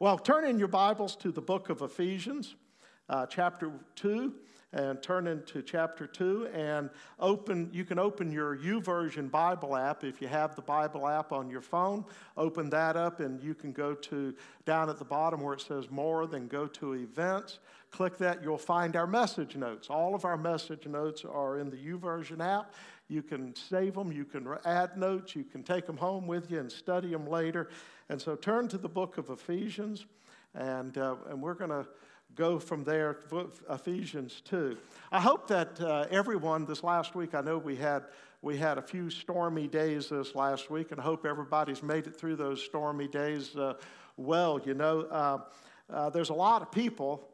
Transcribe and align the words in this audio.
Well, 0.00 0.16
turn 0.16 0.46
in 0.46 0.58
your 0.58 0.68
Bibles 0.68 1.14
to 1.16 1.30
the 1.30 1.42
book 1.42 1.68
of 1.68 1.82
Ephesians, 1.82 2.56
uh, 3.10 3.26
chapter 3.26 3.72
2, 3.96 4.32
and 4.72 5.02
turn 5.02 5.26
into 5.26 5.62
chapter 5.62 6.06
2 6.06 6.46
and 6.54 6.90
open 7.18 7.68
you 7.72 7.84
can 7.84 7.98
open 7.98 8.30
your 8.30 8.56
YouVersion 8.56 9.28
Bible 9.28 9.76
app 9.76 10.04
if 10.04 10.22
you 10.22 10.28
have 10.28 10.54
the 10.54 10.62
Bible 10.62 11.08
app 11.08 11.32
on 11.32 11.50
your 11.50 11.60
phone. 11.60 12.04
Open 12.36 12.70
that 12.70 12.96
up 12.96 13.18
and 13.18 13.42
you 13.42 13.52
can 13.52 13.72
go 13.72 13.94
to 13.94 14.32
down 14.66 14.88
at 14.88 14.98
the 14.98 15.04
bottom 15.04 15.40
where 15.40 15.54
it 15.54 15.60
says 15.60 15.90
more, 15.90 16.26
then 16.28 16.46
go 16.46 16.66
to 16.68 16.94
events. 16.94 17.58
Click 17.90 18.16
that, 18.18 18.44
you'll 18.44 18.56
find 18.58 18.94
our 18.94 19.08
message 19.08 19.56
notes. 19.56 19.88
All 19.90 20.14
of 20.14 20.24
our 20.24 20.36
message 20.36 20.86
notes 20.86 21.24
are 21.24 21.58
in 21.58 21.68
the 21.68 21.76
YouVersion 21.76 22.40
app. 22.40 22.72
You 23.08 23.22
can 23.22 23.56
save 23.56 23.94
them, 23.94 24.12
you 24.12 24.24
can 24.24 24.46
add 24.64 24.96
notes, 24.96 25.34
you 25.34 25.42
can 25.42 25.64
take 25.64 25.84
them 25.84 25.96
home 25.96 26.28
with 26.28 26.48
you 26.48 26.60
and 26.60 26.70
study 26.70 27.10
them 27.10 27.26
later. 27.26 27.70
And 28.08 28.22
so 28.22 28.36
turn 28.36 28.68
to 28.68 28.78
the 28.78 28.88
book 28.88 29.18
of 29.18 29.30
Ephesians, 29.30 30.06
and, 30.54 30.96
uh, 30.96 31.16
and 31.28 31.42
we're 31.42 31.54
going 31.54 31.70
to 31.70 31.86
go 32.34 32.58
from 32.58 32.84
there, 32.84 33.18
Ephesians 33.68 34.42
2. 34.44 34.76
I 35.12 35.20
hope 35.20 35.48
that 35.48 35.80
uh, 35.80 36.06
everyone 36.10 36.64
this 36.64 36.82
last 36.82 37.14
week, 37.14 37.34
I 37.34 37.40
know 37.40 37.58
we 37.58 37.76
had, 37.76 38.04
we 38.42 38.56
had 38.56 38.78
a 38.78 38.82
few 38.82 39.10
stormy 39.10 39.66
days 39.66 40.08
this 40.08 40.34
last 40.34 40.70
week, 40.70 40.92
and 40.92 41.00
I 41.00 41.04
hope 41.04 41.26
everybody's 41.26 41.82
made 41.82 42.06
it 42.06 42.16
through 42.16 42.36
those 42.36 42.62
stormy 42.62 43.08
days 43.08 43.56
uh, 43.56 43.74
well. 44.16 44.60
You 44.64 44.74
know, 44.74 45.02
uh, 45.02 45.38
uh 45.90 46.10
there's 46.10 46.30
a 46.30 46.34
lot 46.34 46.62
of 46.62 46.70
people 46.70 47.28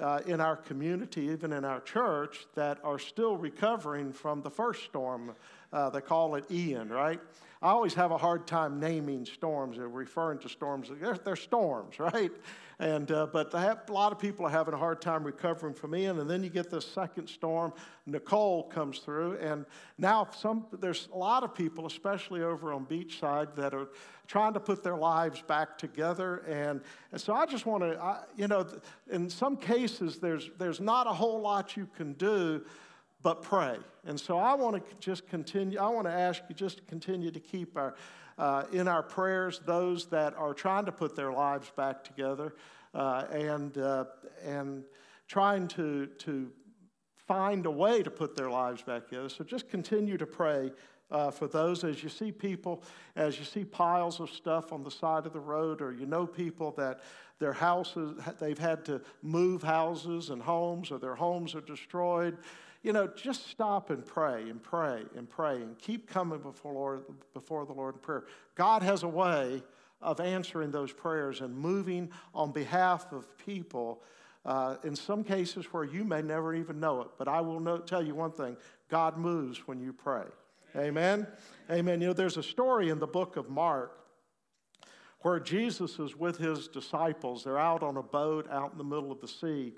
uh, 0.00 0.20
in 0.26 0.40
our 0.40 0.56
community, 0.56 1.22
even 1.22 1.52
in 1.52 1.64
our 1.64 1.80
church, 1.80 2.46
that 2.54 2.78
are 2.84 2.98
still 2.98 3.36
recovering 3.36 4.12
from 4.12 4.42
the 4.42 4.50
first 4.50 4.84
storm. 4.84 5.34
Uh, 5.72 5.88
they 5.90 6.00
call 6.00 6.34
it 6.34 6.44
Ian, 6.50 6.88
right? 6.90 7.20
I 7.62 7.68
always 7.70 7.94
have 7.94 8.10
a 8.10 8.18
hard 8.18 8.48
time 8.48 8.80
naming 8.80 9.24
storms 9.24 9.78
or 9.78 9.88
referring 9.88 10.40
to 10.40 10.48
storms. 10.48 10.90
They're, 11.00 11.16
they're 11.16 11.36
storms, 11.36 11.98
right? 12.00 12.32
And, 12.80 13.10
uh, 13.12 13.28
but 13.32 13.52
have, 13.52 13.82
a 13.88 13.92
lot 13.92 14.10
of 14.10 14.18
people 14.18 14.44
are 14.44 14.50
having 14.50 14.74
a 14.74 14.78
hard 14.78 15.00
time 15.00 15.22
recovering 15.22 15.72
from 15.72 15.94
Ian. 15.94 16.18
And 16.18 16.28
then 16.28 16.42
you 16.42 16.50
get 16.50 16.68
this 16.68 16.84
second 16.84 17.28
storm, 17.28 17.72
Nicole 18.04 18.64
comes 18.64 18.98
through. 18.98 19.36
And 19.36 19.64
now 19.96 20.28
some, 20.36 20.66
there's 20.80 21.08
a 21.12 21.16
lot 21.16 21.44
of 21.44 21.54
people, 21.54 21.86
especially 21.86 22.42
over 22.42 22.72
on 22.72 22.84
Beachside, 22.84 23.54
that 23.54 23.72
are 23.72 23.86
trying 24.26 24.54
to 24.54 24.60
put 24.60 24.82
their 24.82 24.96
lives 24.96 25.40
back 25.42 25.78
together. 25.78 26.38
And, 26.48 26.80
and 27.12 27.20
so 27.20 27.32
I 27.32 27.46
just 27.46 27.64
want 27.64 27.84
to, 27.84 28.26
you 28.36 28.48
know, 28.48 28.66
in 29.08 29.30
some 29.30 29.56
cases, 29.56 30.18
there's, 30.18 30.50
there's 30.58 30.80
not 30.80 31.06
a 31.06 31.12
whole 31.12 31.40
lot 31.40 31.76
you 31.76 31.88
can 31.96 32.14
do 32.14 32.64
but 33.22 33.42
pray. 33.42 33.76
And 34.04 34.18
so 34.18 34.38
I 34.38 34.54
want 34.54 34.76
to 34.76 34.96
just 34.98 35.28
continue, 35.28 35.78
I 35.78 35.88
want 35.88 36.06
to 36.06 36.12
ask 36.12 36.42
you 36.48 36.54
just 36.54 36.78
to 36.78 36.84
continue 36.84 37.30
to 37.30 37.40
keep 37.40 37.76
our, 37.76 37.94
uh, 38.38 38.64
in 38.72 38.88
our 38.88 39.02
prayers 39.02 39.60
those 39.64 40.06
that 40.06 40.34
are 40.36 40.54
trying 40.54 40.86
to 40.86 40.92
put 40.92 41.14
their 41.14 41.32
lives 41.32 41.70
back 41.76 42.02
together 42.02 42.54
uh, 42.94 43.24
and, 43.30 43.78
uh, 43.78 44.04
and 44.44 44.84
trying 45.28 45.68
to, 45.68 46.06
to 46.18 46.50
find 47.26 47.66
a 47.66 47.70
way 47.70 48.02
to 48.02 48.10
put 48.10 48.36
their 48.36 48.50
lives 48.50 48.82
back 48.82 49.08
together. 49.08 49.28
So 49.28 49.44
just 49.44 49.68
continue 49.68 50.18
to 50.18 50.26
pray 50.26 50.72
uh, 51.10 51.30
for 51.30 51.46
those 51.46 51.84
as 51.84 52.02
you 52.02 52.08
see 52.08 52.32
people, 52.32 52.82
as 53.16 53.38
you 53.38 53.44
see 53.44 53.64
piles 53.64 54.18
of 54.18 54.30
stuff 54.30 54.72
on 54.72 54.82
the 54.82 54.90
side 54.90 55.26
of 55.26 55.32
the 55.32 55.40
road, 55.40 55.82
or 55.82 55.92
you 55.92 56.06
know 56.06 56.26
people 56.26 56.72
that 56.72 57.00
their 57.38 57.52
houses, 57.52 58.18
they've 58.40 58.58
had 58.58 58.84
to 58.86 59.00
move 59.20 59.62
houses 59.62 60.30
and 60.30 60.42
homes, 60.42 60.90
or 60.90 60.98
their 60.98 61.14
homes 61.14 61.54
are 61.54 61.60
destroyed 61.60 62.38
you 62.82 62.92
know, 62.92 63.06
just 63.06 63.48
stop 63.48 63.90
and 63.90 64.04
pray 64.04 64.42
and 64.50 64.62
pray 64.62 65.04
and 65.16 65.28
pray 65.28 65.56
and 65.56 65.78
keep 65.78 66.08
coming 66.08 66.40
before, 66.40 66.72
Lord, 66.72 67.04
before 67.32 67.64
the 67.64 67.72
Lord 67.72 67.94
in 67.94 68.00
prayer. 68.00 68.24
God 68.54 68.82
has 68.82 69.02
a 69.02 69.08
way 69.08 69.62
of 70.00 70.20
answering 70.20 70.72
those 70.72 70.92
prayers 70.92 71.40
and 71.40 71.56
moving 71.56 72.10
on 72.34 72.50
behalf 72.50 73.12
of 73.12 73.26
people. 73.38 74.02
Uh, 74.44 74.76
in 74.82 74.96
some 74.96 75.22
cases 75.22 75.66
where 75.66 75.84
you 75.84 76.02
may 76.02 76.20
never 76.20 76.52
even 76.52 76.80
know 76.80 77.00
it, 77.02 77.08
but 77.16 77.28
I 77.28 77.40
will 77.40 77.60
know, 77.60 77.78
tell 77.78 78.04
you 78.04 78.16
one 78.16 78.32
thing 78.32 78.56
God 78.88 79.16
moves 79.16 79.68
when 79.68 79.78
you 79.78 79.92
pray. 79.92 80.24
Amen? 80.74 81.28
Amen. 81.70 82.00
You 82.00 82.08
know, 82.08 82.12
there's 82.12 82.36
a 82.36 82.42
story 82.42 82.88
in 82.88 82.98
the 82.98 83.06
book 83.06 83.36
of 83.36 83.48
Mark 83.48 83.98
where 85.20 85.38
Jesus 85.38 85.98
is 86.00 86.16
with 86.16 86.38
his 86.38 86.66
disciples. 86.66 87.44
They're 87.44 87.58
out 87.58 87.84
on 87.84 87.96
a 87.96 88.02
boat 88.02 88.48
out 88.50 88.72
in 88.72 88.78
the 88.78 88.84
middle 88.84 89.12
of 89.12 89.20
the 89.20 89.28
sea. 89.28 89.74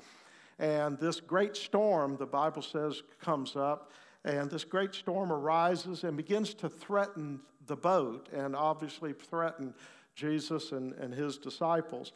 And 0.59 0.99
this 0.99 1.21
great 1.21 1.57
storm, 1.57 2.17
the 2.17 2.27
Bible 2.27 2.63
says, 2.63 3.03
comes 3.21 3.57
up. 3.57 3.91
And 4.25 4.51
this 4.51 4.65
great 4.65 4.95
storm 4.95 5.33
arises 5.33 6.05
and 6.05 6.17
begins 6.17 6.55
to 6.55 6.69
threaten 6.69 7.41
the 7.67 7.77
boat 7.77 8.29
and 8.33 8.57
obviously 8.57 9.13
threaten 9.13 9.75
Jesus 10.15 10.73
and, 10.73 10.93
and 10.95 11.13
his 11.13 11.37
disciples. 11.37 12.13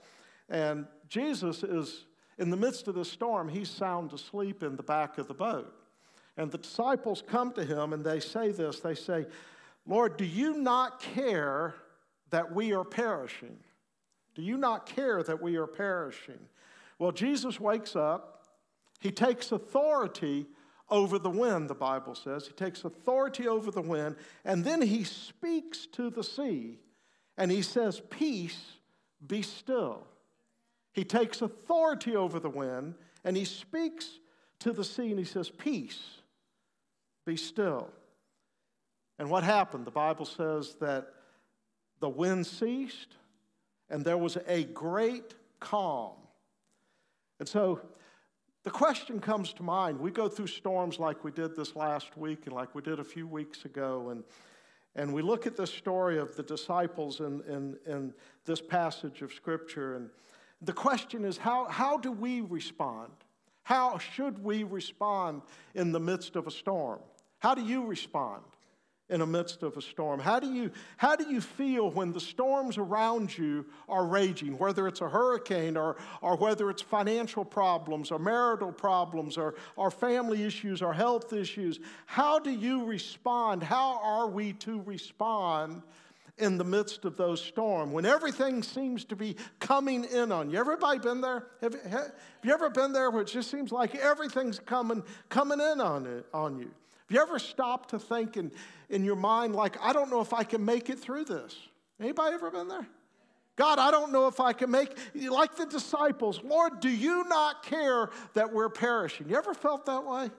And 0.49 0.87
Jesus 1.09 1.63
is 1.63 2.07
in 2.39 2.51
the 2.51 2.57
midst 2.57 2.87
of 2.87 2.95
this 2.95 3.11
storm, 3.11 3.49
he's 3.49 3.69
sound 3.69 4.13
asleep 4.13 4.63
in 4.63 4.77
the 4.77 4.83
back 4.83 5.19
of 5.19 5.27
the 5.27 5.35
boat. 5.35 5.75
And 6.37 6.51
the 6.51 6.59
disciples 6.59 7.23
come 7.27 7.53
to 7.55 7.65
him 7.65 7.93
and 7.93 8.05
they 8.05 8.21
say 8.21 8.53
this 8.53 8.81
they 8.81 8.95
say, 8.95 9.27
Lord, 9.87 10.17
do 10.17 10.25
you 10.25 10.55
not 10.55 11.01
care 11.01 11.75
that 12.31 12.55
we 12.55 12.73
are 12.73 12.85
perishing? 12.85 13.57
Do 14.35 14.43
you 14.43 14.57
not 14.57 14.87
care 14.87 15.23
that 15.23 15.43
we 15.43 15.57
are 15.57 15.67
perishing? 15.67 16.39
Well, 16.99 17.13
Jesus 17.13 17.61
wakes 17.61 17.95
up. 17.95 18.47
He 19.01 19.13
takes 19.13 19.53
authority 19.53 20.47
over 20.91 21.19
the 21.19 21.31
wind, 21.31 21.69
the 21.69 21.75
Bible 21.75 22.15
says. 22.15 22.47
He 22.47 22.53
takes 22.53 22.85
authority 22.85 23.47
over 23.47 23.71
the 23.71 23.83
wind, 23.83 24.17
and 24.45 24.65
then 24.65 24.83
he 24.83 25.05
speaks 25.05 25.87
to 25.93 26.11
the 26.11 26.25
sea, 26.25 26.79
and 27.37 27.51
he 27.51 27.63
says, 27.63 28.01
Peace, 28.11 28.61
be 29.25 29.43
still. 29.43 30.07
He 30.93 31.05
takes 31.05 31.43
authority 31.43 32.17
over 32.17 32.41
the 32.41 32.51
wind, 32.51 32.95
and 33.25 33.37
he 33.37 33.45
speaks 33.45 34.19
to 34.61 34.73
the 34.73 34.85
sea, 34.85 35.11
and 35.11 35.19
he 35.19 35.25
says, 35.25 35.51
Peace, 35.51 36.03
be 37.25 37.37
still. 37.37 37.91
And 39.19 39.31
what 39.31 39.45
happened? 39.45 39.85
The 39.85 39.91
Bible 39.91 40.25
says 40.25 40.77
that 40.81 41.09
the 42.01 42.09
wind 42.09 42.47
ceased, 42.47 43.17
and 43.91 44.05
there 44.05 44.19
was 44.19 44.39
a 44.47 44.65
great 44.65 45.35
calm. 45.61 46.15
And 47.39 47.49
so 47.49 47.81
the 48.65 48.71
question 48.71 49.21
comes 49.21 49.53
to 49.55 49.63
mind. 49.63 49.99
We 49.99 50.11
go 50.11 50.29
through 50.29 50.49
storms 50.49 50.99
like 50.99 51.25
we 51.25 51.31
did 51.31 51.57
this 51.57 51.77
last 51.77 52.17
week 52.17 52.47
and 52.47 52.55
like 52.55 52.75
we 52.75 52.83
did 52.83 52.99
a 52.99 53.05
few 53.05 53.27
weeks 53.27 53.65
ago. 53.65 54.11
And, 54.11 54.25
and 54.95 55.13
we 55.13 55.23
look 55.23 55.47
at 55.47 55.57
the 55.57 55.67
story 55.67 56.19
of 56.19 56.37
the 56.37 56.43
disciples 56.43 57.21
in, 57.21 57.43
in, 57.49 57.77
in 57.87 58.15
this 58.45 58.61
passage 58.61 59.23
of 59.23 59.33
Scripture. 59.33 59.97
And 59.97 60.11
the 60.61 60.73
question 60.73 61.25
is 61.25 61.39
how, 61.39 61.67
how 61.69 61.97
do 61.97 62.11
we 62.11 62.41
respond? 62.41 63.13
How 63.63 63.99
should 63.99 64.43
we 64.43 64.65
respond 64.65 65.43
in 65.75 65.93
the 65.93 66.01
midst 66.01 66.37
of 66.37 66.47
a 66.47 66.51
storm? 66.51 67.01
How 67.39 67.55
do 67.55 67.63
you 67.63 67.85
respond? 67.85 68.43
In 69.11 69.21
the 69.21 69.27
midst 69.27 69.63
of 69.63 69.77
a 69.77 69.83
storm? 69.83 70.21
How 70.21 70.39
do 70.39 70.53
you, 70.53 70.71
how 70.97 71.17
do 71.17 71.29
you 71.29 71.41
feel 71.41 71.91
when 71.91 72.13
the 72.13 72.21
storms 72.21 72.77
around 72.77 73.37
you 73.37 73.65
are 73.89 74.07
raging, 74.07 74.59
whether 74.59 74.87
it's 74.87 75.01
a 75.01 75.09
hurricane 75.09 75.77
or, 75.77 75.97
or 76.21 76.37
whether 76.37 76.69
it's 76.69 76.83
financial 76.83 77.45
problems 77.45 78.11
or 78.11 78.19
marital 78.19 78.73
problems 78.73 79.39
or, 79.39 79.55
or 79.77 79.91
family 79.91 80.45
issues 80.45 80.83
or 80.83 80.93
health 80.93 81.33
issues? 81.33 81.81
How 82.07 82.39
do 82.39 82.51
you 82.51 82.85
respond? 82.85 83.63
How 83.63 84.01
are 84.03 84.29
we 84.29 84.53
to 84.55 84.83
respond? 84.83 85.83
In 86.41 86.57
the 86.57 86.63
midst 86.63 87.05
of 87.05 87.17
those 87.17 87.43
storms, 87.43 87.93
when 87.93 88.07
everything 88.07 88.63
seems 88.63 89.05
to 89.07 89.17
be 89.17 89.35
coming 89.59 90.05
in 90.05 90.31
on 90.31 90.51
you. 90.51 90.57
Everybody 90.57 91.01
been 91.01 91.21
there? 91.21 91.49
Have, 91.61 91.75
have 91.83 92.13
you 92.45 92.53
ever 92.53 92.71
been 92.71 92.93
there 92.93 93.11
where 93.11 93.23
it 93.23 93.27
just 93.27 93.51
seems 93.51 93.73
like 93.73 93.97
everything's 93.97 94.61
coming, 94.61 95.03
coming 95.31 95.59
in 95.59 95.81
on, 95.81 96.07
it, 96.07 96.27
on 96.33 96.57
you? 96.57 96.71
Have 97.09 97.15
you 97.15 97.23
ever 97.23 97.39
stopped 97.39 97.91
to 97.91 97.99
think 97.99 98.37
in, 98.37 98.53
in 98.91 99.03
your 99.03 99.17
mind, 99.17 99.55
like, 99.57 99.81
I 99.81 99.95
don't 99.95 100.11
know 100.11 100.21
if 100.21 100.35
I 100.35 100.45
can 100.45 100.63
make 100.63 100.91
it 100.91 100.99
through 100.99 101.25
this? 101.25 101.57
Anybody 101.99 102.35
ever 102.35 102.51
been 102.51 102.69
there? 102.69 102.87
God, 103.57 103.79
I 103.79 103.91
don't 103.91 104.13
know 104.13 104.29
if 104.29 104.41
I 104.41 104.53
can 104.53 104.71
make, 104.71 104.95
like 105.15 105.57
the 105.57 105.65
disciples, 105.65 106.41
Lord, 106.45 106.81
do 106.81 106.91
you 106.91 107.25
not 107.25 107.65
care 107.65 108.11
that 108.35 108.53
we're 108.53 108.69
perishing? 108.69 109.31
You 109.31 109.37
ever 109.37 109.55
felt 109.55 109.87
that 109.87 110.05
way? 110.05 110.31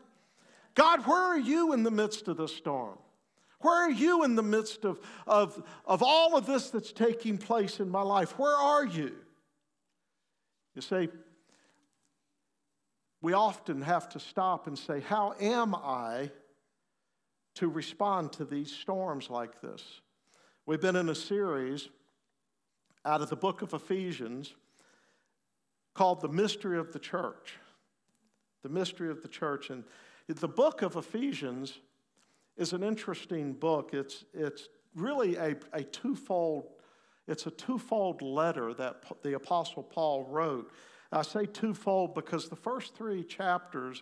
God, 0.75 1.07
where 1.07 1.21
are 1.21 1.39
you 1.39 1.73
in 1.73 1.81
the 1.81 1.91
midst 1.91 2.27
of 2.27 2.37
the 2.37 2.47
storm? 2.47 2.99
Where 3.61 3.87
are 3.87 3.91
you 3.91 4.23
in 4.23 4.35
the 4.35 4.43
midst 4.43 4.85
of, 4.85 4.99
of, 5.25 5.61
of 5.85 6.03
all 6.03 6.37
of 6.37 6.45
this 6.45 6.69
that's 6.69 6.93
taking 6.93 7.39
place 7.39 7.79
in 7.79 7.89
my 7.89 8.03
life? 8.03 8.37
Where 8.37 8.55
are 8.55 8.85
you? 8.85 9.15
You 10.75 10.81
see, 10.83 11.09
we 13.21 13.33
often 13.33 13.81
have 13.81 14.07
to 14.09 14.19
stop 14.19 14.67
and 14.67 14.77
say, 14.77 15.01
How 15.01 15.33
am 15.41 15.73
I 15.75 16.31
to 17.59 17.67
respond 17.67 18.31
to 18.31 18.45
these 18.45 18.71
storms 18.71 19.29
like 19.29 19.59
this. 19.59 19.83
We've 20.65 20.79
been 20.79 20.95
in 20.95 21.09
a 21.09 21.15
series 21.15 21.89
out 23.03 23.21
of 23.21 23.29
the 23.29 23.35
book 23.35 23.61
of 23.61 23.73
Ephesians 23.73 24.55
called 25.93 26.21
The 26.21 26.29
Mystery 26.29 26.79
of 26.79 26.93
the 26.93 26.99
Church. 26.99 27.57
The 28.63 28.69
Mystery 28.69 29.11
of 29.11 29.21
the 29.21 29.27
Church. 29.27 29.71
And 29.71 29.83
the 30.29 30.47
book 30.47 30.81
of 30.83 30.95
Ephesians 30.95 31.79
is 32.55 32.71
an 32.71 32.81
interesting 32.81 33.51
book. 33.51 33.89
It's, 33.91 34.23
it's 34.33 34.69
really 34.95 35.35
a, 35.35 35.57
a 35.73 35.83
twofold, 35.83 36.69
It's 37.27 37.45
a 37.45 37.51
twofold 37.51 38.21
letter 38.21 38.73
that 38.75 39.03
the 39.21 39.35
Apostle 39.35 39.83
Paul 39.83 40.23
wrote. 40.29 40.71
I 41.11 41.23
say 41.23 41.45
twofold 41.45 42.15
because 42.15 42.47
the 42.47 42.55
first 42.55 42.95
three 42.95 43.21
chapters 43.21 44.01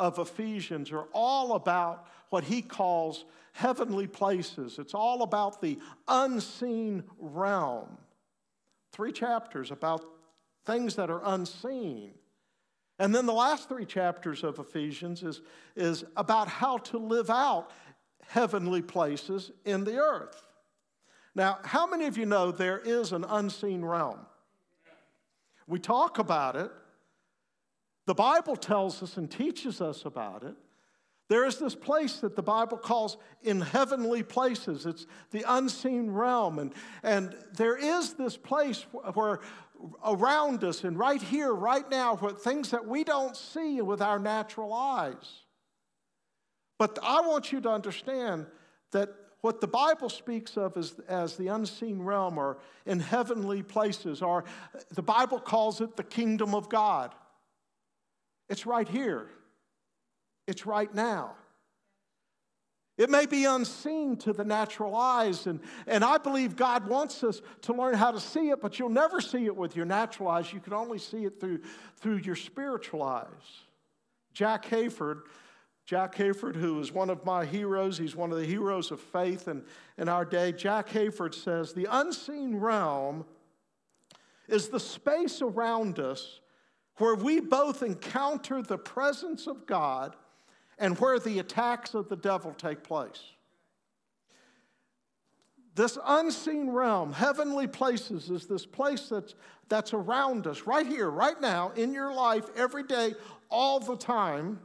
of 0.00 0.18
Ephesians 0.18 0.90
are 0.90 1.06
all 1.12 1.54
about 1.54 2.08
what 2.30 2.42
he 2.42 2.62
calls 2.62 3.26
heavenly 3.52 4.06
places. 4.06 4.78
It's 4.78 4.94
all 4.94 5.22
about 5.22 5.60
the 5.60 5.78
unseen 6.08 7.04
realm. 7.18 7.98
Three 8.92 9.12
chapters 9.12 9.70
about 9.70 10.02
things 10.64 10.96
that 10.96 11.10
are 11.10 11.20
unseen. 11.24 12.12
And 12.98 13.14
then 13.14 13.26
the 13.26 13.34
last 13.34 13.68
three 13.68 13.84
chapters 13.84 14.42
of 14.42 14.58
Ephesians 14.58 15.22
is, 15.22 15.42
is 15.76 16.04
about 16.16 16.48
how 16.48 16.78
to 16.78 16.98
live 16.98 17.28
out 17.28 17.70
heavenly 18.26 18.82
places 18.82 19.52
in 19.64 19.84
the 19.84 19.98
earth. 19.98 20.46
Now, 21.34 21.58
how 21.62 21.86
many 21.86 22.06
of 22.06 22.16
you 22.16 22.26
know 22.26 22.50
there 22.50 22.78
is 22.78 23.12
an 23.12 23.24
unseen 23.28 23.84
realm? 23.84 24.20
We 25.66 25.78
talk 25.78 26.18
about 26.18 26.56
it. 26.56 26.72
The 28.10 28.14
Bible 28.14 28.56
tells 28.56 29.04
us 29.04 29.16
and 29.18 29.30
teaches 29.30 29.80
us 29.80 30.04
about 30.04 30.42
it. 30.42 30.56
There 31.28 31.46
is 31.46 31.60
this 31.60 31.76
place 31.76 32.16
that 32.22 32.34
the 32.34 32.42
Bible 32.42 32.76
calls 32.76 33.16
in 33.44 33.60
heavenly 33.60 34.24
places. 34.24 34.84
It's 34.84 35.06
the 35.30 35.44
unseen 35.46 36.10
realm. 36.10 36.58
And, 36.58 36.74
and 37.04 37.36
there 37.52 37.76
is 37.76 38.14
this 38.14 38.36
place 38.36 38.84
where 39.14 39.38
around 40.04 40.64
us 40.64 40.82
and 40.82 40.98
right 40.98 41.22
here, 41.22 41.52
right 41.54 41.88
now, 41.88 42.16
where 42.16 42.32
things 42.32 42.72
that 42.72 42.84
we 42.84 43.04
don't 43.04 43.36
see 43.36 43.80
with 43.80 44.02
our 44.02 44.18
natural 44.18 44.72
eyes. 44.72 45.44
But 46.78 46.98
I 47.04 47.20
want 47.20 47.52
you 47.52 47.60
to 47.60 47.70
understand 47.70 48.46
that 48.90 49.10
what 49.40 49.60
the 49.60 49.68
Bible 49.68 50.08
speaks 50.08 50.56
of 50.56 50.76
as, 50.76 50.98
as 51.06 51.36
the 51.36 51.46
unseen 51.46 52.02
realm 52.02 52.38
or 52.38 52.58
in 52.86 52.98
heavenly 52.98 53.62
places, 53.62 54.20
or 54.20 54.42
the 54.90 55.00
Bible 55.00 55.38
calls 55.38 55.80
it 55.80 55.94
the 55.94 56.02
kingdom 56.02 56.56
of 56.56 56.68
God. 56.68 57.14
It's 58.50 58.66
right 58.66 58.88
here, 58.88 59.30
it's 60.46 60.66
right 60.66 60.94
now. 60.94 61.36
It 62.98 63.08
may 63.08 63.24
be 63.24 63.46
unseen 63.46 64.18
to 64.18 64.34
the 64.34 64.44
natural 64.44 64.94
eyes, 64.94 65.46
and, 65.46 65.60
and 65.86 66.04
I 66.04 66.18
believe 66.18 66.54
God 66.54 66.86
wants 66.86 67.24
us 67.24 67.40
to 67.62 67.72
learn 67.72 67.94
how 67.94 68.10
to 68.10 68.20
see 68.20 68.50
it, 68.50 68.60
but 68.60 68.78
you'll 68.78 68.90
never 68.90 69.22
see 69.22 69.46
it 69.46 69.56
with 69.56 69.74
your 69.74 69.86
natural 69.86 70.28
eyes. 70.28 70.52
You 70.52 70.60
can 70.60 70.74
only 70.74 70.98
see 70.98 71.24
it 71.24 71.40
through, 71.40 71.60
through 71.96 72.18
your 72.18 72.36
spiritual 72.36 73.02
eyes. 73.02 73.24
Jack 74.34 74.66
Hayford 74.66 75.22
Jack 75.90 76.14
Hayford, 76.14 76.54
who 76.54 76.78
is 76.78 76.92
one 76.92 77.10
of 77.10 77.24
my 77.24 77.44
heroes, 77.44 77.98
he's 77.98 78.14
one 78.14 78.30
of 78.30 78.38
the 78.38 78.46
heroes 78.46 78.92
of 78.92 79.00
faith 79.00 79.48
in, 79.48 79.64
in 79.98 80.08
our 80.08 80.24
day. 80.24 80.52
Jack 80.52 80.88
Hayford 80.90 81.34
says, 81.34 81.72
The 81.72 81.88
unseen 81.90 82.54
realm 82.54 83.24
is 84.46 84.68
the 84.68 84.78
space 84.78 85.42
around 85.42 85.98
us 85.98 86.38
where 87.00 87.14
we 87.14 87.40
both 87.40 87.82
encounter 87.82 88.60
the 88.60 88.76
presence 88.76 89.46
of 89.46 89.66
God 89.66 90.14
and 90.78 90.98
where 90.98 91.18
the 91.18 91.38
attacks 91.38 91.94
of 91.94 92.10
the 92.10 92.16
devil 92.16 92.52
take 92.52 92.84
place. 92.84 93.22
This 95.74 95.96
unseen 96.04 96.68
realm, 96.68 97.14
heavenly 97.14 97.66
places, 97.66 98.28
is 98.28 98.46
this 98.46 98.66
place 98.66 99.08
that's, 99.08 99.34
that's 99.70 99.94
around 99.94 100.46
us 100.46 100.66
right 100.66 100.86
here, 100.86 101.08
right 101.08 101.40
now, 101.40 101.70
in 101.70 101.94
your 101.94 102.12
life, 102.12 102.44
every 102.54 102.82
day, 102.82 103.14
all 103.48 103.80
the 103.80 103.96
time. 103.96 104.60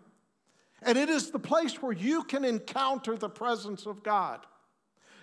And 0.81 0.97
it 0.97 1.07
is 1.07 1.31
the 1.31 1.39
place 1.39 1.81
where 1.81 1.93
you 1.93 2.23
can 2.23 2.43
encounter 2.43 3.15
the 3.15 3.29
presence 3.29 3.85
of 3.85 4.03
God. 4.03 4.45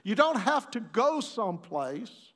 You 0.02 0.14
don't 0.14 0.40
have 0.40 0.70
to 0.70 0.80
go 0.80 1.20
someplace 1.20 2.31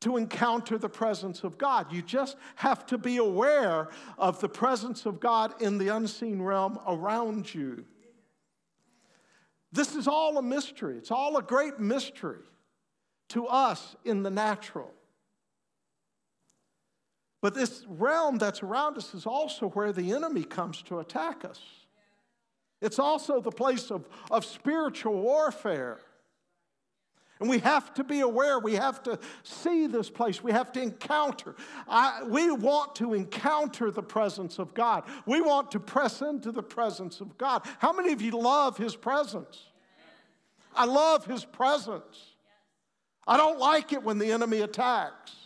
to 0.00 0.16
encounter 0.16 0.78
the 0.78 0.88
presence 0.88 1.44
of 1.44 1.58
God. 1.58 1.92
You 1.92 2.02
just 2.02 2.36
have 2.56 2.86
to 2.86 2.98
be 2.98 3.18
aware 3.18 3.88
of 4.18 4.40
the 4.40 4.48
presence 4.48 5.06
of 5.06 5.20
God 5.20 5.60
in 5.62 5.78
the 5.78 5.88
unseen 5.88 6.40
realm 6.40 6.78
around 6.86 7.54
you. 7.54 7.84
This 9.72 9.94
is 9.94 10.08
all 10.08 10.38
a 10.38 10.42
mystery. 10.42 10.96
It's 10.96 11.10
all 11.10 11.36
a 11.36 11.42
great 11.42 11.78
mystery 11.78 12.40
to 13.28 13.46
us 13.46 13.94
in 14.04 14.22
the 14.22 14.30
natural. 14.30 14.92
But 17.40 17.54
this 17.54 17.84
realm 17.88 18.38
that's 18.38 18.62
around 18.62 18.98
us 18.98 19.14
is 19.14 19.26
also 19.26 19.68
where 19.70 19.92
the 19.92 20.12
enemy 20.12 20.44
comes 20.44 20.82
to 20.82 20.98
attack 20.98 21.44
us. 21.44 21.60
It's 22.80 22.98
also 22.98 23.40
the 23.40 23.50
place 23.50 23.90
of, 23.90 24.08
of 24.30 24.44
spiritual 24.44 25.20
warfare. 25.20 26.00
And 27.40 27.48
we 27.48 27.58
have 27.60 27.94
to 27.94 28.04
be 28.04 28.20
aware, 28.20 28.58
we 28.58 28.74
have 28.74 29.02
to 29.04 29.18
see 29.42 29.86
this 29.86 30.10
place, 30.10 30.42
we 30.42 30.52
have 30.52 30.72
to 30.72 30.82
encounter. 30.82 31.54
I, 31.88 32.22
we 32.24 32.50
want 32.50 32.94
to 32.96 33.14
encounter 33.14 33.90
the 33.90 34.02
presence 34.02 34.58
of 34.58 34.74
God. 34.74 35.04
We 35.24 35.40
want 35.40 35.70
to 35.70 35.80
press 35.80 36.20
into 36.20 36.52
the 36.52 36.62
presence 36.62 37.22
of 37.22 37.38
God. 37.38 37.62
How 37.78 37.92
many 37.92 38.12
of 38.12 38.20
you 38.20 38.32
love 38.32 38.76
His 38.76 38.94
presence? 38.94 39.68
I 40.74 40.84
love 40.84 41.24
His 41.24 41.44
presence. 41.44 42.34
I 43.26 43.38
don't 43.38 43.58
like 43.58 43.94
it 43.94 44.02
when 44.02 44.18
the 44.18 44.32
enemy 44.32 44.60
attacks. 44.60 45.39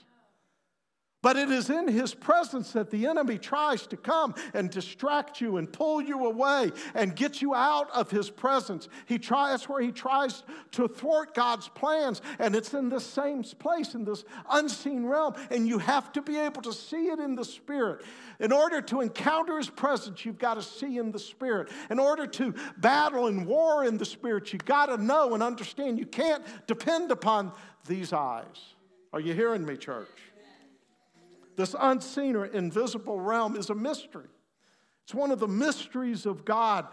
But 1.24 1.38
it 1.38 1.50
is 1.50 1.70
in 1.70 1.88
his 1.88 2.12
presence 2.12 2.72
that 2.72 2.90
the 2.90 3.06
enemy 3.06 3.38
tries 3.38 3.86
to 3.86 3.96
come 3.96 4.34
and 4.52 4.68
distract 4.68 5.40
you 5.40 5.56
and 5.56 5.72
pull 5.72 6.02
you 6.02 6.26
away 6.26 6.70
and 6.94 7.16
get 7.16 7.40
you 7.40 7.54
out 7.54 7.90
of 7.92 8.10
his 8.10 8.28
presence. 8.28 8.90
He 9.06 9.18
tries 9.18 9.66
where 9.66 9.80
he 9.80 9.90
tries 9.90 10.42
to 10.72 10.86
thwart 10.86 11.34
God's 11.34 11.68
plans, 11.68 12.20
and 12.38 12.54
it's 12.54 12.74
in 12.74 12.90
this 12.90 13.06
same 13.06 13.42
place, 13.42 13.94
in 13.94 14.04
this 14.04 14.26
unseen 14.50 15.06
realm. 15.06 15.32
And 15.50 15.66
you 15.66 15.78
have 15.78 16.12
to 16.12 16.20
be 16.20 16.36
able 16.36 16.60
to 16.60 16.74
see 16.74 17.06
it 17.06 17.18
in 17.18 17.36
the 17.36 17.44
spirit. 17.46 18.04
In 18.38 18.52
order 18.52 18.82
to 18.82 19.00
encounter 19.00 19.56
his 19.56 19.70
presence, 19.70 20.26
you've 20.26 20.38
got 20.38 20.56
to 20.56 20.62
see 20.62 20.98
in 20.98 21.10
the 21.10 21.18
spirit. 21.18 21.70
In 21.88 21.98
order 21.98 22.26
to 22.26 22.54
battle 22.76 23.28
and 23.28 23.46
war 23.46 23.86
in 23.86 23.96
the 23.96 24.04
spirit, 24.04 24.52
you've 24.52 24.66
got 24.66 24.86
to 24.86 24.98
know 24.98 25.32
and 25.32 25.42
understand. 25.42 25.98
You 25.98 26.04
can't 26.04 26.44
depend 26.66 27.10
upon 27.10 27.52
these 27.86 28.12
eyes. 28.12 28.74
Are 29.14 29.20
you 29.20 29.32
hearing 29.32 29.64
me, 29.64 29.78
church? 29.78 30.33
This 31.56 31.74
unseen 31.78 32.36
or 32.36 32.46
invisible 32.46 33.20
realm 33.20 33.56
is 33.56 33.70
a 33.70 33.74
mystery. 33.74 34.28
It's 35.04 35.14
one 35.14 35.30
of 35.30 35.38
the 35.38 35.48
mysteries 35.48 36.26
of 36.26 36.44
God. 36.44 36.86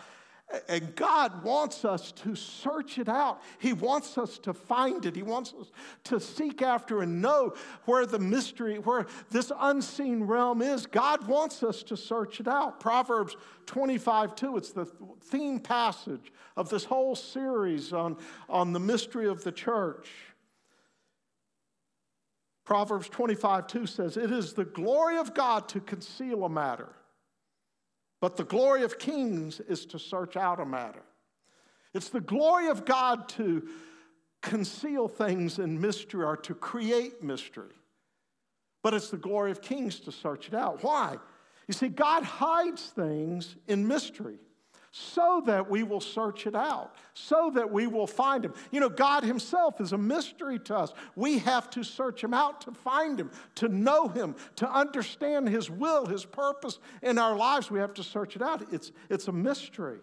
And 0.68 0.96
God 0.96 1.44
wants 1.44 1.86
us 1.86 2.12
to 2.12 2.36
search 2.36 2.98
it 2.98 3.08
out. 3.08 3.42
He 3.60 3.72
wants 3.72 4.18
us 4.18 4.38
to 4.40 4.54
find 4.54 5.06
it. 5.06 5.16
He 5.16 5.24
wants 5.24 5.54
us 5.60 5.72
to 6.06 6.20
seek 6.20 6.62
after 6.62 7.02
and 7.02 7.22
know 7.22 7.54
where 7.86 8.06
the 8.06 8.20
mystery, 8.20 8.78
where 8.80 9.06
this 9.30 9.52
unseen 9.58 10.24
realm 10.24 10.62
is. 10.62 10.86
God 10.86 11.26
wants 11.28 11.64
us 11.64 11.84
to 11.84 11.96
search 11.96 12.42
it 12.42 12.50
out. 12.50 12.82
Proverbs 12.82 13.38
25 13.66 14.36
2, 14.36 14.58
it's 14.58 14.72
the 14.72 14.86
theme 15.22 15.60
passage 15.60 16.34
of 16.58 16.70
this 16.70 16.84
whole 16.84 17.16
series 17.16 17.94
on, 17.94 18.18
on 18.50 18.74
the 18.74 18.80
mystery 18.80 19.28
of 19.28 19.44
the 19.46 19.52
church. 19.52 20.10
Proverbs 22.72 23.10
25, 23.10 23.68
2 23.68 23.86
says, 23.86 24.16
It 24.16 24.32
is 24.32 24.54
the 24.54 24.64
glory 24.64 25.18
of 25.18 25.34
God 25.34 25.68
to 25.68 25.82
conceal 25.82 26.46
a 26.46 26.50
matter, 26.50 26.88
but 28.22 28.38
the 28.38 28.46
glory 28.46 28.84
of 28.84 28.98
kings 28.98 29.60
is 29.60 29.86
to 29.88 30.00
search 30.00 30.38
out 30.38 30.62
a 30.62 30.66
matter. 30.66 31.04
It's 31.94 32.08
the 32.08 32.22
glory 32.22 32.70
of 32.70 32.86
God 32.86 33.28
to 33.32 33.68
conceal 34.42 35.10
things 35.10 35.60
in 35.60 35.82
mystery 35.82 36.24
or 36.24 36.38
to 36.38 36.54
create 36.54 37.22
mystery, 37.22 37.76
but 38.84 38.94
it's 38.94 39.10
the 39.10 39.18
glory 39.18 39.52
of 39.52 39.62
kings 39.62 40.00
to 40.00 40.12
search 40.14 40.48
it 40.48 40.54
out. 40.54 40.82
Why? 40.82 41.18
You 41.68 41.74
see, 41.74 41.90
God 41.90 42.24
hides 42.24 42.86
things 42.86 43.58
in 43.68 43.86
mystery 43.86 44.38
so 44.92 45.42
that 45.46 45.70
we 45.70 45.84
will 45.84 46.02
search 46.02 46.46
it 46.46 46.56
out, 46.56 46.96
so 47.14 47.50
that 47.56 47.72
we 47.72 47.88
will 47.88 48.08
find 48.08 48.44
him. 48.44 48.54
You 48.72 48.82
know, 48.82 48.90
God 48.90 49.24
himself 49.24 49.80
is 49.80 49.94
a 49.94 49.98
mystery 49.98 50.60
to 50.60 50.78
us. 50.78 50.94
We 51.16 51.40
have 51.40 51.70
to 51.72 51.84
search 51.84 52.22
him 52.22 52.34
out 52.34 52.62
to 52.62 52.72
find 52.74 53.18
him, 53.18 53.32
to 53.56 53.70
know 53.70 54.10
him, 54.10 54.36
to 54.58 54.70
understand 54.70 55.48
his 55.48 55.70
will, 55.70 56.06
his 56.06 56.26
purpose 56.26 56.78
in 57.02 57.18
our 57.18 57.38
lives. 57.38 57.72
We 57.72 57.80
have 57.80 57.94
to 57.96 58.04
search 58.04 58.36
it 58.36 58.42
out. 58.42 58.68
It's, 58.74 58.92
it's 59.10 59.30
a 59.30 59.32
mystery. 59.32 60.00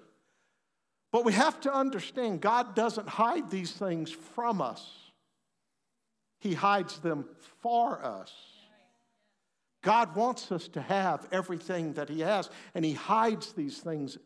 But 1.10 1.24
we 1.24 1.34
have 1.34 1.60
to 1.62 1.72
understand 1.72 2.40
God 2.40 2.74
doesn't 2.74 3.08
hide 3.08 3.50
these 3.50 3.72
things 3.72 4.10
from 4.10 4.62
us, 4.62 4.90
He 6.40 6.54
hides 6.54 6.98
them 6.98 7.26
for 7.60 8.02
us. 8.02 8.32
God 9.82 10.16
wants 10.16 10.50
us 10.50 10.66
to 10.68 10.80
have 10.80 11.26
everything 11.30 11.92
that 11.94 12.08
He 12.08 12.20
has, 12.20 12.50
and 12.74 12.84
He 12.84 12.94
hides 12.94 13.52
these 13.52 13.78
things 13.78 14.18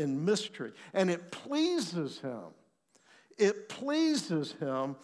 in 0.00 0.24
mystery. 0.24 0.72
And 0.94 1.10
it 1.10 1.30
pleases 1.30 2.18
Him. 2.20 2.40
It 3.38 3.68
pleases 3.68 4.52
Him 4.52 4.96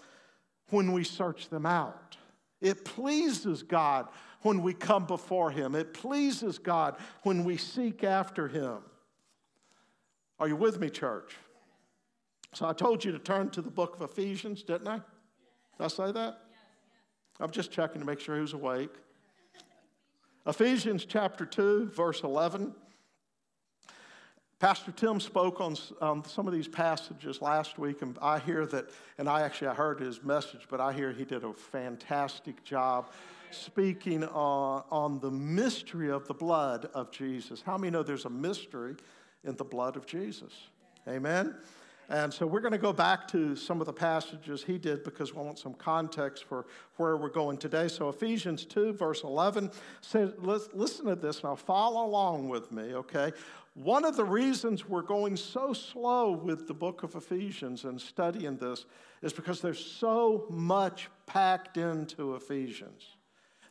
when 0.70 0.92
we 0.92 1.04
search 1.04 1.48
them 1.48 1.66
out. 1.66 2.16
It 2.60 2.84
pleases 2.84 3.62
God 3.62 4.08
when 4.42 4.62
we 4.62 4.72
come 4.72 5.04
before 5.04 5.50
Him. 5.50 5.74
It 5.74 5.92
pleases 5.92 6.58
God 6.58 6.96
when 7.22 7.44
we 7.44 7.56
seek 7.58 8.02
after 8.02 8.48
Him. 8.48 8.78
Are 10.40 10.48
you 10.48 10.56
with 10.56 10.80
me, 10.80 10.90
church? 10.90 11.36
So 12.54 12.66
I 12.66 12.72
told 12.72 13.04
you 13.04 13.12
to 13.12 13.18
turn 13.18 13.50
to 13.50 13.62
the 13.62 13.70
book 13.70 13.96
of 13.96 14.02
Ephesians, 14.02 14.62
didn't 14.62 14.88
I? 14.88 14.96
Did 14.96 15.84
I 15.84 15.88
say 15.88 16.10
that? 16.12 16.40
I'm 17.38 17.50
just 17.50 17.70
checking 17.70 18.00
to 18.00 18.06
make 18.06 18.20
sure 18.20 18.36
who's 18.36 18.54
awake. 18.54 18.94
Ephesians 20.46 21.04
chapter 21.04 21.44
2, 21.44 21.90
verse 21.90 22.22
11. 22.22 22.74
Pastor 24.58 24.90
Tim 24.90 25.20
spoke 25.20 25.60
on 25.60 25.76
some 26.24 26.46
of 26.46 26.52
these 26.54 26.66
passages 26.66 27.42
last 27.42 27.78
week, 27.78 28.00
and 28.00 28.16
I 28.22 28.38
hear 28.38 28.64
that, 28.64 28.88
and 29.18 29.28
I 29.28 29.42
actually 29.42 29.68
I 29.68 29.74
heard 29.74 30.00
his 30.00 30.24
message, 30.24 30.62
but 30.70 30.80
I 30.80 30.94
hear 30.94 31.12
he 31.12 31.26
did 31.26 31.44
a 31.44 31.52
fantastic 31.52 32.64
job 32.64 33.10
speaking 33.50 34.24
on, 34.24 34.82
on 34.90 35.20
the 35.20 35.30
mystery 35.30 36.10
of 36.10 36.26
the 36.26 36.32
blood 36.32 36.88
of 36.94 37.10
Jesus. 37.10 37.60
How 37.60 37.76
many 37.76 37.90
know 37.90 38.02
there's 38.02 38.24
a 38.24 38.30
mystery 38.30 38.96
in 39.44 39.56
the 39.56 39.64
blood 39.64 39.94
of 39.94 40.06
Jesus? 40.06 40.54
Amen. 41.06 41.54
And 42.08 42.32
so 42.32 42.46
we're 42.46 42.60
going 42.60 42.72
to 42.72 42.78
go 42.78 42.92
back 42.92 43.26
to 43.28 43.56
some 43.56 43.80
of 43.80 43.86
the 43.86 43.92
passages 43.92 44.62
he 44.62 44.78
did 44.78 45.02
because 45.02 45.34
we 45.34 45.42
want 45.42 45.58
some 45.58 45.74
context 45.74 46.44
for 46.44 46.66
where 46.98 47.16
we're 47.16 47.28
going 47.28 47.58
today. 47.58 47.88
So 47.88 48.08
Ephesians 48.08 48.64
2, 48.64 48.92
verse 48.92 49.24
11 49.24 49.72
says, 50.02 50.32
listen 50.38 51.06
to 51.06 51.16
this 51.16 51.42
now, 51.42 51.56
follow 51.56 52.06
along 52.06 52.48
with 52.48 52.70
me, 52.70 52.94
okay? 52.94 53.32
One 53.76 54.06
of 54.06 54.16
the 54.16 54.24
reasons 54.24 54.88
we're 54.88 55.02
going 55.02 55.36
so 55.36 55.74
slow 55.74 56.30
with 56.30 56.66
the 56.66 56.72
book 56.72 57.02
of 57.02 57.14
Ephesians 57.14 57.84
and 57.84 58.00
studying 58.00 58.56
this 58.56 58.86
is 59.20 59.34
because 59.34 59.60
there's 59.60 59.84
so 59.84 60.46
much 60.48 61.10
packed 61.26 61.76
into 61.76 62.36
Ephesians. 62.36 63.15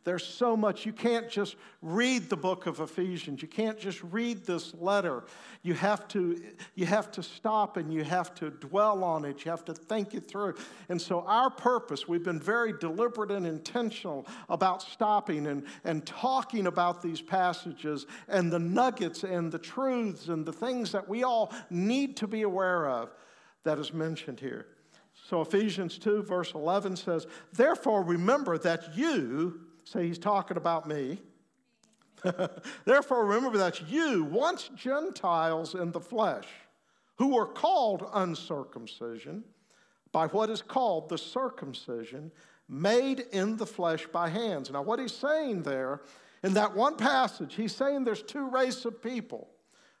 There's 0.06 0.24
so 0.24 0.56
much. 0.56 0.86
You 0.86 0.92
can't 0.92 1.28
just 1.28 1.56
read 1.82 2.30
the 2.30 2.36
book 2.36 2.66
of 2.66 2.78
Ephesians. 2.78 3.42
You 3.42 3.48
can't 3.48 3.76
just 3.76 4.00
read 4.04 4.46
this 4.46 4.72
letter. 4.74 5.24
You 5.62 5.74
have 5.74 6.06
to, 6.08 6.40
you 6.76 6.86
have 6.86 7.10
to 7.10 7.24
stop 7.24 7.76
and 7.76 7.92
you 7.92 8.04
have 8.04 8.32
to 8.36 8.50
dwell 8.50 9.02
on 9.02 9.24
it. 9.24 9.44
You 9.44 9.50
have 9.50 9.64
to 9.64 9.74
think 9.74 10.14
it 10.14 10.20
through. 10.20 10.54
And 10.88 11.02
so, 11.02 11.22
our 11.22 11.50
purpose, 11.50 12.06
we've 12.06 12.22
been 12.22 12.38
very 12.38 12.72
deliberate 12.78 13.32
and 13.32 13.44
intentional 13.44 14.28
about 14.48 14.80
stopping 14.80 15.48
and, 15.48 15.64
and 15.82 16.06
talking 16.06 16.68
about 16.68 17.02
these 17.02 17.20
passages 17.20 18.06
and 18.28 18.52
the 18.52 18.60
nuggets 18.60 19.24
and 19.24 19.50
the 19.50 19.58
truths 19.58 20.28
and 20.28 20.46
the 20.46 20.52
things 20.52 20.92
that 20.92 21.08
we 21.08 21.24
all 21.24 21.52
need 21.68 22.16
to 22.18 22.28
be 22.28 22.42
aware 22.42 22.88
of 22.88 23.12
that 23.64 23.80
is 23.80 23.92
mentioned 23.92 24.38
here. 24.38 24.66
So, 25.28 25.40
Ephesians 25.40 25.98
2, 25.98 26.22
verse 26.22 26.54
11 26.54 26.94
says, 26.94 27.26
Therefore, 27.52 28.04
remember 28.04 28.56
that 28.58 28.96
you, 28.96 29.65
Say, 29.86 30.08
he's 30.08 30.18
talking 30.18 30.56
about 30.56 30.88
me. 30.88 31.20
Therefore, 32.84 33.24
remember 33.24 33.56
that 33.58 33.88
you, 33.88 34.24
once 34.24 34.68
Gentiles 34.74 35.76
in 35.76 35.92
the 35.92 36.00
flesh, 36.00 36.48
who 37.18 37.34
were 37.34 37.46
called 37.46 38.10
uncircumcision 38.12 39.44
by 40.10 40.26
what 40.26 40.50
is 40.50 40.60
called 40.60 41.08
the 41.08 41.16
circumcision 41.16 42.32
made 42.68 43.20
in 43.30 43.56
the 43.56 43.66
flesh 43.66 44.06
by 44.08 44.28
hands. 44.28 44.72
Now, 44.72 44.82
what 44.82 44.98
he's 44.98 45.14
saying 45.14 45.62
there 45.62 46.00
in 46.42 46.52
that 46.54 46.74
one 46.74 46.96
passage, 46.96 47.54
he's 47.54 47.74
saying 47.74 48.02
there's 48.02 48.24
two 48.24 48.50
races 48.50 48.86
of 48.86 49.00
people. 49.00 49.48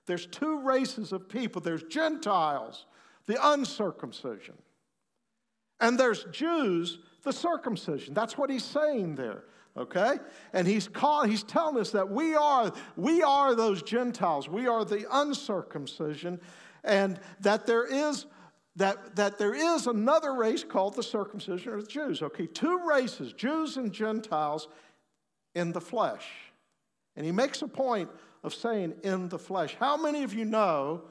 There's 0.06 0.26
two 0.26 0.58
races 0.62 1.12
of 1.12 1.28
people. 1.28 1.62
There's 1.62 1.84
Gentiles, 1.84 2.86
the 3.26 3.38
uncircumcision, 3.40 4.56
and 5.78 5.96
there's 5.96 6.24
Jews, 6.32 6.98
the 7.22 7.32
circumcision. 7.32 8.14
That's 8.14 8.36
what 8.36 8.50
he's 8.50 8.64
saying 8.64 9.14
there 9.14 9.44
okay? 9.76 10.18
And 10.52 10.66
he's 10.66 10.88
called 10.88 11.28
he's 11.28 11.42
telling 11.42 11.78
us 11.78 11.90
that 11.90 12.08
we 12.08 12.34
are 12.34 12.72
we 12.96 13.22
are 13.22 13.54
those 13.54 13.82
gentiles. 13.82 14.48
We 14.48 14.66
are 14.66 14.84
the 14.84 15.06
uncircumcision. 15.10 16.40
And 16.84 17.20
that 17.40 17.66
there 17.66 17.84
is 17.84 18.26
that, 18.76 19.16
that 19.16 19.38
there 19.38 19.54
is 19.54 19.86
another 19.86 20.34
race 20.34 20.62
called 20.62 20.96
the 20.96 21.02
circumcision 21.02 21.72
or 21.72 21.80
the 21.80 21.86
jews. 21.86 22.22
Okay 22.22 22.46
two 22.46 22.86
races 22.88 23.32
jews 23.32 23.76
and 23.76 23.92
gentiles 23.92 24.68
in 25.54 25.72
the 25.72 25.80
flesh. 25.80 26.26
And 27.16 27.24
he 27.24 27.32
makes 27.32 27.62
a 27.62 27.68
point 27.68 28.10
of 28.44 28.54
saying 28.54 28.94
in 29.02 29.28
the 29.28 29.38
flesh. 29.38 29.76
How 29.80 29.96
many 29.96 30.22
of 30.22 30.34
you 30.34 30.44
know 30.44 31.02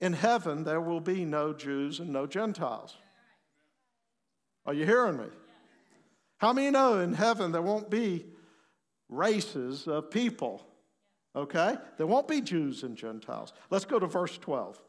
in 0.00 0.12
heaven 0.12 0.64
there 0.64 0.80
will 0.80 1.00
be 1.00 1.24
no 1.24 1.52
jews 1.52 2.00
and 2.00 2.10
no 2.10 2.26
gentiles? 2.26 2.96
Are 4.64 4.74
you 4.74 4.84
hearing 4.84 5.18
me 5.18 5.26
how 6.38 6.52
many 6.52 6.70
know 6.70 7.00
in 7.00 7.14
heaven 7.14 7.52
there 7.52 7.62
won't 7.62 7.90
be 7.90 8.26
races 9.08 9.86
of 9.86 10.10
people? 10.10 10.66
Okay? 11.34 11.76
There 11.96 12.06
won't 12.06 12.28
be 12.28 12.40
Jews 12.40 12.82
and 12.82 12.96
Gentiles. 12.96 13.52
Let's 13.70 13.84
go 13.84 13.98
to 13.98 14.06
verse 14.06 14.36
12. 14.38 14.80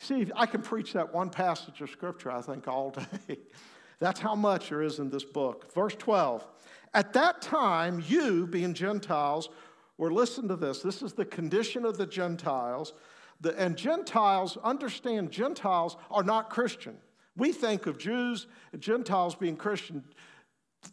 See, 0.00 0.30
I 0.34 0.46
can 0.46 0.62
preach 0.62 0.92
that 0.92 1.12
one 1.12 1.30
passage 1.30 1.80
of 1.80 1.90
Scripture, 1.90 2.30
I 2.30 2.40
think, 2.40 2.68
all 2.68 2.90
day. 2.90 3.38
That's 4.00 4.20
how 4.20 4.36
much 4.36 4.68
there 4.68 4.82
is 4.82 5.00
in 5.00 5.10
this 5.10 5.24
book. 5.24 5.72
Verse 5.74 5.94
12. 5.96 6.46
At 6.94 7.12
that 7.14 7.42
time, 7.42 8.02
you, 8.06 8.46
being 8.46 8.74
Gentiles, 8.74 9.48
were, 9.96 10.12
listen 10.12 10.46
to 10.48 10.56
this, 10.56 10.80
this 10.80 11.02
is 11.02 11.12
the 11.12 11.24
condition 11.24 11.84
of 11.84 11.98
the 11.98 12.06
Gentiles. 12.06 12.92
The, 13.40 13.58
and 13.60 13.76
Gentiles, 13.76 14.56
understand, 14.62 15.32
Gentiles 15.32 15.96
are 16.10 16.22
not 16.22 16.50
Christian. 16.50 16.96
We 17.36 17.52
think 17.52 17.86
of 17.86 17.98
Jews 17.98 18.46
Gentiles 18.78 19.34
being 19.34 19.56
Christian 19.56 20.04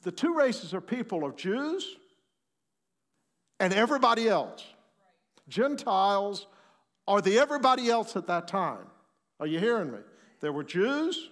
the 0.03 0.11
two 0.11 0.33
races 0.33 0.73
of 0.73 0.87
people 0.87 1.25
are 1.25 1.31
Jews 1.31 1.95
and 3.59 3.73
everybody 3.73 4.27
else. 4.27 4.63
Gentiles 5.47 6.47
are 7.07 7.21
the 7.21 7.39
everybody 7.39 7.89
else 7.89 8.15
at 8.15 8.27
that 8.27 8.47
time. 8.47 8.87
Are 9.39 9.47
you 9.47 9.59
hearing 9.59 9.91
me? 9.91 9.99
There 10.41 10.51
were 10.51 10.63
Jews 10.63 11.29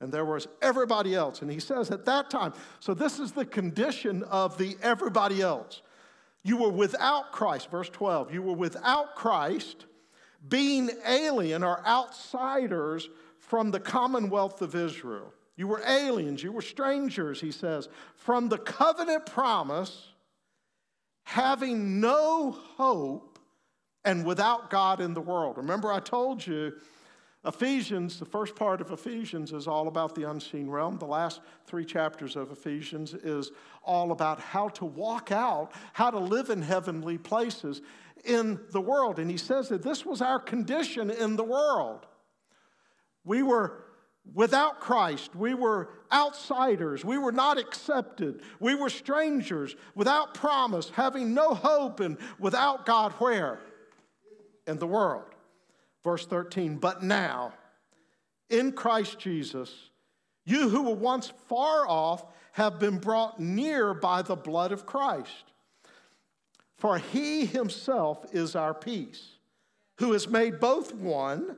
and 0.00 0.12
there 0.12 0.24
was 0.24 0.46
everybody 0.62 1.14
else. 1.14 1.42
And 1.42 1.50
he 1.50 1.58
says 1.58 1.90
at 1.90 2.04
that 2.04 2.30
time, 2.30 2.52
so 2.80 2.94
this 2.94 3.18
is 3.18 3.32
the 3.32 3.44
condition 3.44 4.22
of 4.24 4.58
the 4.58 4.76
everybody 4.82 5.42
else. 5.42 5.82
You 6.42 6.58
were 6.58 6.70
without 6.70 7.32
Christ, 7.32 7.70
verse 7.70 7.88
12. 7.88 8.32
You 8.32 8.42
were 8.42 8.54
without 8.54 9.16
Christ, 9.16 9.86
being 10.48 10.90
alien 11.06 11.64
or 11.64 11.84
outsiders 11.86 13.08
from 13.38 13.70
the 13.70 13.80
commonwealth 13.80 14.62
of 14.62 14.74
Israel 14.74 15.32
you 15.56 15.66
were 15.66 15.82
aliens, 15.86 16.42
you 16.42 16.52
were 16.52 16.62
strangers, 16.62 17.40
he 17.40 17.50
says, 17.50 17.88
from 18.14 18.48
the 18.48 18.58
covenant 18.58 19.26
promise, 19.26 20.08
having 21.24 22.00
no 22.00 22.50
hope 22.50 23.38
and 24.04 24.24
without 24.24 24.70
God 24.70 25.00
in 25.00 25.14
the 25.14 25.20
world. 25.20 25.56
Remember, 25.56 25.90
I 25.90 26.00
told 26.00 26.46
you 26.46 26.74
Ephesians, 27.46 28.18
the 28.18 28.24
first 28.24 28.56
part 28.56 28.80
of 28.80 28.90
Ephesians 28.90 29.52
is 29.52 29.68
all 29.68 29.86
about 29.86 30.14
the 30.14 30.28
unseen 30.28 30.68
realm. 30.68 30.98
The 30.98 31.06
last 31.06 31.40
three 31.64 31.84
chapters 31.84 32.34
of 32.34 32.50
Ephesians 32.50 33.14
is 33.14 33.52
all 33.84 34.10
about 34.10 34.40
how 34.40 34.68
to 34.70 34.84
walk 34.84 35.30
out, 35.30 35.72
how 35.92 36.10
to 36.10 36.18
live 36.18 36.50
in 36.50 36.60
heavenly 36.60 37.18
places 37.18 37.82
in 38.24 38.60
the 38.72 38.80
world. 38.80 39.20
And 39.20 39.30
he 39.30 39.36
says 39.36 39.68
that 39.68 39.82
this 39.82 40.04
was 40.04 40.20
our 40.20 40.40
condition 40.40 41.08
in 41.08 41.36
the 41.36 41.44
world. 41.44 42.06
We 43.24 43.44
were 43.44 43.84
without 44.34 44.80
Christ. 44.80 45.34
We 45.34 45.54
were 45.54 45.88
outsiders. 46.12 47.04
We 47.04 47.18
were 47.18 47.32
not 47.32 47.58
accepted. 47.58 48.42
We 48.60 48.74
were 48.74 48.90
strangers, 48.90 49.76
without 49.94 50.34
promise, 50.34 50.90
having 50.90 51.34
no 51.34 51.54
hope, 51.54 52.00
and 52.00 52.18
without 52.38 52.86
God 52.86 53.12
where? 53.12 53.60
In 54.66 54.78
the 54.78 54.86
world. 54.86 55.24
Verse 56.04 56.26
13, 56.26 56.76
but 56.76 57.02
now, 57.02 57.52
in 58.48 58.72
Christ 58.72 59.18
Jesus, 59.18 59.90
you 60.44 60.68
who 60.68 60.82
were 60.82 60.94
once 60.94 61.32
far 61.48 61.88
off 61.88 62.24
have 62.52 62.78
been 62.78 62.98
brought 62.98 63.40
near 63.40 63.92
by 63.92 64.22
the 64.22 64.36
blood 64.36 64.72
of 64.72 64.86
Christ. 64.86 65.52
For 66.78 66.98
he 66.98 67.44
himself 67.44 68.24
is 68.32 68.54
our 68.54 68.74
peace, 68.74 69.38
who 69.98 70.12
has 70.12 70.28
made 70.28 70.60
both 70.60 70.94
one 70.94 71.56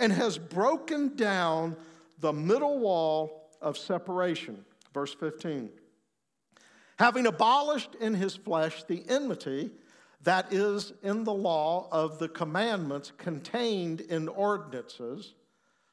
and 0.00 0.12
has 0.12 0.38
broken 0.38 1.14
down 1.14 1.76
the 2.18 2.32
middle 2.32 2.78
wall 2.78 3.50
of 3.60 3.78
separation. 3.78 4.64
Verse 4.92 5.14
15. 5.14 5.70
Having 6.98 7.26
abolished 7.26 7.94
in 8.00 8.14
his 8.14 8.34
flesh 8.34 8.82
the 8.84 9.04
enmity 9.08 9.70
that 10.22 10.52
is 10.52 10.92
in 11.02 11.24
the 11.24 11.32
law 11.32 11.88
of 11.92 12.18
the 12.18 12.28
commandments 12.28 13.12
contained 13.16 14.00
in 14.00 14.28
ordinances, 14.28 15.34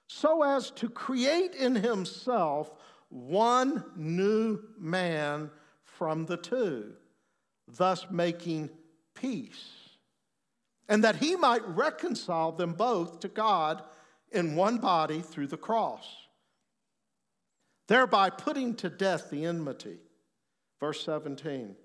so 0.07 0.41
as 0.41 0.71
to 0.71 0.89
create 0.89 1.53
in 1.53 1.75
himself 1.75 2.73
one 3.09 3.83
new 3.95 4.59
man 4.77 5.49
from 5.83 6.25
the 6.25 6.37
two, 6.37 6.93
thus 7.67 8.05
making 8.09 8.69
peace, 9.13 9.65
and 10.89 11.03
that 11.03 11.17
he 11.17 11.35
might 11.35 11.65
reconcile 11.67 12.51
them 12.51 12.73
both 12.73 13.21
to 13.21 13.27
God 13.27 13.83
in 14.31 14.55
one 14.55 14.77
body 14.77 15.21
through 15.21 15.47
the 15.47 15.57
cross, 15.57 16.05
thereby 17.87 18.29
putting 18.29 18.75
to 18.75 18.89
death 18.89 19.29
the 19.29 19.45
enmity. 19.45 19.97
Verse 20.79 21.03
17. 21.03 21.75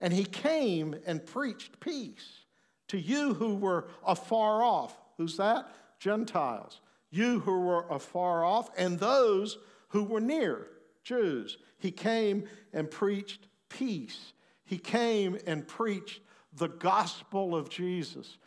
And 0.00 0.12
he 0.12 0.24
came 0.24 0.96
and 1.06 1.24
preached 1.24 1.80
peace 1.80 2.44
to 2.88 2.98
you 2.98 3.34
who 3.34 3.54
were 3.54 3.88
afar 4.06 4.62
off. 4.62 4.96
Who's 5.16 5.36
that? 5.36 5.70
Gentiles. 5.98 6.80
You 7.10 7.40
who 7.40 7.60
were 7.60 7.86
afar 7.88 8.44
off, 8.44 8.70
and 8.76 8.98
those 8.98 9.58
who 9.88 10.04
were 10.04 10.20
near. 10.20 10.66
Jews. 11.02 11.58
He 11.78 11.90
came 11.90 12.44
and 12.72 12.90
preached 12.90 13.46
peace. 13.68 14.32
He 14.64 14.78
came 14.78 15.38
and 15.46 15.66
preached 15.66 16.20
the 16.52 16.68
gospel 16.68 17.54
of 17.54 17.70
Jesus 17.70 18.38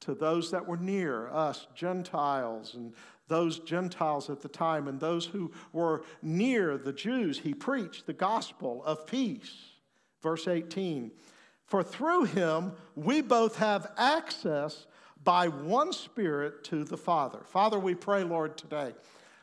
to 0.00 0.14
those 0.14 0.50
that 0.50 0.66
were 0.66 0.76
near 0.76 1.28
us, 1.28 1.66
Gentiles, 1.74 2.74
and 2.74 2.94
those 3.28 3.60
Gentiles 3.60 4.28
at 4.28 4.40
the 4.40 4.48
time, 4.48 4.88
and 4.88 4.98
those 4.98 5.26
who 5.26 5.52
were 5.72 6.02
near 6.22 6.76
the 6.76 6.92
Jews. 6.92 7.38
He 7.38 7.54
preached 7.54 8.06
the 8.06 8.12
gospel 8.12 8.82
of 8.84 9.06
peace. 9.06 9.54
Verse 10.22 10.48
18 10.48 11.12
For 11.66 11.82
through 11.82 12.24
him 12.24 12.72
we 12.96 13.20
both 13.20 13.56
have 13.56 13.92
access 13.96 14.86
by 15.22 15.48
one 15.48 15.92
Spirit 15.92 16.64
to 16.64 16.84
the 16.84 16.96
Father. 16.96 17.40
Father, 17.44 17.78
we 17.78 17.94
pray, 17.94 18.24
Lord, 18.24 18.56
today, 18.56 18.94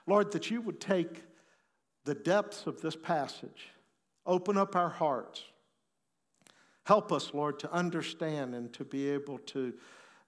Lord, 0.05 0.31
that 0.31 0.49
you 0.49 0.61
would 0.61 0.81
take 0.81 1.23
the 2.03 2.15
depths 2.15 2.65
of 2.67 2.81
this 2.81 2.95
passage, 2.95 3.69
open 4.25 4.57
up 4.57 4.75
our 4.75 4.89
hearts. 4.89 5.43
Help 6.85 7.11
us, 7.11 7.33
Lord, 7.33 7.59
to 7.59 7.71
understand 7.71 8.55
and 8.55 8.71
to 8.73 8.85
be 8.85 9.09
able 9.09 9.39
to, 9.39 9.73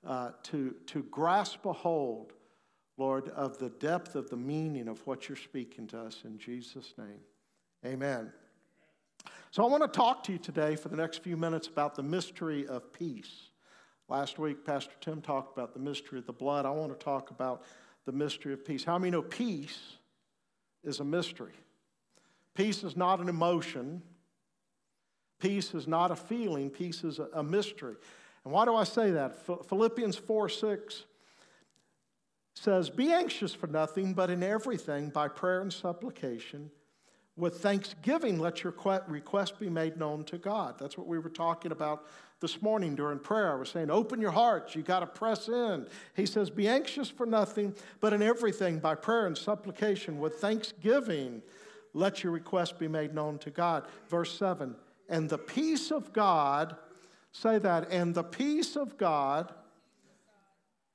uh, 0.06 0.32
to, 0.44 0.76
to 0.88 1.04
grasp 1.04 1.66
a 1.66 1.74
hold, 1.74 2.34
Lord, 2.98 3.30
of 3.30 3.58
the 3.58 3.70
depth 3.70 4.16
of 4.16 4.30
the 4.30 4.38
meaning 4.38 4.88
of 4.88 5.06
what 5.06 5.28
you're 5.28 5.38
speaking 5.38 5.88
to 5.88 6.00
us 6.00 6.22
in 6.26 6.38
Jesus' 6.38 6.94
name. 6.98 7.20
Amen. 7.86 8.32
So, 9.52 9.64
I 9.64 9.68
want 9.68 9.82
to 9.82 9.90
talk 9.90 10.24
to 10.26 10.32
you 10.32 10.38
today 10.38 10.76
for 10.76 10.90
the 10.90 10.96
next 10.96 11.24
few 11.24 11.36
minutes 11.36 11.68
about 11.68 11.96
the 11.96 12.04
mystery 12.04 12.68
of 12.68 12.94
peace. 12.94 13.50
Last 14.08 14.40
week, 14.40 14.66
Pastor 14.66 14.94
Tim 15.02 15.22
talked 15.22 15.56
about 15.56 15.74
the 15.74 15.80
mystery 15.80 16.20
of 16.20 16.26
the 16.26 16.34
blood. 16.34 16.66
I 16.66 16.72
want 16.72 16.98
to 16.98 17.04
talk 17.04 17.32
about 17.32 17.64
the 18.06 18.12
mystery 18.12 18.54
of 18.54 18.66
peace. 18.66 18.84
How 18.84 18.98
many 18.98 19.12
know 19.12 19.22
peace 19.22 19.98
is 20.84 21.00
a 21.00 21.04
mystery? 21.04 21.54
Peace 22.56 22.84
is 22.84 22.98
not 22.98 23.20
an 23.20 23.30
emotion. 23.30 24.02
Peace 25.40 25.74
is 25.74 25.88
not 25.88 26.12
a 26.12 26.16
feeling. 26.16 26.70
Peace 26.70 27.04
is 27.04 27.20
a, 27.20 27.44
mystery. 27.44 27.96
And 28.50 28.56
why 28.56 28.66
do 28.66 28.74
I 28.74 28.84
say 28.84 29.12
that? 29.12 29.46
Philippians 29.68 30.16
4 30.16 30.50
6 30.50 31.04
says, 32.56 32.90
Be 32.90 33.12
anxious 33.12 33.54
for 33.54 33.68
nothing, 33.68 34.16
but 34.16 34.32
in 34.32 34.42
everything, 34.42 35.12
by 35.12 35.28
prayer 35.28 35.62
and 35.62 35.72
supplication, 35.72 36.72
with 37.38 37.60
thanksgiving, 37.62 38.40
let 38.40 38.64
your 38.64 38.74
request 39.06 39.60
be 39.60 39.70
made 39.70 39.98
known 39.98 40.24
to 40.24 40.40
God. 40.40 40.80
That's 40.80 40.98
what 40.98 41.06
we 41.06 41.20
were 41.20 41.30
talking 41.30 41.72
about 41.72 42.08
this 42.42 42.60
morning 42.60 42.96
during 42.96 43.20
prayer. 43.20 43.52
I 43.52 43.56
was 43.60 43.70
saying, 43.70 43.92
open 43.92 44.20
your 44.20 44.32
hearts. 44.32 44.74
You 44.74 44.82
got 44.82 45.02
to 45.02 45.06
press 45.06 45.48
in. 45.48 45.86
He 46.16 46.26
says, 46.26 46.50
be 46.50 46.68
anxious 46.68 47.08
for 47.08 47.28
nothing, 47.28 47.76
but 48.00 48.14
in 48.14 48.24
everything, 48.24 48.80
by 48.80 48.96
prayer 48.96 49.28
and 49.28 49.38
supplication, 49.38 50.18
with 50.18 50.38
thanksgiving, 50.38 51.44
let 51.94 52.24
your 52.24 52.34
request 52.34 52.80
be 52.80 52.88
made 52.88 53.14
known 53.14 53.38
to 53.38 53.52
God. 53.52 53.86
Verse 54.10 54.36
7 54.36 54.76
And 55.08 55.30
the 55.30 55.38
peace 55.38 55.92
of 55.92 56.12
God, 56.14 56.78
say 57.32 57.60
that, 57.60 57.92
and 57.92 58.14
the 58.14 58.24
peace 58.24 58.76
of 58.76 58.98
God, 58.98 59.54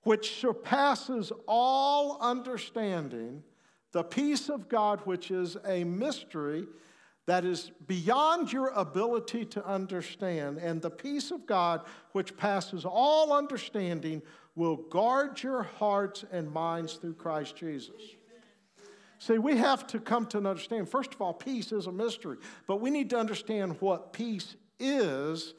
which 0.02 0.40
surpasses 0.40 1.32
all 1.46 2.18
understanding, 2.20 3.42
the 3.92 4.02
peace 4.02 4.48
of 4.48 4.68
God, 4.68 5.00
which 5.04 5.30
is 5.30 5.56
a 5.66 5.84
mystery 5.84 6.66
that 7.26 7.44
is 7.44 7.70
beyond 7.86 8.52
your 8.52 8.68
ability 8.68 9.46
to 9.46 9.66
understand, 9.66 10.58
and 10.58 10.82
the 10.82 10.90
peace 10.90 11.30
of 11.30 11.46
God, 11.46 11.82
which 12.12 12.36
passes 12.36 12.84
all 12.84 13.32
understanding, 13.32 14.20
will 14.56 14.76
guard 14.76 15.42
your 15.42 15.62
hearts 15.62 16.24
and 16.30 16.52
minds 16.52 16.94
through 16.94 17.14
Christ 17.14 17.56
Jesus. 17.56 17.96
See, 19.18 19.38
we 19.38 19.56
have 19.56 19.86
to 19.86 19.98
come 19.98 20.26
to 20.26 20.38
understand, 20.38 20.88
first 20.88 21.14
of 21.14 21.22
all, 21.22 21.32
peace 21.32 21.72
is 21.72 21.86
a 21.86 21.92
mystery, 21.92 22.36
but 22.66 22.80
we 22.80 22.90
need 22.90 23.08
to 23.10 23.18
understand 23.18 23.76
what 23.80 24.12
peace 24.12 24.56
is 24.78 25.54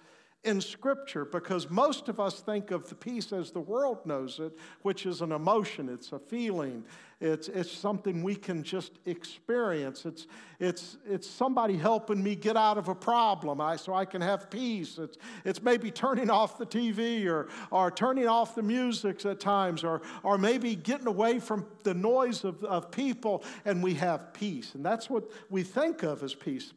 in 0.46 0.62
Scripture 0.62 1.26
because 1.26 1.70
most 1.70 2.08
of 2.08 2.20
us 2.20 2.40
think 2.40 2.72
of 2.72 2.88
the 2.88 2.96
peace 2.96 3.34
as 3.34 3.52
the 3.52 3.60
world 3.60 4.06
knows 4.06 4.40
it, 4.40 4.58
which 4.84 5.06
is 5.06 5.22
an 5.22 5.32
emotion, 5.32 5.90
it's 5.90 6.12
a 6.12 6.20
feeling, 6.20 6.84
it's, 7.20 7.48
it's 7.48 7.72
something 7.72 8.22
we 8.22 8.36
can 8.36 8.62
just 8.62 9.00
experience. 9.06 10.06
It's, 10.06 10.28
it's, 10.60 10.98
it's 11.10 11.28
somebody 11.28 11.78
helping 11.78 12.22
me 12.22 12.36
get 12.36 12.56
out 12.56 12.78
of 12.78 12.88
a 12.88 12.96
problem 12.96 13.60
I, 13.60 13.78
so 13.78 13.94
I 13.94 14.06
can 14.06 14.22
have 14.22 14.50
peace. 14.50 15.00
It's, 15.00 15.18
it's 15.44 15.64
maybe 15.64 15.90
turning 15.90 16.30
off 16.30 16.58
the 16.58 16.66
TV 16.66 17.26
or, 17.26 17.48
or 17.72 17.90
turning 17.90 18.28
off 18.28 18.54
the 18.54 18.64
music 18.64 19.26
at 19.26 19.40
times 19.40 19.84
or, 19.84 20.02
or 20.24 20.38
maybe 20.38 20.76
getting 20.76 21.08
away 21.08 21.40
from 21.40 21.66
the 21.84 21.94
noise 21.94 22.44
of, 22.44 22.64
of 22.64 22.92
people 22.92 23.44
and 23.66 23.82
we 23.82 23.96
have 23.96 24.34
peace. 24.34 24.76
And 24.76 24.86
that's 24.86 25.10
what 25.10 25.32
we 25.50 25.64
think 25.64 26.04
of 26.04 26.22
as 26.22 26.36
peace. 26.36 26.74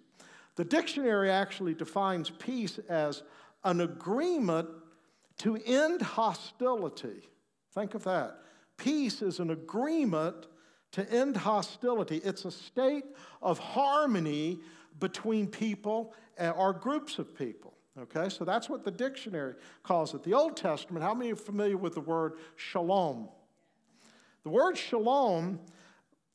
The 0.55 0.65
dictionary 0.65 1.31
actually 1.31 1.75
defines 1.75 2.31
peace 2.31 2.79
as 2.89 3.23
an 3.65 3.81
agreement 3.81 4.69
to 5.39 5.57
end 5.65 6.03
hostility. 6.03 7.29
Think 7.75 7.95
of 7.95 8.05
that. 8.05 8.39
Peace 8.77 9.23
is 9.23 9.41
an 9.41 9.51
agreement 9.51 10.47
to 10.93 11.11
end 11.13 11.37
hostility, 11.37 12.17
it's 12.25 12.47
a 12.47 12.51
state 12.51 13.05
of 13.43 13.59
harmony 13.59 14.59
between 14.99 15.47
people 15.47 16.15
or 16.39 16.73
groups 16.73 17.19
of 17.19 17.37
people. 17.37 17.75
Okay, 18.01 18.29
so 18.29 18.45
that's 18.45 18.69
what 18.69 18.85
the 18.85 18.91
dictionary 18.91 19.55
calls 19.83 20.15
it. 20.15 20.23
The 20.23 20.33
Old 20.33 20.57
Testament, 20.57 21.05
how 21.05 21.15
many 21.15 21.33
are 21.33 21.37
familiar 21.37 21.77
with 21.77 21.95
the 21.95 22.01
word 22.01 22.35
shalom? 22.57 23.29
The 24.45 24.51
word 24.51 24.79
shalom 24.79 25.61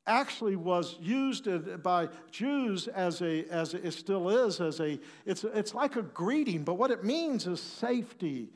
actually 0.05 0.55
was 0.55 0.97
used 0.99 1.47
by 1.81 2.09
Jews 2.31 2.87
as 2.87 3.21
a, 3.21 3.45
as 3.45 3.73
it 3.73 3.91
still 3.91 4.29
is, 4.29 4.59
as 4.59 4.79
a, 4.79 4.99
it's, 5.25 5.43
it's 5.43 5.73
like 5.73 5.95
a 5.95 6.01
greeting, 6.01 6.63
but 6.63 6.73
what 6.75 6.91
it 6.91 7.03
means 7.03 7.47
is 7.47 7.61
safety 7.61 8.49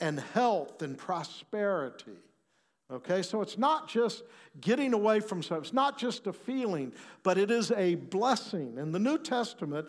and 0.00 0.18
health 0.18 0.82
and 0.82 0.98
prosperity. 0.98 2.18
Okay, 2.90 3.20
so 3.22 3.42
it's 3.42 3.58
not 3.58 3.86
just 3.88 4.22
getting 4.60 4.94
away 4.94 5.20
from 5.20 5.42
something, 5.42 5.62
it's 5.62 5.74
not 5.74 5.98
just 5.98 6.26
a 6.26 6.32
feeling, 6.32 6.92
but 7.22 7.36
it 7.36 7.50
is 7.50 7.70
a 7.72 7.96
blessing. 7.96 8.78
In 8.78 8.92
the 8.92 8.98
New 8.98 9.18
Testament, 9.18 9.88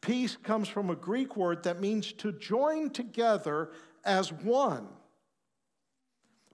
peace 0.00 0.36
comes 0.36 0.68
from 0.68 0.88
a 0.88 0.94
Greek 0.94 1.36
word 1.36 1.64
that 1.64 1.80
means 1.80 2.12
to 2.12 2.32
join 2.32 2.90
together 2.90 3.70
as 4.04 4.32
one. 4.32 4.86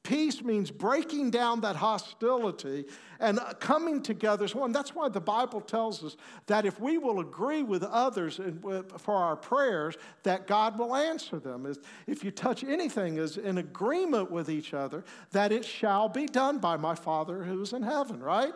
Peace 0.05 0.43
means 0.43 0.71
breaking 0.71 1.31
down 1.31 1.62
that 1.62 1.77
hostility 1.77 2.85
and 3.21 3.38
uh, 3.40 3.55
coming 3.55 4.03
together 4.03 4.45
as 4.45 4.55
one. 4.55 4.71
That's 4.71 4.95
why 4.95 5.09
the 5.09 5.21
Bible 5.21 5.62
tells 5.62 6.05
us 6.05 6.19
that 6.47 6.67
if 6.67 6.79
we 6.79 6.99
will 6.99 7.21
agree 7.21 7.62
with 7.62 7.83
others 7.83 8.38
uh, 8.38 8.83
for 8.99 9.14
our 9.17 9.35
prayers, 9.35 9.97
that 10.23 10.47
God 10.47 10.79
will 10.79 10.95
answer 10.95 11.40
them. 11.40 11.67
If 12.07 12.23
you 12.23 12.31
touch 12.31 12.62
anything 12.62 13.19
as 13.19 13.38
in 13.38 13.57
agreement 13.57 14.31
with 14.31 14.51
each 14.51 14.75
other, 14.75 15.05
that 15.33 15.53
it 15.53 15.64
shall 15.64 16.11
be 16.11 16.27
done 16.27 16.59
by 16.59 16.77
my 16.77 16.95
Father 16.95 17.43
who's 17.43 17.73
in 17.73 17.83
heaven, 17.83 18.23
right? 18.23 18.53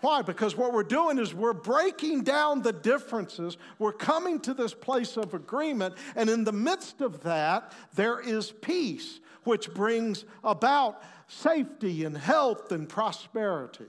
Why? 0.00 0.22
Because 0.22 0.56
what 0.56 0.72
we're 0.72 0.84
doing 0.84 1.18
is 1.18 1.34
we're 1.34 1.52
breaking 1.52 2.22
down 2.22 2.62
the 2.62 2.72
differences. 2.72 3.58
We're 3.78 3.92
coming 3.92 4.40
to 4.40 4.54
this 4.54 4.72
place 4.72 5.18
of 5.18 5.34
agreement. 5.34 5.96
And 6.16 6.30
in 6.30 6.44
the 6.44 6.52
midst 6.52 7.02
of 7.02 7.22
that, 7.24 7.74
there 7.94 8.20
is 8.20 8.52
peace 8.52 9.20
which 9.44 9.72
brings 9.74 10.24
about 10.44 11.02
safety 11.26 12.04
and 12.04 12.16
health 12.16 12.72
and 12.72 12.88
prosperity. 12.88 13.86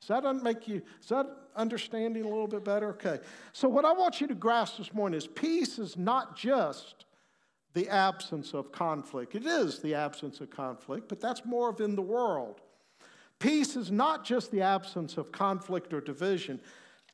Does 0.00 0.08
that 0.08 0.42
make 0.42 0.66
you, 0.66 0.82
is 1.00 1.08
that 1.10 1.26
understanding 1.54 2.24
a 2.24 2.28
little 2.28 2.48
bit 2.48 2.64
better? 2.64 2.90
Okay. 2.90 3.20
So, 3.52 3.68
what 3.68 3.84
I 3.84 3.92
want 3.92 4.20
you 4.20 4.26
to 4.26 4.34
grasp 4.34 4.78
this 4.78 4.92
morning 4.92 5.16
is 5.16 5.26
peace 5.26 5.78
is 5.78 5.96
not 5.96 6.36
just 6.36 7.04
the 7.74 7.88
absence 7.88 8.52
of 8.52 8.72
conflict. 8.72 9.34
It 9.34 9.46
is 9.46 9.78
the 9.78 9.94
absence 9.94 10.40
of 10.40 10.50
conflict, 10.50 11.08
but 11.08 11.20
that's 11.20 11.44
more 11.44 11.70
of 11.70 11.80
in 11.80 11.94
the 11.94 12.02
world. 12.02 12.60
Peace 13.38 13.76
is 13.76 13.90
not 13.90 14.24
just 14.24 14.50
the 14.50 14.60
absence 14.60 15.16
of 15.16 15.32
conflict 15.32 15.92
or 15.92 16.00
division. 16.00 16.60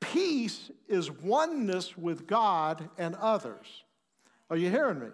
Peace 0.00 0.70
is 0.88 1.10
oneness 1.10 1.96
with 1.96 2.26
God 2.26 2.88
and 2.98 3.14
others. 3.16 3.84
Are 4.50 4.56
you 4.56 4.70
hearing 4.70 5.00
me? 5.00 5.06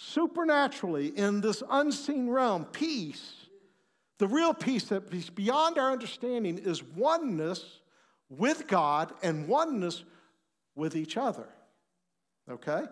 Supernaturally 0.00 1.08
in 1.08 1.42
this 1.42 1.62
unseen 1.68 2.28
realm, 2.30 2.64
peace, 2.64 3.46
the 4.18 4.26
real 4.26 4.54
peace 4.54 4.84
that 4.84 5.12
is 5.12 5.28
beyond 5.28 5.76
our 5.76 5.92
understanding, 5.92 6.56
is 6.58 6.82
oneness 6.82 7.80
with 8.30 8.66
God 8.66 9.12
and 9.22 9.46
oneness 9.46 10.04
with 10.74 10.96
each 10.96 11.18
other. 11.18 11.46
Okay? 12.50 12.84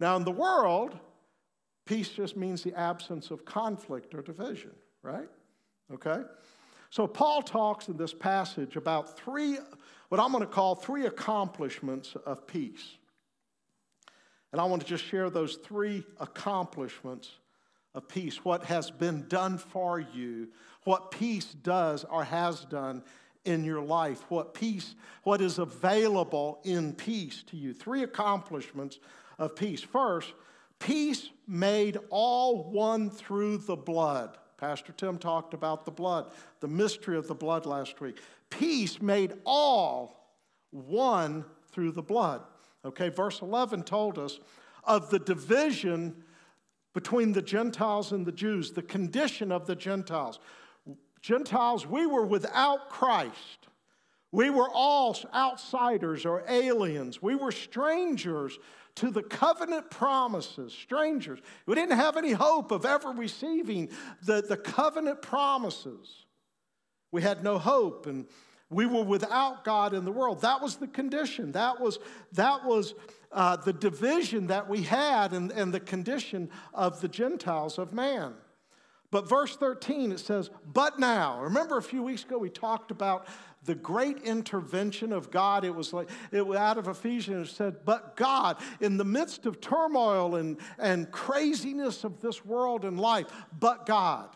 Now, 0.00 0.16
in 0.16 0.24
the 0.24 0.32
world, 0.32 0.98
peace 1.86 2.08
just 2.08 2.36
means 2.36 2.64
the 2.64 2.74
absence 2.74 3.30
of 3.30 3.44
conflict 3.44 4.12
or 4.14 4.22
division, 4.22 4.72
right? 5.02 5.28
Okay? 5.94 6.22
So, 6.90 7.06
Paul 7.06 7.42
talks 7.42 7.88
in 7.88 7.96
this 7.96 8.12
passage 8.12 8.74
about 8.74 9.16
three, 9.16 9.58
what 10.08 10.20
I'm 10.20 10.32
going 10.32 10.42
to 10.42 10.50
call 10.50 10.74
three 10.74 11.06
accomplishments 11.06 12.16
of 12.26 12.46
peace. 12.46 12.96
And 14.52 14.60
I 14.60 14.64
want 14.64 14.82
to 14.82 14.88
just 14.88 15.04
share 15.04 15.28
those 15.30 15.56
three 15.56 16.04
accomplishments 16.18 17.30
of 17.94 18.08
peace 18.08 18.44
what 18.44 18.64
has 18.64 18.90
been 18.90 19.26
done 19.28 19.58
for 19.58 19.98
you, 19.98 20.48
what 20.84 21.10
peace 21.10 21.46
does 21.46 22.04
or 22.04 22.24
has 22.24 22.64
done 22.66 23.02
in 23.44 23.64
your 23.64 23.80
life, 23.80 24.22
what 24.28 24.54
peace, 24.54 24.94
what 25.22 25.40
is 25.40 25.58
available 25.58 26.60
in 26.64 26.92
peace 26.92 27.42
to 27.44 27.56
you. 27.56 27.72
Three 27.72 28.02
accomplishments 28.02 28.98
of 29.38 29.56
peace. 29.56 29.80
First, 29.80 30.32
peace 30.78 31.30
made 31.46 31.98
all 32.10 32.70
one 32.70 33.08
through 33.08 33.58
the 33.58 33.76
blood. 33.76 34.36
Pastor 34.58 34.92
Tim 34.92 35.18
talked 35.18 35.54
about 35.54 35.84
the 35.84 35.90
blood, 35.90 36.30
the 36.60 36.68
mystery 36.68 37.16
of 37.16 37.28
the 37.28 37.34
blood 37.34 37.66
last 37.66 38.00
week. 38.00 38.18
Peace 38.50 39.00
made 39.00 39.34
all 39.44 40.34
one 40.70 41.44
through 41.70 41.92
the 41.92 42.02
blood. 42.02 42.42
Okay, 42.86 43.08
verse 43.08 43.42
11 43.42 43.82
told 43.82 44.18
us 44.18 44.38
of 44.84 45.10
the 45.10 45.18
division 45.18 46.22
between 46.94 47.32
the 47.32 47.42
Gentiles 47.42 48.12
and 48.12 48.24
the 48.24 48.32
Jews, 48.32 48.72
the 48.72 48.82
condition 48.82 49.50
of 49.52 49.66
the 49.66 49.76
Gentiles. 49.76 50.38
Gentiles, 51.20 51.86
we 51.86 52.06
were 52.06 52.24
without 52.24 52.88
Christ. 52.88 53.66
We 54.30 54.50
were 54.50 54.70
all 54.72 55.16
outsiders 55.34 56.24
or 56.24 56.44
aliens. 56.48 57.20
We 57.20 57.34
were 57.34 57.52
strangers 57.52 58.58
to 58.96 59.10
the 59.10 59.22
covenant 59.22 59.90
promises, 59.90 60.72
strangers. 60.72 61.40
We 61.66 61.74
didn't 61.74 61.96
have 61.96 62.16
any 62.16 62.32
hope 62.32 62.70
of 62.70 62.86
ever 62.86 63.10
receiving 63.10 63.90
the, 64.22 64.42
the 64.42 64.56
covenant 64.56 65.20
promises. 65.20 66.24
We 67.12 67.22
had 67.22 67.42
no 67.42 67.58
hope 67.58 68.06
and 68.06 68.26
we 68.70 68.86
were 68.86 69.04
without 69.04 69.64
God 69.64 69.94
in 69.94 70.04
the 70.04 70.12
world. 70.12 70.42
That 70.42 70.60
was 70.60 70.76
the 70.76 70.88
condition. 70.88 71.52
That 71.52 71.80
was, 71.80 71.98
that 72.32 72.64
was 72.64 72.94
uh, 73.32 73.56
the 73.56 73.72
division 73.72 74.48
that 74.48 74.68
we 74.68 74.82
had 74.82 75.32
and, 75.32 75.52
and 75.52 75.72
the 75.72 75.80
condition 75.80 76.50
of 76.74 77.00
the 77.00 77.08
Gentiles 77.08 77.78
of 77.78 77.92
man. 77.92 78.34
But 79.10 79.28
verse 79.28 79.56
13, 79.56 80.12
it 80.12 80.20
says, 80.20 80.50
But 80.72 80.98
now. 80.98 81.40
Remember 81.40 81.78
a 81.78 81.82
few 81.82 82.02
weeks 82.02 82.24
ago 82.24 82.38
we 82.38 82.50
talked 82.50 82.90
about 82.90 83.26
the 83.64 83.74
great 83.74 84.18
intervention 84.18 85.12
of 85.12 85.30
God. 85.30 85.64
It 85.64 85.74
was 85.74 85.92
like, 85.92 86.10
it 86.32 86.46
was 86.46 86.58
out 86.58 86.76
of 86.76 86.86
Ephesians, 86.88 87.48
it 87.48 87.54
said, 87.54 87.76
But 87.84 88.16
God, 88.16 88.60
in 88.80 88.96
the 88.96 89.04
midst 89.04 89.46
of 89.46 89.60
turmoil 89.60 90.34
and, 90.34 90.58
and 90.78 91.10
craziness 91.10 92.04
of 92.04 92.20
this 92.20 92.44
world 92.44 92.84
and 92.84 93.00
life, 93.00 93.26
but 93.58 93.86
God. 93.86 94.35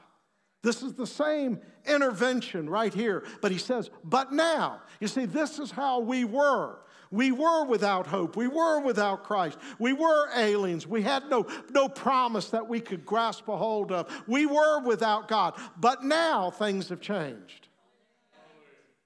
This 0.62 0.82
is 0.82 0.94
the 0.94 1.06
same 1.06 1.60
intervention 1.86 2.68
right 2.68 2.92
here. 2.92 3.24
But 3.40 3.52
he 3.52 3.58
says, 3.58 3.90
But 4.04 4.32
now. 4.32 4.80
You 5.00 5.08
see, 5.08 5.24
this 5.24 5.58
is 5.58 5.70
how 5.70 6.00
we 6.00 6.24
were. 6.24 6.80
We 7.10 7.32
were 7.32 7.64
without 7.64 8.06
hope. 8.06 8.36
We 8.36 8.46
were 8.46 8.80
without 8.80 9.24
Christ. 9.24 9.58
We 9.80 9.92
were 9.92 10.28
aliens. 10.36 10.86
We 10.86 11.02
had 11.02 11.28
no, 11.28 11.46
no 11.70 11.88
promise 11.88 12.50
that 12.50 12.68
we 12.68 12.78
could 12.80 13.04
grasp 13.04 13.48
a 13.48 13.56
hold 13.56 13.90
of. 13.90 14.08
We 14.28 14.46
were 14.46 14.80
without 14.80 15.26
God. 15.26 15.54
But 15.76 16.04
now 16.04 16.50
things 16.50 16.88
have 16.90 17.00
changed. 17.00 17.68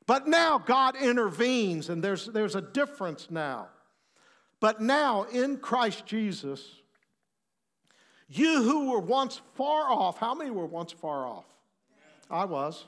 But 0.06 0.28
now 0.28 0.58
God 0.58 0.96
intervenes, 0.96 1.88
and 1.88 2.04
there's, 2.04 2.26
there's 2.26 2.56
a 2.56 2.60
difference 2.60 3.28
now. 3.30 3.68
But 4.60 4.82
now 4.82 5.22
in 5.22 5.56
Christ 5.56 6.04
Jesus, 6.04 6.82
you 8.28 8.62
who 8.62 8.90
were 8.90 9.00
once 9.00 9.40
far 9.54 9.90
off, 9.90 10.18
how 10.18 10.34
many 10.34 10.50
were 10.50 10.66
once 10.66 10.92
far 10.92 11.26
off? 11.26 11.44
I 12.30 12.44
was. 12.44 12.84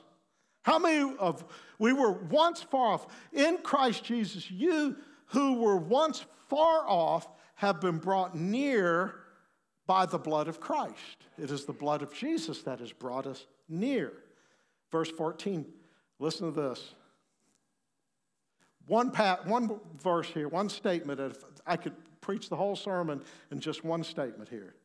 How 0.63 0.79
many 0.79 1.15
of 1.17 1.45
we 1.79 1.93
were 1.93 2.11
once 2.11 2.61
far 2.61 2.93
off 2.93 3.07
in 3.31 3.57
Christ 3.59 4.03
Jesus? 4.03 4.49
You 4.51 4.97
who 5.27 5.61
were 5.61 5.77
once 5.77 6.25
far 6.49 6.87
off 6.87 7.27
have 7.55 7.79
been 7.79 7.97
brought 7.97 8.35
near 8.35 9.15
by 9.85 10.05
the 10.05 10.17
blood 10.17 10.47
of 10.47 10.59
Christ. 10.59 11.25
It 11.41 11.51
is 11.51 11.65
the 11.65 11.73
blood 11.73 12.01
of 12.01 12.13
Jesus 12.13 12.61
that 12.63 12.79
has 12.79 12.91
brought 12.91 13.25
us 13.25 13.45
near. 13.69 14.11
Verse 14.91 15.09
14, 15.09 15.65
listen 16.19 16.53
to 16.53 16.61
this. 16.61 16.93
One, 18.87 19.11
pat, 19.11 19.45
one 19.45 19.79
verse 20.01 20.27
here, 20.27 20.47
one 20.47 20.69
statement. 20.69 21.19
If 21.19 21.43
I 21.65 21.77
could 21.77 21.93
preach 22.21 22.49
the 22.49 22.55
whole 22.55 22.75
sermon 22.75 23.21
in 23.51 23.59
just 23.59 23.83
one 23.83 24.03
statement 24.03 24.49
here. 24.49 24.75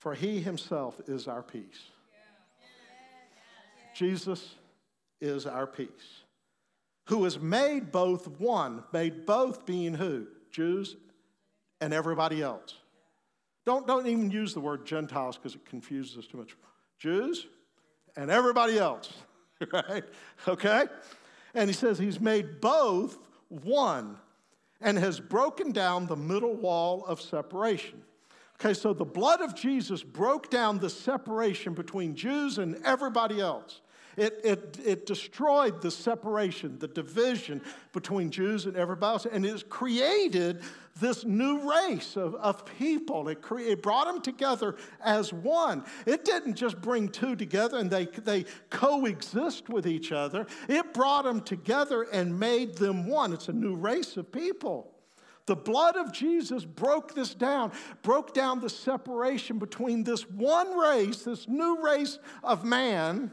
For 0.00 0.14
he 0.14 0.40
himself 0.40 1.00
is 1.06 1.28
our 1.28 1.42
peace. 1.42 1.90
Jesus 3.94 4.54
is 5.20 5.46
our 5.46 5.66
peace 5.66 6.22
who 7.10 7.24
has 7.24 7.40
made 7.40 7.90
both 7.90 8.28
one, 8.38 8.84
made 8.92 9.26
both 9.26 9.66
being 9.66 9.94
who? 9.94 10.28
Jews 10.52 10.96
and 11.80 11.92
everybody 11.92 12.40
else. 12.40 12.76
Don't, 13.66 13.86
don't 13.86 14.06
even 14.06 14.30
use 14.30 14.54
the 14.54 14.60
word 14.60 14.86
Gentiles 14.86 15.36
because 15.36 15.56
it 15.56 15.66
confuses 15.66 16.18
us 16.18 16.26
too 16.26 16.38
much. 16.38 16.56
Jews 16.98 17.46
and 18.16 18.30
everybody 18.30 18.78
else, 18.78 19.12
right? 19.72 20.04
Okay? 20.46 20.84
And 21.54 21.68
he 21.68 21.74
says 21.74 21.98
he's 21.98 22.20
made 22.20 22.60
both 22.60 23.18
one 23.48 24.16
and 24.80 24.96
has 24.96 25.18
broken 25.18 25.72
down 25.72 26.06
the 26.06 26.16
middle 26.16 26.54
wall 26.54 27.04
of 27.06 27.20
separation. 27.20 28.02
Okay, 28.60 28.74
so 28.74 28.92
the 28.92 29.06
blood 29.06 29.40
of 29.40 29.54
Jesus 29.54 30.02
broke 30.02 30.50
down 30.50 30.78
the 30.78 30.90
separation 30.90 31.72
between 31.72 32.14
Jews 32.14 32.58
and 32.58 32.76
everybody 32.84 33.40
else. 33.40 33.80
It, 34.18 34.38
it, 34.44 34.78
it 34.84 35.06
destroyed 35.06 35.80
the 35.80 35.90
separation, 35.90 36.78
the 36.78 36.88
division 36.88 37.62
between 37.94 38.30
Jews 38.30 38.66
and 38.66 38.76
everybody 38.76 39.12
else, 39.12 39.26
and 39.26 39.46
it 39.46 39.70
created 39.70 40.60
this 41.00 41.24
new 41.24 41.70
race 41.70 42.16
of, 42.16 42.34
of 42.34 42.66
people. 42.66 43.28
It, 43.28 43.40
cre- 43.40 43.60
it 43.60 43.82
brought 43.82 44.08
them 44.08 44.20
together 44.20 44.76
as 45.02 45.32
one. 45.32 45.82
It 46.04 46.26
didn't 46.26 46.56
just 46.56 46.82
bring 46.82 47.08
two 47.08 47.36
together 47.36 47.78
and 47.78 47.90
they, 47.90 48.06
they 48.06 48.44
coexist 48.68 49.70
with 49.70 49.86
each 49.86 50.12
other, 50.12 50.46
it 50.68 50.92
brought 50.92 51.24
them 51.24 51.40
together 51.40 52.02
and 52.12 52.38
made 52.38 52.76
them 52.76 53.06
one. 53.06 53.32
It's 53.32 53.48
a 53.48 53.54
new 53.54 53.74
race 53.74 54.18
of 54.18 54.30
people. 54.30 54.99
The 55.46 55.56
blood 55.56 55.96
of 55.96 56.12
Jesus 56.12 56.64
broke 56.64 57.14
this 57.14 57.34
down, 57.34 57.72
broke 58.02 58.34
down 58.34 58.60
the 58.60 58.70
separation 58.70 59.58
between 59.58 60.04
this 60.04 60.28
one 60.28 60.76
race, 60.76 61.22
this 61.22 61.48
new 61.48 61.82
race 61.82 62.18
of 62.44 62.64
man, 62.64 63.32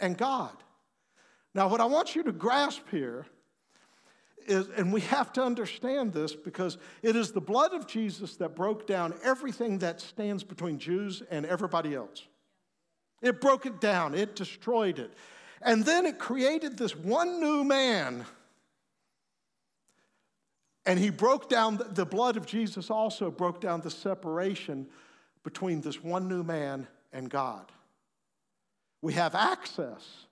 and 0.00 0.16
God. 0.16 0.56
Now, 1.54 1.68
what 1.68 1.80
I 1.80 1.84
want 1.84 2.16
you 2.16 2.22
to 2.24 2.32
grasp 2.32 2.82
here 2.90 3.26
is, 4.46 4.68
and 4.76 4.92
we 4.92 5.02
have 5.02 5.32
to 5.34 5.42
understand 5.42 6.12
this 6.12 6.34
because 6.34 6.78
it 7.02 7.14
is 7.14 7.32
the 7.32 7.40
blood 7.40 7.72
of 7.74 7.86
Jesus 7.86 8.36
that 8.36 8.56
broke 8.56 8.86
down 8.86 9.14
everything 9.22 9.78
that 9.78 10.00
stands 10.00 10.42
between 10.42 10.78
Jews 10.78 11.22
and 11.30 11.46
everybody 11.46 11.94
else. 11.94 12.26
It 13.20 13.40
broke 13.40 13.66
it 13.66 13.80
down, 13.80 14.14
it 14.14 14.34
destroyed 14.34 14.98
it. 14.98 15.12
And 15.60 15.84
then 15.84 16.06
it 16.06 16.18
created 16.18 16.76
this 16.76 16.96
one 16.96 17.40
new 17.40 17.62
man. 17.62 18.24
And 20.84 20.98
he 20.98 21.10
broke 21.10 21.48
down, 21.48 21.80
the 21.90 22.06
blood 22.06 22.36
of 22.36 22.46
Jesus 22.46 22.90
also 22.90 23.30
broke 23.30 23.60
down 23.60 23.80
the 23.80 23.90
separation 23.90 24.88
between 25.44 25.80
this 25.80 26.02
one 26.02 26.28
new 26.28 26.42
man 26.42 26.88
and 27.12 27.30
God. 27.30 27.70
We 29.00 29.12
have 29.14 29.34
access 29.34 30.26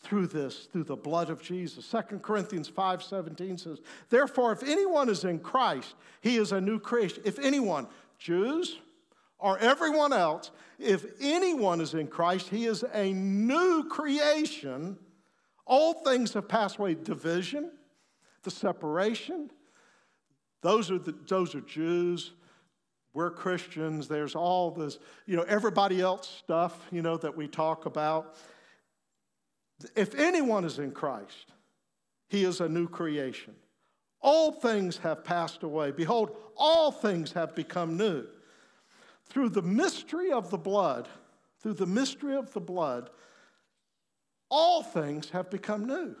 through 0.00 0.28
this, 0.28 0.68
through 0.72 0.84
the 0.84 0.96
blood 0.96 1.28
of 1.30 1.42
Jesus. 1.42 1.86
2 1.90 2.20
Corinthians 2.20 2.70
5:17 2.70 3.60
says, 3.60 3.80
Therefore, 4.08 4.52
if 4.52 4.62
anyone 4.62 5.08
is 5.08 5.24
in 5.24 5.38
Christ, 5.38 5.94
he 6.20 6.36
is 6.36 6.52
a 6.52 6.60
new 6.60 6.78
creation. 6.78 7.22
If 7.24 7.38
anyone, 7.38 7.86
Jews 8.18 8.78
or 9.38 9.58
everyone 9.58 10.12
else, 10.12 10.50
if 10.78 11.04
anyone 11.20 11.80
is 11.80 11.94
in 11.94 12.06
Christ, 12.06 12.48
he 12.48 12.66
is 12.66 12.84
a 12.92 13.12
new 13.12 13.88
creation. 13.88 14.98
All 15.66 15.94
things 16.04 16.32
have 16.34 16.48
passed 16.48 16.78
away. 16.78 16.94
Division, 16.94 17.70
the 18.42 18.50
separation, 18.50 19.50
those 20.62 20.90
are, 20.90 20.98
the, 20.98 21.14
those 21.26 21.54
are 21.54 21.60
Jews, 21.60 22.32
we're 23.14 23.30
Christians, 23.30 24.08
there's 24.08 24.34
all 24.34 24.70
this, 24.70 24.98
you 25.26 25.36
know, 25.36 25.42
everybody 25.42 26.00
else 26.00 26.28
stuff, 26.28 26.86
you 26.90 27.02
know, 27.02 27.16
that 27.16 27.36
we 27.36 27.48
talk 27.48 27.86
about. 27.86 28.36
If 29.96 30.14
anyone 30.14 30.64
is 30.64 30.78
in 30.78 30.92
Christ, 30.92 31.52
he 32.28 32.44
is 32.44 32.60
a 32.60 32.68
new 32.68 32.88
creation. 32.88 33.54
All 34.20 34.52
things 34.52 34.98
have 34.98 35.24
passed 35.24 35.62
away. 35.62 35.92
Behold, 35.92 36.36
all 36.56 36.90
things 36.90 37.32
have 37.32 37.54
become 37.54 37.96
new. 37.96 38.26
Through 39.26 39.50
the 39.50 39.62
mystery 39.62 40.32
of 40.32 40.50
the 40.50 40.58
blood, 40.58 41.08
through 41.60 41.74
the 41.74 41.86
mystery 41.86 42.34
of 42.34 42.52
the 42.52 42.60
blood, 42.60 43.10
all 44.50 44.82
things 44.82 45.30
have 45.30 45.50
become 45.50 45.86
new. 45.86 46.16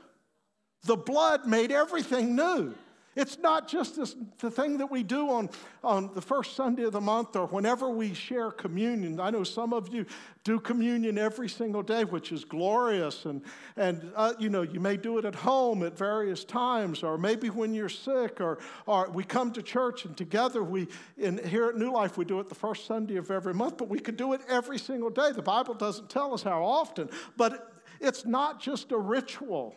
The 0.84 0.96
blood 0.96 1.46
made 1.46 1.72
everything 1.72 2.36
new. 2.36 2.74
It's 3.16 3.36
not 3.36 3.66
just 3.66 3.96
this, 3.96 4.14
the 4.38 4.48
thing 4.48 4.78
that 4.78 4.92
we 4.92 5.02
do 5.02 5.28
on, 5.30 5.50
on 5.82 6.14
the 6.14 6.22
first 6.22 6.54
Sunday 6.54 6.84
of 6.84 6.92
the 6.92 7.00
month 7.00 7.34
or 7.34 7.46
whenever 7.46 7.90
we 7.90 8.14
share 8.14 8.52
communion. 8.52 9.18
I 9.18 9.30
know 9.30 9.42
some 9.42 9.72
of 9.72 9.92
you 9.92 10.06
do 10.44 10.60
communion 10.60 11.18
every 11.18 11.48
single 11.48 11.82
day, 11.82 12.04
which 12.04 12.30
is 12.30 12.44
glorious. 12.44 13.24
And, 13.24 13.42
and 13.76 14.12
uh, 14.14 14.34
you 14.38 14.50
know, 14.50 14.62
you 14.62 14.78
may 14.78 14.96
do 14.96 15.18
it 15.18 15.24
at 15.24 15.34
home 15.34 15.82
at 15.82 15.98
various 15.98 16.44
times, 16.44 17.02
or 17.02 17.18
maybe 17.18 17.50
when 17.50 17.74
you're 17.74 17.88
sick, 17.88 18.40
or, 18.40 18.60
or 18.86 19.10
we 19.10 19.24
come 19.24 19.50
to 19.50 19.62
church 19.62 20.04
and 20.04 20.16
together 20.16 20.62
we, 20.62 20.86
in, 21.16 21.44
here 21.44 21.68
at 21.70 21.76
New 21.76 21.90
Life, 21.90 22.18
we 22.18 22.24
do 22.24 22.38
it 22.38 22.48
the 22.48 22.54
first 22.54 22.86
Sunday 22.86 23.16
of 23.16 23.32
every 23.32 23.52
month, 23.52 23.78
but 23.78 23.88
we 23.88 23.98
could 23.98 24.16
do 24.16 24.32
it 24.32 24.42
every 24.48 24.78
single 24.78 25.10
day. 25.10 25.32
The 25.32 25.42
Bible 25.42 25.74
doesn't 25.74 26.08
tell 26.08 26.32
us 26.34 26.44
how 26.44 26.62
often, 26.62 27.10
but 27.36 27.72
It's 28.00 28.24
not 28.24 28.60
just 28.60 28.92
a 28.92 28.98
ritual. 28.98 29.74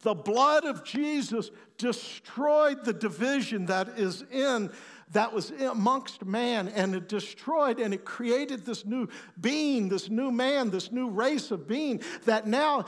The 0.00 0.14
blood 0.14 0.64
of 0.64 0.84
Jesus 0.84 1.50
destroyed 1.76 2.84
the 2.84 2.92
division 2.92 3.66
that 3.66 3.88
is 3.98 4.22
in 4.30 4.70
that 5.12 5.32
was 5.32 5.50
amongst 5.50 6.24
man 6.24 6.68
and 6.68 6.94
it 6.94 7.08
destroyed 7.08 7.80
and 7.80 7.94
it 7.94 8.04
created 8.04 8.64
this 8.64 8.84
new 8.84 9.08
being, 9.40 9.88
this 9.88 10.10
new 10.10 10.30
man, 10.30 10.70
this 10.70 10.92
new 10.92 11.08
race 11.08 11.50
of 11.50 11.66
being 11.66 12.02
that 12.26 12.46
now 12.46 12.84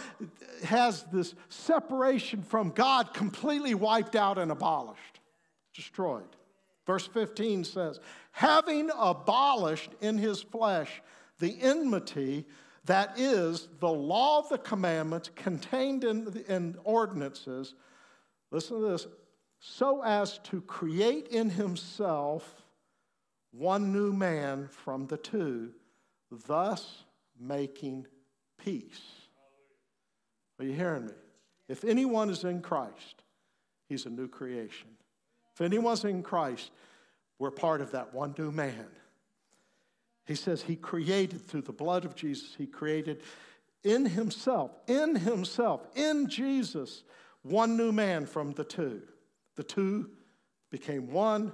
has 0.63 1.05
this 1.05 1.35
separation 1.49 2.43
from 2.43 2.71
God 2.71 3.15
completely 3.15 3.75
wiped 3.75 4.17
out 4.17 4.39
and 4.39 4.51
abolished, 4.51 5.21
destroyed. 5.75 6.37
Verse 6.87 7.07
15 7.07 7.65
says, 7.65 8.01
having 8.33 8.91
abolished 8.99 9.91
in 10.01 10.19
his 10.19 10.43
flesh 10.43 11.03
the 11.39 11.57
enmity 11.63 12.45
that 12.91 13.19
is 13.19 13.69
the 13.79 13.89
law 13.89 14.39
of 14.39 14.49
the 14.49 14.59
commandments 14.59 15.31
contained 15.35 16.05
in, 16.05 16.45
in 16.49 16.77
ordinances, 16.85 17.75
listen 18.51 18.81
to 18.81 18.89
this, 18.89 19.07
so 19.61 20.03
as 20.03 20.39
to 20.39 20.61
create 20.63 21.29
in 21.29 21.51
himself 21.51 22.63
one 23.53 23.93
new 23.93 24.13
man 24.13 24.69
from 24.69 25.07
the 25.07 25.17
two, 25.17 25.71
thus 26.47 27.05
making 27.39 28.07
peace. 28.59 29.01
Are 30.59 30.65
you 30.65 30.73
hearing 30.73 31.07
me? 31.07 31.13
If 31.69 31.85
anyone 31.85 32.31
is 32.31 32.45
in 32.45 32.61
Christ, 32.61 33.23
he's 33.89 34.07
a 34.07 34.11
new 34.11 34.29
creation. 34.29 34.89
If 35.55 35.61
anyone's 35.61 36.05
in 36.05 36.23
Christ, 36.23 36.71
we're 37.39 37.51
part 37.51 37.81
of 37.81 37.93
that 37.93 38.13
one 38.13 38.35
new 38.37 38.51
man. 38.51 38.87
He 40.31 40.37
says 40.37 40.63
he 40.63 40.77
created 40.77 41.45
through 41.45 41.63
the 41.63 41.73
blood 41.73 42.05
of 42.05 42.15
Jesus, 42.15 42.55
he 42.57 42.65
created 42.65 43.23
in 43.83 44.07
himself, 44.07 44.71
in 44.87 45.17
himself, 45.17 45.89
in 45.97 46.29
Jesus, 46.29 47.03
one 47.43 47.77
new 47.77 47.91
man 47.91 48.27
from 48.27 48.53
the 48.53 48.63
two. 48.63 49.03
The 49.57 49.65
two 49.65 50.09
became 50.71 51.11
one. 51.11 51.53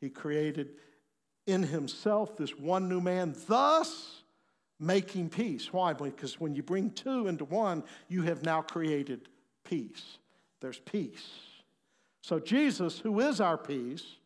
He 0.00 0.10
created 0.10 0.70
in 1.46 1.62
himself 1.62 2.36
this 2.36 2.58
one 2.58 2.88
new 2.88 3.00
man, 3.00 3.36
thus 3.46 4.24
making 4.80 5.30
peace. 5.30 5.72
Why? 5.72 5.92
Because 5.92 6.40
when 6.40 6.56
you 6.56 6.64
bring 6.64 6.90
two 6.90 7.28
into 7.28 7.44
one, 7.44 7.84
you 8.08 8.22
have 8.22 8.42
now 8.42 8.62
created 8.62 9.28
peace. 9.62 10.18
There's 10.60 10.80
peace. 10.80 11.28
So 12.22 12.40
Jesus, 12.40 12.98
who 12.98 13.20
is 13.20 13.40
our 13.40 13.56
peace, 13.56 14.16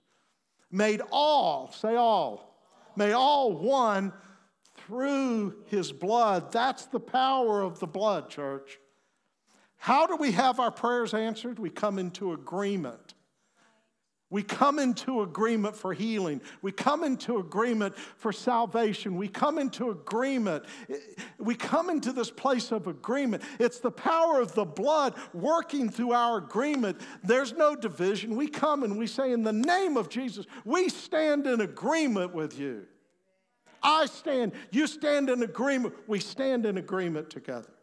made 0.71 1.03
all, 1.11 1.71
say 1.73 1.95
all, 1.95 2.52
made 2.97 3.13
all 3.13 3.53
one 3.53 4.13
through 4.77 5.63
his 5.67 5.93
blood. 5.93 6.53
That's 6.53 6.87
the 6.87 7.01
power 7.01 7.63
of 7.63 7.79
the 7.79 7.87
blood, 7.87 8.29
church. 8.29 8.79
How 9.77 10.07
do 10.07 10.17
we 10.17 10.33
have 10.33 10.61
our 10.61 10.71
prayers 10.71 11.15
answered? 11.15 11.59
We 11.59 11.71
come 11.71 11.99
into 11.99 12.33
agreement. 12.33 13.15
We 14.33 14.43
come 14.43 14.79
into 14.79 15.21
agreement 15.21 15.77
for 15.77 15.93
healing. 15.93 16.41
We 16.63 16.73
come 16.73 17.05
into 17.05 17.37
agreement 17.37 17.95
for 18.17 18.33
salvation. 18.33 19.17
We 19.17 19.29
come 19.29 19.59
into 19.59 19.91
agreement. 19.91 20.65
We 21.39 21.55
come 21.55 21.91
into 21.91 22.15
this 22.15 22.31
place 22.31 22.73
of 22.73 22.87
agreement. 22.87 23.43
It's 23.61 23.79
the 23.79 23.91
power 23.91 24.41
of 24.41 24.55
the 24.55 24.65
blood 24.65 25.17
working 25.35 25.91
through 25.91 26.13
our 26.13 26.39
agreement. 26.39 26.99
There's 27.23 27.53
no 27.53 27.77
division. 27.77 28.35
We 28.35 28.49
come 28.49 28.85
and 28.85 28.99
we 28.99 29.07
say, 29.07 29.33
In 29.33 29.43
the 29.43 29.53
name 29.53 29.99
of 29.99 30.09
Jesus, 30.09 30.47
we 30.65 30.89
stand 30.89 31.47
in 31.47 31.61
agreement 31.61 32.35
with 32.35 32.59
you. 32.59 32.87
I 33.83 34.07
stand, 34.07 34.53
you 34.71 34.87
stand 34.87 35.29
in 35.29 35.43
agreement. 35.43 35.95
We 36.07 36.21
stand 36.21 36.65
in 36.65 36.79
agreement 36.79 37.29
together. 37.29 37.75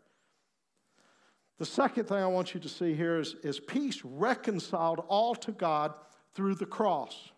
The 1.59 1.65
second 1.67 2.05
thing 2.05 2.17
I 2.17 2.25
want 2.25 2.55
you 2.55 2.59
to 2.59 2.69
see 2.69 2.95
here 2.95 3.19
is, 3.19 3.35
is 3.43 3.59
peace 3.59 4.03
reconciled 4.03 5.03
all 5.09 5.35
to 5.35 5.51
God 5.51 5.93
through 6.33 6.55
the 6.55 6.65
cross. 6.65 7.31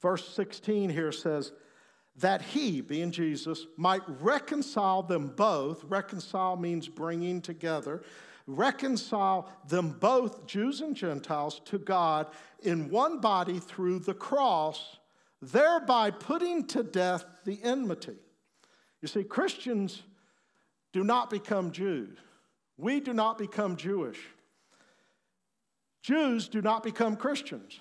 Verse 0.00 0.28
16 0.28 0.90
here 0.90 1.12
says, 1.12 1.52
that 2.16 2.42
he, 2.42 2.80
being 2.80 3.10
Jesus, 3.10 3.66
might 3.76 4.02
reconcile 4.20 5.02
them 5.02 5.28
both. 5.28 5.82
Reconcile 5.84 6.56
means 6.56 6.88
bringing 6.88 7.40
together. 7.40 8.02
Reconcile 8.46 9.50
them 9.68 9.96
both, 9.98 10.46
Jews 10.46 10.80
and 10.80 10.94
Gentiles, 10.94 11.60
to 11.66 11.78
God 11.78 12.26
in 12.62 12.90
one 12.90 13.20
body 13.20 13.58
through 13.58 14.00
the 14.00 14.14
cross, 14.14 14.98
thereby 15.40 16.10
putting 16.10 16.66
to 16.66 16.82
death 16.82 17.24
the 17.44 17.62
enmity. 17.62 18.16
You 19.00 19.08
see, 19.08 19.24
Christians 19.24 20.02
do 20.92 21.04
not 21.04 21.30
become 21.30 21.72
Jews. 21.72 22.18
We 22.76 23.00
do 23.00 23.14
not 23.14 23.38
become 23.38 23.76
Jewish. 23.76 24.18
Jews 26.02 26.48
do 26.48 26.60
not 26.60 26.82
become 26.82 27.16
Christians. 27.16 27.78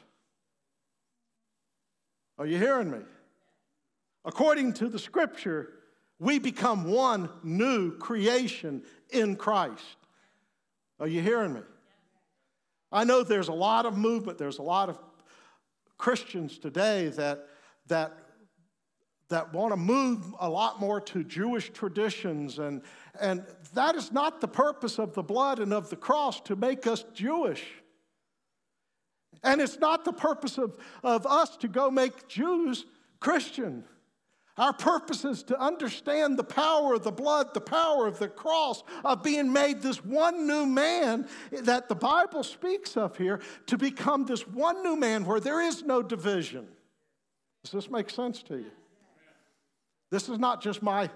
Are 2.38 2.46
you 2.46 2.58
hearing 2.58 2.92
me? 2.92 3.00
According 4.24 4.74
to 4.74 4.88
the 4.88 5.00
scripture, 5.00 5.74
we 6.20 6.38
become 6.38 6.86
one 6.86 7.30
new 7.44 7.98
creation 7.98 8.84
in 9.10 9.36
Christ. 9.36 9.98
Are 11.00 11.08
you 11.08 11.22
hearing 11.22 11.54
me? 11.56 11.62
I 12.92 13.04
know 13.04 13.24
there's 13.24 13.48
a 13.48 13.54
lot 13.54 13.86
of 13.86 13.98
movement, 13.98 14.38
there's 14.38 14.60
a 14.60 14.64
lot 14.64 14.90
of 14.90 15.00
Christians 15.98 16.60
today 16.60 17.08
that, 17.10 17.48
that 17.88 18.18
that 19.32 19.52
want 19.54 19.72
to 19.72 19.78
move 19.78 20.36
a 20.40 20.50
lot 20.50 20.80
more 20.80 21.02
to 21.02 21.24
Jewish 21.24 21.72
traditions. 21.72 22.60
And, 22.60 22.84
and 23.20 23.44
that 23.74 23.96
is 23.96 24.12
not 24.12 24.42
the 24.42 24.48
purpose 24.48 25.00
of 25.00 25.16
the 25.16 25.24
blood 25.24 25.60
and 25.60 25.74
of 25.74 25.90
the 25.90 25.96
cross 25.96 26.40
to 26.42 26.56
make 26.56 26.86
us 26.86 27.04
Jewish. 27.14 27.64
And 29.44 29.62
it's 29.62 29.80
not 29.80 30.06
the 30.06 30.14
purpose 30.14 30.58
of, 30.58 30.78
of 31.04 31.26
us 31.26 31.58
to 31.58 31.68
go 31.68 31.90
make 31.90 32.28
Jews 32.28 32.86
Christian. 33.20 33.84
Our 34.58 34.74
purpose 34.74 35.26
is 35.26 35.44
to 35.44 35.60
understand 35.60 36.38
the 36.38 36.44
power 36.44 36.94
of 36.94 37.04
the 37.04 37.12
blood, 37.12 37.54
the 37.54 37.62
power 37.62 38.06
of 38.06 38.20
the 38.20 38.28
cross, 38.28 38.84
of 39.04 39.24
being 39.24 39.52
made 39.52 39.82
this 39.82 40.04
one 40.04 40.46
new 40.46 40.66
man 40.66 41.28
that 41.52 41.88
the 41.90 41.96
Bible 41.96 42.44
speaks 42.44 42.98
of 42.98 43.18
here, 43.18 43.42
to 43.68 43.78
become 43.78 44.26
this 44.26 44.48
one 44.48 44.84
new 44.84 44.96
man 44.96 45.26
where 45.26 45.40
there 45.40 45.62
is 45.62 45.84
no 45.84 46.02
division. 46.04 46.68
Does 47.64 47.72
this 47.72 47.90
make 47.90 48.10
sense 48.10 48.44
to 48.44 48.58
you? 48.58 48.72
This 50.10 50.28
is 50.28 50.38
not 50.38 50.62
just 50.62 50.84
my 50.84 51.10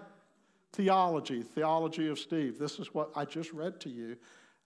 theology, 0.72 1.42
theology 1.42 2.08
of 2.08 2.18
Steve. 2.18 2.58
This 2.58 2.80
is 2.80 2.94
what 2.94 3.12
I 3.16 3.26
just 3.26 3.52
read 3.52 3.80
to 3.82 3.90
you 3.90 4.16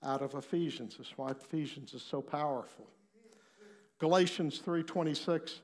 out 0.04 0.22
of 0.22 0.36
Ephesians. 0.36 0.96
That's 0.98 1.18
why 1.18 1.32
Ephesians 1.32 1.94
is 1.94 2.04
so 2.04 2.22
powerful. 2.22 2.88
Galatians 4.00 4.60
3:26 4.60 5.62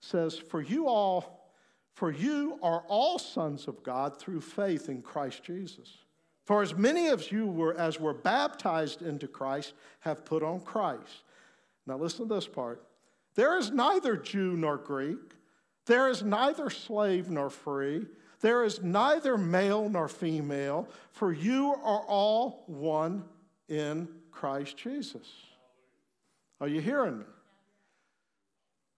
says, 0.00 0.38
"For 0.38 0.60
you 0.60 0.88
all, 0.88 1.50
for 1.92 2.10
you 2.10 2.58
are 2.62 2.84
all 2.88 3.18
sons 3.18 3.68
of 3.68 3.82
God 3.82 4.16
through 4.16 4.40
faith 4.40 4.88
in 4.88 5.02
Christ 5.02 5.42
Jesus. 5.42 5.98
For 6.44 6.62
as 6.62 6.74
many 6.74 7.08
of 7.08 7.32
you 7.32 7.46
were 7.46 7.74
as 7.74 7.98
were 7.98 8.14
baptized 8.14 9.02
into 9.02 9.26
Christ 9.26 9.74
have 10.00 10.24
put 10.24 10.42
on 10.42 10.60
Christ." 10.60 11.24
Now 11.86 11.96
listen 11.96 12.28
to 12.28 12.34
this 12.34 12.48
part. 12.48 12.86
There 13.34 13.56
is 13.58 13.70
neither 13.70 14.16
Jew 14.16 14.56
nor 14.56 14.76
Greek. 14.76 15.34
There 15.86 16.08
is 16.08 16.22
neither 16.22 16.70
slave 16.70 17.30
nor 17.30 17.50
free. 17.50 18.06
There 18.40 18.64
is 18.64 18.82
neither 18.82 19.38
male 19.38 19.88
nor 19.88 20.08
female, 20.08 20.88
for 21.12 21.32
you 21.32 21.74
are 21.74 22.04
all 22.06 22.64
one 22.66 23.28
in 23.68 24.22
Christ 24.30 24.76
Jesus. 24.76 25.26
Are 26.60 26.68
you 26.68 26.80
hearing 26.80 27.18
me? 27.18 27.24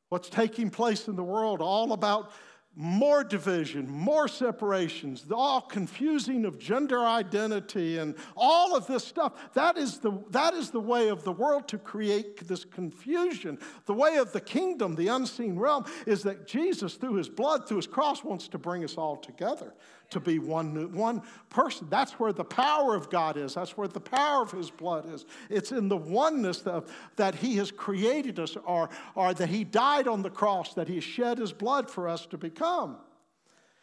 What's 0.09 0.29
taking 0.29 0.71
place 0.71 1.09
in 1.09 1.17
the 1.17 1.25
world, 1.25 1.61
all 1.61 1.93
about 1.93 2.31
more 2.79 3.25
division, 3.25 3.91
more 3.91 4.29
separations, 4.29 5.25
the 5.25 5.35
all 5.35 5.63
confusing 5.63 6.45
of 6.45 6.59
gender 6.59 7.01
identity 7.01 7.97
and 7.97 8.15
all 8.37 8.77
of 8.77 8.87
this 8.87 9.03
stuff. 9.03 9.33
That 9.55 9.79
is, 9.79 9.99
the, 9.99 10.23
that 10.31 10.53
is 10.53 10.71
the 10.71 10.81
way 10.81 11.09
of 11.09 11.25
the 11.25 11.33
world 11.33 11.69
to 11.69 11.79
create 11.79 12.47
this 12.47 12.67
confusion. 12.67 13.59
The 13.87 13.95
way 13.95 14.17
of 14.17 14.33
the 14.33 14.43
kingdom, 14.43 14.95
the 14.95 15.09
unseen 15.09 15.59
realm, 15.59 15.87
is 16.05 16.23
that 16.25 16.47
Jesus, 16.47 16.97
through 16.97 17.15
his 17.15 17.31
blood, 17.31 17.67
through 17.67 17.79
his 17.79 17.87
cross, 17.87 18.23
wants 18.23 18.47
to 18.49 18.59
bring 18.59 18.85
us 18.85 18.99
all 18.99 19.17
together 19.17 19.73
to 20.11 20.21
be 20.21 20.39
one, 20.39 20.93
one 20.93 21.23
person. 21.51 21.87
That's 21.91 22.13
where 22.13 22.33
the 22.33 22.45
power 22.45 22.95
of 22.95 23.11
God 23.11 23.37
is. 23.37 23.55
That's 23.55 23.77
where 23.77 23.89
the 23.89 24.01
power 24.01 24.43
of 24.43 24.51
His 24.51 24.71
blood 24.71 25.13
is. 25.13 25.27
It's 25.51 25.73
in 25.73 25.89
the 25.89 25.97
oneness 25.97 26.63
of, 26.63 26.91
that 27.17 27.35
He 27.35 27.57
has 27.57 27.71
created 27.71 28.39
us, 28.39 28.57
or, 28.65 28.89
or 29.15 29.35
that 29.35 29.49
He 29.49 29.65
died 29.65 30.09
on 30.09 30.23
the 30.23 30.31
cross, 30.31 30.75
that 30.75 30.89
He 30.89 31.01
shed 31.01 31.39
His 31.39 31.53
blood 31.53 31.91
for 31.91 32.09
us 32.09 32.27
to 32.27 32.39
become. 32.39 32.99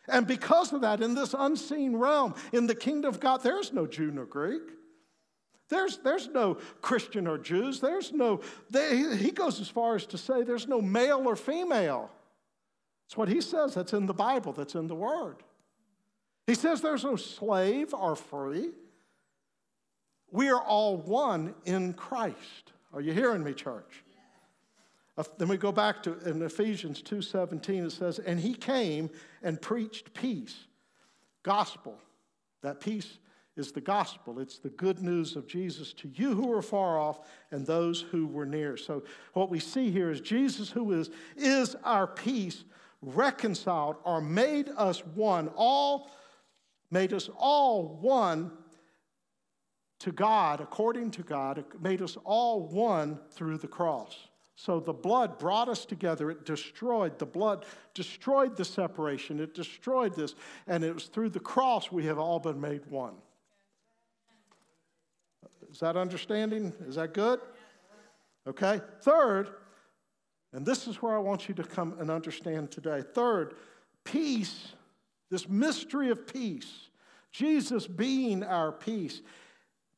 And 0.08 0.28
because 0.28 0.74
of 0.74 0.82
that, 0.82 1.02
in 1.02 1.16
this 1.16 1.34
unseen 1.38 1.96
realm, 1.96 2.36
in 2.52 2.68
the 2.68 2.76
kingdom 2.76 3.10
of 3.14 3.20
God, 3.20 3.42
there's 3.42 3.72
no 3.72 3.88
Jew 3.88 4.12
nor 4.12 4.26
Greek. 4.26 4.62
There's, 5.70 5.98
there's 5.98 6.28
no 6.28 6.56
Christian 6.82 7.26
or 7.26 7.38
Jews. 7.38 7.80
There's 7.80 8.12
no, 8.12 8.42
they, 8.70 9.16
he 9.16 9.32
goes 9.32 9.60
as 9.62 9.70
far 9.70 9.96
as 9.96 10.06
to 10.08 10.18
say 10.18 10.44
there's 10.44 10.68
no 10.68 10.82
male 10.82 11.24
or 11.26 11.36
female. 11.36 12.12
That's 13.06 13.18
what 13.18 13.30
he 13.30 13.42
says. 13.42 13.76
That's 13.76 13.94
in 13.94 14.06
the 14.06 14.14
Bible, 14.14 14.54
that's 14.54 14.76
in 14.76 14.88
the 14.88 14.96
Word. 14.96 15.38
He 16.48 16.56
says 16.56 16.82
there's 16.82 17.04
no 17.04 17.16
slave 17.16 17.94
or 17.94 18.16
free. 18.16 18.72
We 20.32 20.50
are 20.50 20.62
all 20.62 20.98
one 20.98 21.54
in 21.66 21.94
Christ. 21.94 22.74
Are 22.92 23.02
you 23.02 23.14
hearing 23.14 23.44
me, 23.44 23.54
church? 23.54 24.04
Uh, 25.18 25.24
then 25.38 25.48
we 25.48 25.58
go 25.58 25.72
back 25.72 26.02
to 26.04 26.18
in 26.28 26.42
Ephesians 26.42 27.02
2:17 27.02 27.86
it 27.86 27.92
says 27.92 28.20
and 28.20 28.40
he 28.40 28.56
came 28.56 29.10
and 29.44 29.62
preached 29.62 30.14
peace 30.14 30.66
gospel 31.44 32.00
that 32.62 32.80
peace 32.80 33.20
is 33.56 33.72
the 33.72 33.82
gospel 33.82 34.40
it's 34.40 34.58
the 34.58 34.72
good 34.72 35.04
news 35.04 35.36
of 35.36 35.46
Jesus 35.46 35.94
to 35.94 36.08
you 36.16 36.34
who 36.34 36.52
are 36.52 36.64
far 36.64 36.98
off 36.98 37.20
and 37.52 37.64
those 37.64 38.02
who 38.02 38.26
were 38.26 38.48
near 38.48 38.76
so 38.76 39.04
what 39.34 39.52
we 39.52 39.60
see 39.60 39.92
here 39.92 40.10
is 40.10 40.20
Jesus 40.20 40.72
who 40.72 40.92
is 40.94 41.12
is 41.38 41.76
our 41.84 42.08
peace 42.08 42.64
reconciled 43.04 43.98
or 44.04 44.20
made 44.20 44.70
us 44.70 45.06
one 45.14 45.48
all 45.56 46.10
made 46.94 47.12
us 47.12 47.30
all 47.38 47.98
one 48.02 48.52
to 50.00 50.12
God 50.12 50.62
according 50.62 51.12
to 51.12 51.24
God 51.24 51.66
made 51.82 52.02
us 52.02 52.18
all 52.24 52.68
one 52.68 53.20
through 53.32 53.58
the 53.58 53.68
cross 53.68 54.28
so 54.56 54.80
the 54.80 54.94
blood 54.94 55.40
brought 55.40 55.68
us 55.68 55.84
together. 55.84 56.30
It 56.30 56.46
destroyed, 56.46 57.18
the 57.18 57.26
blood 57.26 57.66
destroyed 57.94 58.56
the 58.56 58.66
separation. 58.66 59.40
It 59.40 59.56
destroyed 59.56 60.16
this. 60.16 60.36
And 60.68 60.84
it 60.84 60.94
was 60.94 61.06
through 61.06 61.30
the 61.30 61.40
cross 61.40 61.92
we 61.92 62.06
have 62.06 62.20
all 62.20 62.40
been 62.40 62.62
made 62.62 62.86
one. 62.86 63.16
Is 65.72 65.80
that 65.80 65.98
understanding? 65.98 66.72
Is 66.88 66.96
that 66.96 67.14
good? 67.14 67.40
Okay. 68.46 68.80
Third, 69.02 69.50
and 70.54 70.64
this 70.66 70.88
is 70.88 71.02
where 71.02 71.16
I 71.16 71.20
want 71.20 71.50
you 71.50 71.56
to 71.56 71.64
come 71.64 71.96
and 72.00 72.12
understand 72.12 72.70
today. 72.70 73.02
Third, 73.14 73.56
peace, 74.04 74.74
this 75.30 75.48
mystery 75.48 76.10
of 76.10 76.28
peace, 76.32 76.90
Jesus 77.32 77.88
being 77.88 78.44
our 78.44 78.72
peace. 78.72 79.22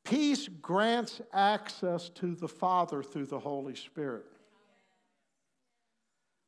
Peace 0.03 0.47
grants 0.61 1.21
access 1.33 2.09
to 2.09 2.35
the 2.35 2.47
Father 2.47 3.01
through 3.01 3.25
the 3.25 3.39
Holy 3.39 3.75
Spirit 3.75 4.25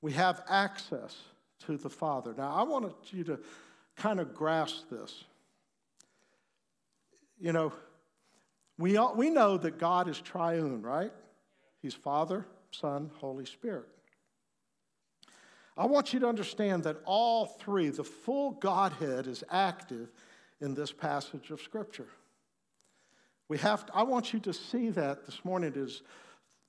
we 0.02 0.12
have 0.14 0.44
access 0.48 1.16
to 1.66 1.78
the 1.78 1.90
Father. 1.90 2.34
Now, 2.38 2.54
I 2.54 2.64
want 2.64 2.94
you 3.12 3.24
to 3.26 3.40
kind 3.96 4.20
of 4.20 4.34
grasp 4.34 4.90
this. 4.90 5.24
You 7.40 7.52
know, 7.52 7.74
we, 8.78 8.98
all, 8.98 9.16
we 9.16 9.30
know 9.30 9.58
that 9.58 9.78
God 9.78 10.08
is 10.08 10.20
triune, 10.22 10.82
right? 10.82 11.12
He's 11.82 11.94
Father, 11.94 12.46
Son, 12.72 13.10
Holy 13.20 13.46
Spirit. 13.46 13.88
I 15.78 15.86
want 15.86 16.12
you 16.12 16.20
to 16.22 16.28
understand 16.28 16.84
that 16.84 16.98
all 17.06 17.46
three, 17.46 17.90
the 17.90 18.04
full 18.04 18.52
Godhead, 18.52 19.28
is 19.28 19.44
active 19.52 20.10
in 20.60 20.74
this 20.74 20.92
passage 20.92 21.52
of 21.52 21.62
Scripture. 21.62 22.08
We 23.48 23.60
have 23.60 23.86
to, 23.86 23.96
I 23.96 24.04
want 24.04 24.34
you 24.34 24.40
to 24.42 24.54
see 24.54 24.90
that 24.90 25.26
this 25.26 25.46
morning 25.46 25.74
is 25.76 26.02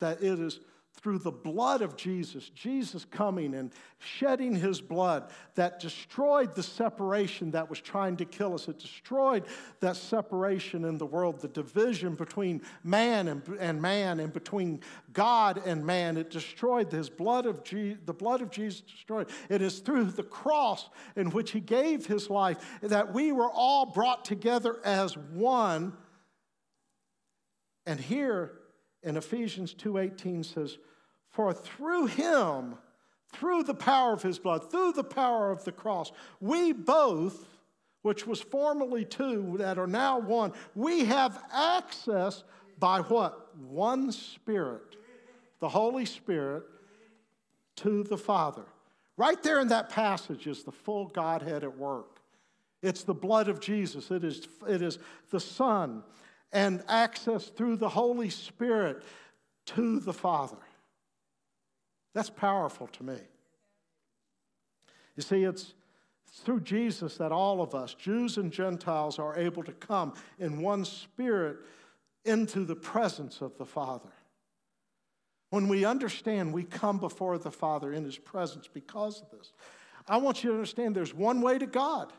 that 0.00 0.22
it 0.22 0.38
is 0.38 0.60
through 0.98 1.18
the 1.18 1.30
blood 1.30 1.80
of 1.80 1.96
Jesus, 1.96 2.48
Jesus 2.50 3.04
coming 3.04 3.54
and 3.54 3.72
shedding 3.98 4.54
his 4.54 4.80
blood 4.80 5.30
that 5.54 5.78
destroyed 5.78 6.54
the 6.54 6.62
separation 6.62 7.52
that 7.52 7.70
was 7.70 7.80
trying 7.80 8.16
to 8.16 8.24
kill 8.24 8.54
us. 8.54 8.68
It 8.68 8.78
destroyed 8.78 9.44
that 9.80 9.96
separation 9.96 10.84
in 10.84 10.98
the 10.98 11.06
world, 11.06 11.40
the 11.40 11.48
division 11.48 12.14
between 12.14 12.62
man 12.82 13.28
and, 13.28 13.42
and 13.60 13.80
man 13.80 14.18
and 14.18 14.32
between 14.32 14.80
God 15.12 15.62
and 15.64 15.86
man. 15.86 16.16
It 16.16 16.30
destroyed 16.30 16.90
his 16.90 17.08
blood 17.08 17.46
of 17.46 17.62
Je- 17.62 17.96
the 18.04 18.14
blood 18.14 18.42
of 18.42 18.50
Jesus 18.50 18.80
destroyed. 18.80 19.28
It 19.48 19.62
is 19.62 19.78
through 19.78 20.06
the 20.06 20.24
cross 20.24 20.88
in 21.14 21.30
which 21.30 21.52
he 21.52 21.60
gave 21.60 22.06
his 22.06 22.28
life 22.28 22.58
that 22.82 23.14
we 23.14 23.30
were 23.30 23.50
all 23.50 23.86
brought 23.86 24.24
together 24.24 24.80
as 24.84 25.16
one. 25.16 25.96
And 27.86 28.00
here 28.00 28.58
in 29.02 29.16
Ephesians 29.16 29.74
2:18 29.74 30.44
says, 30.44 30.78
"For 31.38 31.52
through 31.52 32.06
him, 32.06 32.78
through 33.28 33.62
the 33.62 33.72
power 33.72 34.12
of 34.12 34.22
his 34.22 34.40
blood, 34.40 34.72
through 34.72 34.90
the 34.90 35.04
power 35.04 35.52
of 35.52 35.62
the 35.62 35.70
cross, 35.70 36.10
we 36.40 36.72
both, 36.72 37.46
which 38.02 38.26
was 38.26 38.40
formerly 38.40 39.04
two 39.04 39.54
that 39.58 39.78
are 39.78 39.86
now 39.86 40.18
one, 40.18 40.52
we 40.74 41.04
have 41.04 41.40
access 41.52 42.42
by 42.80 43.02
what? 43.02 43.56
One 43.56 44.10
Spirit, 44.10 44.96
the 45.60 45.68
Holy 45.68 46.06
Spirit, 46.06 46.64
to 47.76 48.02
the 48.02 48.18
Father." 48.18 48.66
Right 49.16 49.40
there 49.40 49.60
in 49.60 49.68
that 49.68 49.90
passage 49.90 50.48
is 50.48 50.64
the 50.64 50.72
full 50.72 51.06
Godhead 51.06 51.62
at 51.62 51.78
work. 51.78 52.20
It's 52.82 53.04
the 53.04 53.14
blood 53.14 53.46
of 53.46 53.60
Jesus. 53.60 54.10
It 54.10 54.24
is, 54.24 54.48
it 54.66 54.82
is 54.82 54.98
the 55.30 55.38
Son 55.38 56.02
and 56.50 56.82
access 56.88 57.46
through 57.46 57.76
the 57.76 57.90
Holy 57.90 58.28
Spirit 58.28 59.04
to 59.66 60.00
the 60.00 60.12
Father. 60.12 60.58
That's 62.14 62.30
powerful 62.30 62.86
to 62.88 63.02
me. 63.02 63.18
You 65.16 65.22
see, 65.22 65.44
it's 65.44 65.74
through 66.44 66.60
Jesus 66.60 67.16
that 67.16 67.32
all 67.32 67.60
of 67.60 67.74
us, 67.74 67.94
Jews 67.94 68.36
and 68.36 68.52
Gentiles, 68.52 69.18
are 69.18 69.38
able 69.38 69.62
to 69.64 69.72
come 69.72 70.14
in 70.38 70.60
one 70.60 70.84
spirit 70.84 71.58
into 72.24 72.64
the 72.64 72.76
presence 72.76 73.40
of 73.40 73.56
the 73.58 73.66
Father. 73.66 74.10
When 75.50 75.68
we 75.68 75.84
understand 75.84 76.52
we 76.52 76.64
come 76.64 76.98
before 76.98 77.38
the 77.38 77.50
Father 77.50 77.92
in 77.92 78.04
His 78.04 78.18
presence 78.18 78.68
because 78.72 79.22
of 79.22 79.30
this, 79.30 79.52
I 80.06 80.18
want 80.18 80.44
you 80.44 80.50
to 80.50 80.56
understand 80.56 80.94
there's 80.94 81.14
one 81.14 81.40
way 81.40 81.58
to 81.58 81.66
God. 81.66 82.12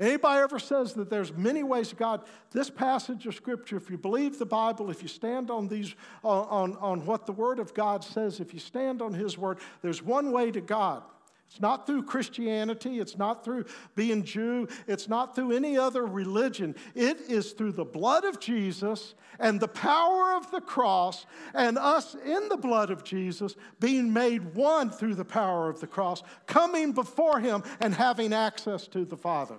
Anybody 0.00 0.40
ever 0.40 0.58
says 0.58 0.94
that 0.94 1.10
there's 1.10 1.32
many 1.34 1.62
ways 1.62 1.90
to 1.90 1.94
God, 1.94 2.22
this 2.52 2.70
passage 2.70 3.26
of 3.26 3.34
Scripture, 3.34 3.76
if 3.76 3.90
you 3.90 3.98
believe 3.98 4.38
the 4.38 4.46
Bible, 4.46 4.90
if 4.90 5.02
you 5.02 5.08
stand 5.08 5.50
on 5.50 5.68
these, 5.68 5.94
uh, 6.24 6.28
on, 6.28 6.76
on 6.78 7.04
what 7.04 7.26
the 7.26 7.32
Word 7.32 7.58
of 7.58 7.74
God 7.74 8.02
says, 8.02 8.40
if 8.40 8.54
you 8.54 8.60
stand 8.60 9.02
on 9.02 9.12
His 9.12 9.36
Word, 9.36 9.58
there's 9.82 10.02
one 10.02 10.32
way 10.32 10.50
to 10.52 10.62
God. 10.62 11.02
It's 11.50 11.60
not 11.60 11.84
through 11.84 12.04
Christianity. 12.04 13.00
It's 13.00 13.18
not 13.18 13.44
through 13.44 13.64
being 13.96 14.22
Jew. 14.22 14.68
It's 14.86 15.08
not 15.08 15.34
through 15.34 15.50
any 15.50 15.76
other 15.76 16.06
religion. 16.06 16.76
It 16.94 17.22
is 17.22 17.52
through 17.52 17.72
the 17.72 17.84
blood 17.84 18.24
of 18.24 18.38
Jesus 18.38 19.14
and 19.40 19.58
the 19.58 19.68
power 19.68 20.36
of 20.36 20.48
the 20.52 20.60
cross 20.60 21.26
and 21.52 21.76
us 21.76 22.14
in 22.14 22.48
the 22.48 22.56
blood 22.56 22.90
of 22.90 23.02
Jesus 23.02 23.56
being 23.80 24.12
made 24.12 24.54
one 24.54 24.90
through 24.90 25.16
the 25.16 25.24
power 25.24 25.68
of 25.68 25.80
the 25.80 25.88
cross, 25.88 26.22
coming 26.46 26.92
before 26.92 27.40
Him 27.40 27.64
and 27.80 27.94
having 27.94 28.32
access 28.32 28.86
to 28.88 29.04
the 29.04 29.16
Father. 29.16 29.56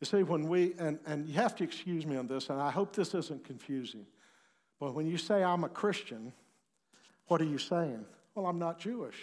You 0.00 0.06
see, 0.06 0.22
when 0.22 0.48
we, 0.48 0.74
and, 0.78 0.98
and 1.06 1.26
you 1.26 1.34
have 1.34 1.56
to 1.56 1.64
excuse 1.64 2.06
me 2.06 2.16
on 2.16 2.26
this, 2.26 2.50
and 2.50 2.60
I 2.60 2.70
hope 2.70 2.94
this 2.94 3.14
isn't 3.14 3.44
confusing, 3.44 4.06
but 4.78 4.94
when 4.94 5.06
you 5.06 5.18
say 5.18 5.42
I'm 5.42 5.64
a 5.64 5.68
Christian, 5.68 6.32
what 7.26 7.40
are 7.40 7.46
you 7.46 7.58
saying? 7.58 8.04
Well, 8.34 8.46
I'm 8.46 8.58
not 8.58 8.78
Jewish, 8.78 9.16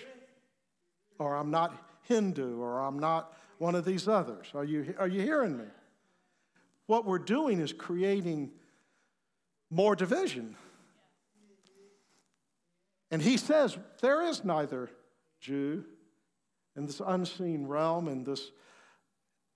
or 1.18 1.36
I'm 1.36 1.50
not 1.50 1.74
Hindu, 2.04 2.60
or 2.60 2.80
I'm 2.82 3.00
not 3.00 3.38
one 3.58 3.76
of 3.76 3.86
these 3.86 4.08
others. 4.08 4.48
Are 4.54 4.66
you, 4.66 4.94
are 5.00 5.08
you 5.08 5.22
hearing 5.22 5.58
me? 5.58 5.66
What 6.88 7.06
we're 7.06 7.20
doing 7.20 7.60
is 7.60 7.72
creating 7.72 8.52
more 9.70 9.96
division. 9.96 10.56
And 13.12 13.22
he 13.22 13.38
says 13.38 13.78
there 14.02 14.24
is 14.24 14.44
neither 14.44 14.90
Jew 15.40 15.86
in 16.76 16.86
this 16.86 17.02
unseen 17.06 17.66
realm, 17.66 18.08
in 18.08 18.24
this 18.24 18.52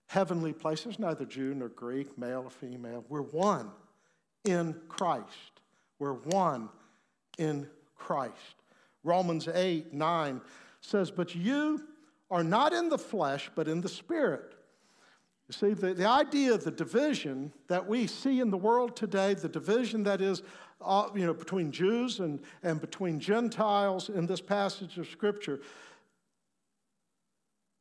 heavenly 0.10 0.54
place. 0.54 0.84
There's 0.84 0.98
neither 0.98 1.24
Jew 1.24 1.54
nor 1.54 1.70
Greek, 1.70 2.18
male 2.18 2.42
or 2.46 2.50
female. 2.50 3.06
We're 3.10 3.22
one 3.22 3.70
in 4.44 4.76
Christ. 4.90 5.62
We're 6.00 6.14
one 6.14 6.70
in 7.38 7.70
Christ. 7.96 8.56
Romans 9.04 9.48
8 9.48 9.94
9 9.94 10.42
says, 10.82 11.12
But 11.12 11.36
you 11.36 11.84
are 12.32 12.44
not 12.44 12.74
in 12.74 12.90
the 12.90 12.98
flesh, 12.98 13.52
but 13.54 13.68
in 13.68 13.82
the 13.82 13.90
spirit. 13.90 14.56
You 15.48 15.54
see, 15.54 15.74
the, 15.74 15.94
the 15.94 16.08
idea 16.08 16.56
of 16.56 16.64
the 16.64 16.72
division 16.72 17.54
that 17.68 17.88
we 17.88 18.08
see 18.08 18.40
in 18.40 18.50
the 18.50 18.58
world 18.58 18.96
today, 18.96 19.36
the 19.36 19.50
division 19.50 20.04
that 20.04 20.22
is 20.22 20.42
uh, 20.82 21.10
you 21.14 21.26
know, 21.26 21.34
between 21.34 21.72
Jews 21.72 22.20
and, 22.20 22.40
and 22.64 22.82
between 22.82 23.20
Gentiles 23.20 24.10
in 24.10 24.26
this 24.26 24.42
passage 24.42 24.98
of 24.98 25.08
Scripture, 25.08 25.60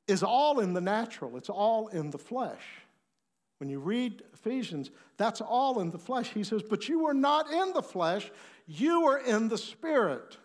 is 0.08 0.22
all 0.22 0.58
in 0.58 0.72
the 0.72 0.80
natural, 0.80 1.36
it's 1.36 1.50
all 1.50 1.88
in 1.88 2.10
the 2.10 2.18
flesh. 2.18 2.62
When 3.58 3.68
you 3.68 3.78
read 3.80 4.22
Ephesians, 4.32 4.90
that's 5.16 5.40
all 5.40 5.80
in 5.80 5.90
the 5.90 5.98
flesh. 5.98 6.30
He 6.30 6.44
says, 6.44 6.62
But 6.62 6.88
you 6.88 7.06
are 7.06 7.14
not 7.14 7.50
in 7.50 7.72
the 7.72 7.82
flesh, 7.82 8.30
you 8.66 9.06
are 9.06 9.18
in 9.18 9.48
the 9.48 9.58
spirit. 9.58 10.38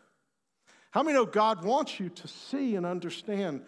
How 0.91 1.01
many 1.01 1.17
know 1.17 1.25
God 1.25 1.63
wants 1.63 1.99
you 1.99 2.09
to 2.09 2.27
see 2.27 2.75
and 2.75 2.85
understand 2.85 3.63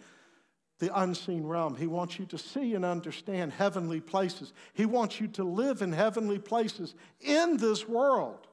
the 0.78 0.96
unseen 0.96 1.44
realm? 1.44 1.76
He 1.76 1.86
wants 1.86 2.18
you 2.18 2.26
to 2.26 2.38
see 2.38 2.74
and 2.74 2.84
understand 2.84 3.52
heavenly 3.52 4.00
places. 4.00 4.52
He 4.74 4.86
wants 4.86 5.20
you 5.20 5.28
to 5.28 5.44
live 5.44 5.82
in 5.82 5.92
heavenly 5.92 6.38
places 6.38 6.94
in 7.20 7.56
this 7.56 7.88
world. 7.88 8.46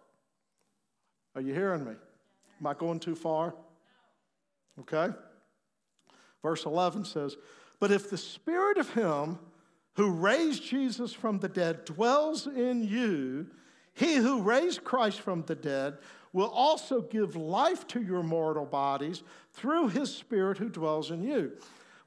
Are 1.35 1.41
you 1.41 1.53
hearing 1.53 1.85
me? 1.85 1.93
Am 2.59 2.67
I 2.67 2.73
going 2.73 2.99
too 2.99 3.15
far? 3.15 3.53
Okay. 4.79 5.13
Verse 6.43 6.65
11 6.65 7.05
says, 7.05 7.35
But 7.79 7.91
if 7.91 8.09
the 8.11 8.17
spirit 8.17 8.77
of 8.77 8.93
him 8.93 9.39
who 9.95 10.11
raised 10.11 10.63
Jesus 10.63 11.13
from 11.13 11.39
the 11.39 11.49
dead 11.49 11.85
dwells 11.85 12.45
in 12.45 12.83
you, 12.83 13.47
he 13.93 14.15
who 14.15 14.41
raised 14.41 14.83
Christ 14.83 15.21
from 15.21 15.43
the 15.43 15.55
dead 15.55 15.97
will 16.33 16.49
also 16.49 17.01
give 17.01 17.35
life 17.35 17.87
to 17.87 18.01
your 18.01 18.23
mortal 18.23 18.65
bodies 18.65 19.23
through 19.53 19.89
his 19.89 20.13
spirit 20.13 20.57
who 20.57 20.69
dwells 20.69 21.11
in 21.11 21.23
you. 21.23 21.51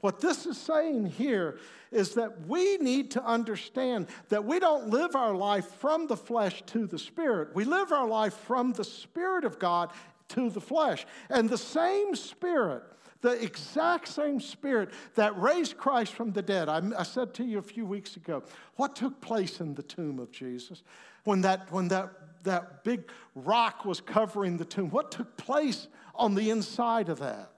What 0.00 0.20
this 0.20 0.46
is 0.46 0.58
saying 0.58 1.06
here 1.06 1.58
is 1.90 2.14
that 2.14 2.46
we 2.46 2.76
need 2.76 3.12
to 3.12 3.24
understand 3.24 4.08
that 4.28 4.44
we 4.44 4.58
don't 4.58 4.90
live 4.90 5.16
our 5.16 5.34
life 5.34 5.66
from 5.76 6.06
the 6.06 6.16
flesh 6.16 6.62
to 6.66 6.86
the 6.86 6.98
spirit. 6.98 7.54
We 7.54 7.64
live 7.64 7.92
our 7.92 8.06
life 8.06 8.34
from 8.34 8.72
the 8.72 8.84
spirit 8.84 9.44
of 9.44 9.58
God 9.58 9.92
to 10.28 10.50
the 10.50 10.60
flesh. 10.60 11.06
And 11.30 11.48
the 11.48 11.56
same 11.58 12.14
spirit, 12.14 12.82
the 13.20 13.42
exact 13.42 14.08
same 14.08 14.40
spirit 14.40 14.90
that 15.14 15.38
raised 15.38 15.76
Christ 15.76 16.12
from 16.12 16.32
the 16.32 16.42
dead. 16.42 16.68
I, 16.68 16.82
I, 16.98 17.02
said 17.02 17.34
to 17.34 17.44
you 17.44 17.58
a 17.58 17.62
few 17.62 17.86
weeks 17.86 18.16
ago, 18.16 18.42
what 18.76 18.96
took 18.96 19.20
place 19.20 19.60
in 19.60 19.74
the 19.74 19.82
tomb 19.82 20.18
of 20.18 20.30
Jesus? 20.30 20.82
When 21.24 21.40
that, 21.42 21.70
when 21.72 21.88
that, 21.88 22.10
that 22.44 22.84
big 22.84 23.10
rock 23.34 23.84
was 23.84 24.00
covering 24.00 24.56
the 24.56 24.64
tomb, 24.64 24.90
what 24.90 25.10
took 25.10 25.36
place 25.36 25.88
on 26.14 26.34
the 26.34 26.50
inside 26.50 27.08
of 27.08 27.18
that? 27.20 27.52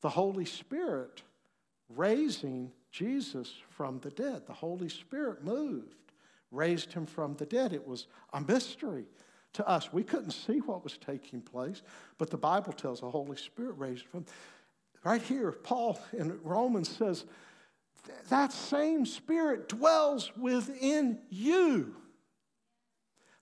The 0.00 0.10
Holy 0.10 0.46
Spirit 0.46 1.22
raising 1.88 2.72
Jesus 2.90 3.54
from 3.68 4.00
the 4.00 4.10
dead. 4.10 4.46
The 4.46 4.52
Holy 4.52 4.88
Spirit 4.88 5.44
moved, 5.44 6.12
raised 6.50 6.92
him 6.92 7.06
from 7.06 7.34
the 7.34 7.46
dead. 7.46 7.72
It 7.72 7.86
was 7.86 8.06
a 8.32 8.40
mystery 8.40 9.04
to 9.54 9.66
us. 9.66 9.92
We 9.92 10.02
couldn't 10.02 10.32
see 10.32 10.58
what 10.58 10.84
was 10.84 10.96
taking 10.96 11.40
place, 11.40 11.82
but 12.18 12.30
the 12.30 12.36
Bible 12.36 12.72
tells 12.72 13.00
the 13.00 13.10
Holy 13.10 13.36
Spirit 13.36 13.74
raised 13.78 14.06
him. 14.12 14.24
Right 15.04 15.22
here, 15.22 15.52
Paul 15.52 15.98
in 16.12 16.38
Romans 16.42 16.88
says, 16.88 17.24
that 18.28 18.52
same 18.52 19.04
Spirit 19.06 19.68
dwells 19.68 20.30
within 20.36 21.18
you. 21.28 21.96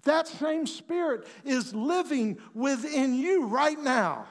That 0.04 0.28
same 0.28 0.66
Spirit 0.66 1.26
is 1.44 1.74
living 1.74 2.38
within 2.54 3.14
you 3.14 3.46
right 3.46 3.78
now. 3.78 4.26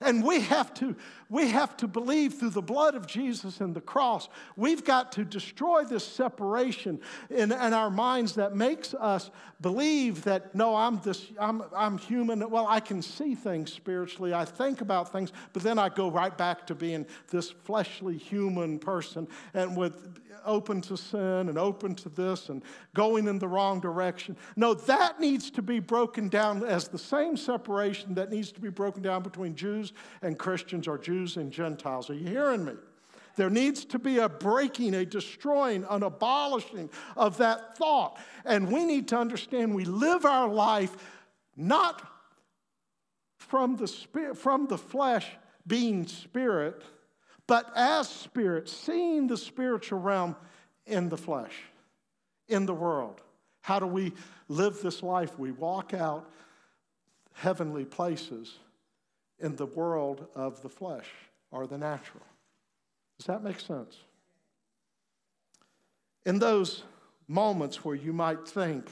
And 0.00 0.24
we 0.24 0.40
have 0.40 0.72
to 0.74 0.96
we 1.30 1.48
have 1.50 1.76
to 1.76 1.86
believe 1.86 2.34
through 2.34 2.50
the 2.50 2.60
blood 2.60 2.96
of 2.96 3.06
Jesus 3.06 3.60
and 3.60 3.72
the 3.72 3.80
cross. 3.80 4.28
We've 4.56 4.84
got 4.84 5.12
to 5.12 5.24
destroy 5.24 5.84
this 5.84 6.04
separation 6.04 7.00
in, 7.30 7.52
in 7.52 7.72
our 7.72 7.88
minds 7.88 8.34
that 8.34 8.56
makes 8.56 8.94
us 8.94 9.30
believe 9.60 10.24
that, 10.24 10.54
no, 10.56 10.74
I'm, 10.74 11.00
this, 11.02 11.26
I'm, 11.38 11.62
I'm 11.74 11.98
human. 11.98 12.50
Well, 12.50 12.66
I 12.66 12.80
can 12.80 13.00
see 13.00 13.36
things 13.36 13.72
spiritually. 13.72 14.34
I 14.34 14.44
think 14.44 14.80
about 14.80 15.12
things, 15.12 15.32
but 15.52 15.62
then 15.62 15.78
I 15.78 15.88
go 15.88 16.10
right 16.10 16.36
back 16.36 16.66
to 16.66 16.74
being 16.74 17.06
this 17.30 17.50
fleshly 17.50 18.18
human 18.18 18.80
person 18.80 19.28
and 19.54 19.76
with 19.76 20.18
open 20.44 20.80
to 20.80 20.96
sin 20.96 21.48
and 21.48 21.58
open 21.58 21.94
to 21.94 22.08
this 22.08 22.48
and 22.48 22.62
going 22.94 23.28
in 23.28 23.38
the 23.38 23.46
wrong 23.46 23.78
direction. 23.78 24.36
No, 24.56 24.72
that 24.72 25.20
needs 25.20 25.50
to 25.50 25.62
be 25.62 25.80
broken 25.80 26.28
down 26.28 26.64
as 26.64 26.88
the 26.88 26.98
same 26.98 27.36
separation 27.36 28.14
that 28.14 28.30
needs 28.30 28.50
to 28.52 28.60
be 28.60 28.70
broken 28.70 29.02
down 29.02 29.22
between 29.22 29.54
Jews 29.54 29.89
and 30.22 30.38
Christians 30.38 30.88
or 30.88 30.98
Jews 30.98 31.20
Jews 31.20 31.36
and 31.36 31.52
Gentiles. 31.52 32.08
Are 32.08 32.14
you 32.14 32.26
hearing 32.26 32.64
me? 32.64 32.74
There 33.36 33.50
needs 33.50 33.84
to 33.86 33.98
be 33.98 34.18
a 34.18 34.28
breaking, 34.28 34.94
a 34.94 35.04
destroying, 35.04 35.84
an 35.88 36.02
abolishing 36.02 36.90
of 37.16 37.38
that 37.38 37.76
thought. 37.76 38.18
And 38.44 38.70
we 38.70 38.84
need 38.84 39.08
to 39.08 39.18
understand 39.18 39.74
we 39.74 39.84
live 39.84 40.24
our 40.24 40.48
life 40.48 40.96
not 41.56 42.02
from 43.36 43.76
the 43.76 43.86
spirit, 43.86 44.36
from 44.36 44.66
the 44.66 44.78
flesh 44.78 45.26
being 45.66 46.06
spirit, 46.06 46.82
but 47.46 47.70
as 47.76 48.08
spirit, 48.08 48.68
seeing 48.68 49.26
the 49.26 49.36
spiritual 49.36 50.00
realm 50.00 50.36
in 50.86 51.08
the 51.08 51.16
flesh, 51.16 51.54
in 52.48 52.66
the 52.66 52.74
world. 52.74 53.20
How 53.62 53.78
do 53.78 53.86
we 53.86 54.12
live 54.48 54.80
this 54.80 55.02
life? 55.02 55.38
We 55.38 55.52
walk 55.52 55.92
out 55.92 56.30
heavenly 57.32 57.84
places 57.84 58.58
in 59.40 59.56
the 59.56 59.66
world 59.66 60.26
of 60.34 60.62
the 60.62 60.68
flesh 60.68 61.08
or 61.50 61.66
the 61.66 61.78
natural. 61.78 62.24
Does 63.18 63.26
that 63.26 63.42
make 63.42 63.60
sense? 63.60 63.96
In 66.26 66.38
those 66.38 66.82
moments 67.26 67.84
where 67.84 67.94
you 67.94 68.12
might 68.12 68.46
think, 68.46 68.86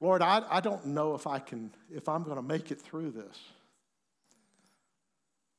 Lord, 0.00 0.22
I, 0.22 0.42
I 0.50 0.60
don't 0.60 0.86
know 0.86 1.14
if 1.14 1.26
I 1.26 1.38
can, 1.38 1.70
if 1.90 2.08
I'm 2.08 2.22
going 2.22 2.36
to 2.36 2.42
make 2.42 2.70
it 2.70 2.80
through 2.80 3.12
this. 3.12 3.38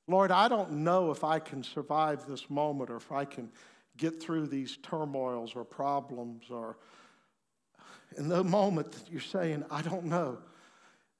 Lord, 0.08 0.32
I 0.32 0.48
don't 0.48 0.72
know 0.72 1.12
if 1.12 1.24
I 1.24 1.40
can 1.40 1.64
survive 1.64 2.26
this 2.28 2.50
moment 2.50 2.90
or 2.90 2.96
if 2.96 3.12
I 3.12 3.26
can 3.26 3.50
get 3.98 4.22
through 4.22 4.48
these 4.48 4.78
turmoils 4.78 5.54
or 5.56 5.66
problems 5.66 6.46
or 6.50 6.78
in 8.18 8.30
the 8.30 8.44
moment 8.44 8.92
that 8.94 9.12
you're 9.12 9.20
saying, 9.20 9.66
I 9.70 9.82
don't 9.82 10.06
know 10.06 10.38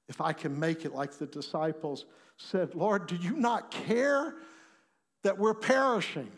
if 0.08 0.20
I 0.20 0.32
can 0.32 0.58
make 0.58 0.84
it, 0.84 0.94
like 0.94 1.12
the 1.12 1.26
disciples 1.26 2.06
said, 2.36 2.74
Lord, 2.74 3.06
do 3.06 3.16
you 3.16 3.36
not 3.36 3.70
care 3.70 4.34
that 5.22 5.38
we're 5.38 5.54
perishing? 5.54 6.30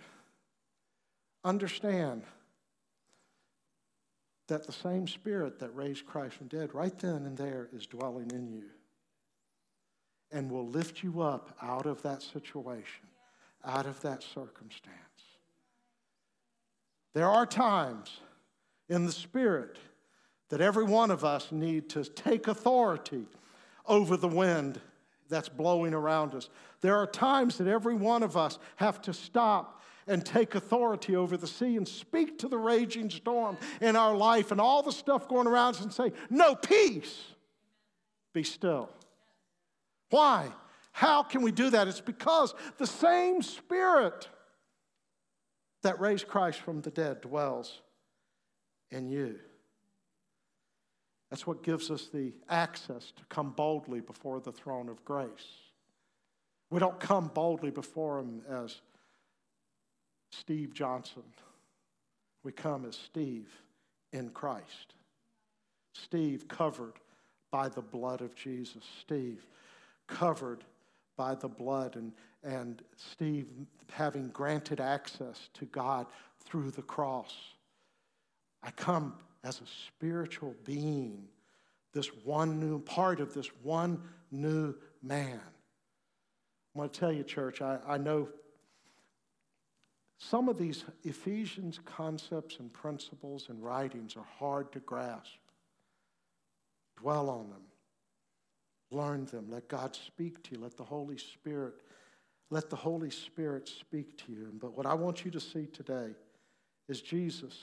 Understand 1.45 2.25
that 4.49 4.67
the 4.67 4.73
same 4.73 5.07
Spirit 5.07 5.61
that 5.61 5.75
raised 5.75 6.07
Christ 6.07 6.35
from 6.35 6.49
dead, 6.49 6.75
right 6.75 6.97
then 6.99 7.25
and 7.27 7.37
there, 7.37 7.69
is 7.73 7.87
dwelling 7.87 8.31
in 8.33 8.49
you 8.49 8.65
and 10.33 10.51
will 10.51 10.67
lift 10.67 11.03
you 11.03 11.21
up 11.23 11.57
out 11.63 11.87
of 11.87 12.03
that 12.03 12.23
situation, 12.23 13.07
out 13.65 13.87
of 13.87 14.01
that 14.03 14.23
circumstance. 14.23 14.97
There 17.15 17.29
are 17.29 17.47
times 17.47 18.21
in 18.89 19.07
the 19.07 19.13
Spirit 19.13 19.79
that 20.49 20.61
every 20.61 20.85
one 20.85 21.11
of 21.11 21.25
us 21.25 21.53
need 21.53 21.89
to 21.91 22.05
take 22.05 22.49
authority 22.49 23.27
over 23.91 24.17
the 24.17 24.29
wind 24.29 24.81
that's 25.29 25.49
blowing 25.49 25.93
around 25.93 26.35
us. 26.35 26.49
There 26.81 26.97
are 26.97 27.07
times 27.07 27.59
that 27.59 27.67
every 27.67 27.95
one 27.95 28.23
of 28.23 28.37
us 28.37 28.59
have 28.77 29.03
to 29.03 29.13
stop 29.13 29.83
and 30.07 30.25
take 30.25 30.55
authority 30.55 31.15
over 31.15 31.37
the 31.37 31.47
sea 31.47 31.77
and 31.77 31.87
speak 31.87 32.39
to 32.39 32.49
the 32.49 32.57
raging 32.57 33.11
storm 33.11 33.59
in 33.81 33.97
our 33.97 34.17
life 34.17 34.53
and 34.53 34.61
all 34.61 34.83
the 34.83 34.93
stuff 34.93 35.29
going 35.29 35.47
around 35.47 35.75
us 35.75 35.83
and 35.83 35.93
say, 35.93 36.13
No, 36.31 36.55
peace, 36.55 37.23
be 38.33 38.43
still. 38.43 38.89
Why? 40.09 40.49
How 40.93 41.23
can 41.23 41.43
we 41.43 41.53
do 41.53 41.71
that? 41.71 41.89
It's 41.89 42.01
because 42.01 42.55
the 42.79 42.87
same 42.87 43.43
Spirit 43.43 44.29
that 45.83 46.01
raised 46.01 46.29
Christ 46.29 46.61
from 46.61 46.81
the 46.81 46.91
dead 46.91 47.21
dwells 47.21 47.81
in 48.91 49.09
you. 49.09 49.39
That's 51.31 51.47
what 51.47 51.63
gives 51.63 51.91
us 51.91 52.09
the 52.13 52.33
access 52.49 53.13
to 53.13 53.25
come 53.29 53.51
boldly 53.51 54.01
before 54.01 54.41
the 54.41 54.53
throne 54.53 54.89
of 54.89 55.05
grace. 55.05 55.29
We 56.71 56.81
don't 56.81 56.99
come 56.99 57.31
boldly 57.33 57.71
before 57.71 58.19
Him 58.19 58.43
as 58.49 58.81
Steve 60.31 60.75
Johnson. 60.75 61.23
We 62.43 62.53
come 62.53 62.85
as 62.85 62.97
Steve 62.97 63.49
in 64.13 64.31
Christ. 64.31 64.95
Steve 65.95 66.49
covered 66.49 66.95
by 67.51 67.69
the 67.69 67.83
blood 67.83 68.21
of 68.21 68.35
Jesus. 68.35 68.83
Steve 69.01 69.47
covered 70.07 70.65
by 71.17 71.35
the 71.35 71.49
blood, 71.49 71.97
and, 71.97 72.13
and 72.43 72.83
Steve 72.97 73.47
having 73.93 74.29
granted 74.29 74.81
access 74.81 75.49
to 75.55 75.67
God 75.67 76.07
through 76.45 76.71
the 76.71 76.83
cross. 76.83 77.35
I 78.63 78.71
come 78.71 79.15
as 79.43 79.61
a 79.61 79.67
spiritual 79.87 80.55
being, 80.65 81.29
this 81.93 82.09
one 82.25 82.61
new 82.61 82.79
part 82.81 83.21
of 83.21 83.35
this 83.35 83.49
one 83.63 84.03
new 84.31 84.75
man. 85.03 85.41
I 86.75 86.79
want 86.79 86.93
to 86.93 87.01
tell 87.01 87.13
you, 87.13 87.25
church, 87.25 87.63
I, 87.63 87.79
I 87.87 87.99
know 87.99 88.29
some 90.19 90.49
of 90.49 90.59
these 90.59 90.85
Ephesians 91.03 91.81
concepts 91.85 92.59
and 92.61 92.73
principles 92.73 93.49
and 93.49 93.65
writings 93.65 94.17
are 94.17 94.27
hard 94.39 94.71
to 94.73 94.81
grasp. 94.81 95.39
Dwell 96.99 97.31
on 97.31 97.49
them. 97.49 97.63
Learn 98.91 99.25
them. 99.27 99.47
Let 99.49 99.69
God 99.69 99.97
speak 99.97 100.43
to 100.45 100.53
you. 100.53 100.63
Let 100.63 100.77
the 100.77 100.85
Holy 100.85 101.17
Spirit, 101.17 101.83
let 102.51 102.69
the 102.69 102.77
Holy 102.77 103.11
Spirit 103.11 103.67
speak 103.69 104.19
to 104.27 104.33
you. 104.33 104.53
But 104.61 104.77
what 104.77 104.85
I 104.85 104.95
want 104.95 105.25
you 105.25 105.31
to 105.31 105.41
see 105.41 105.67
today 105.67 106.11
is 106.89 107.01
Jesus 107.01 107.57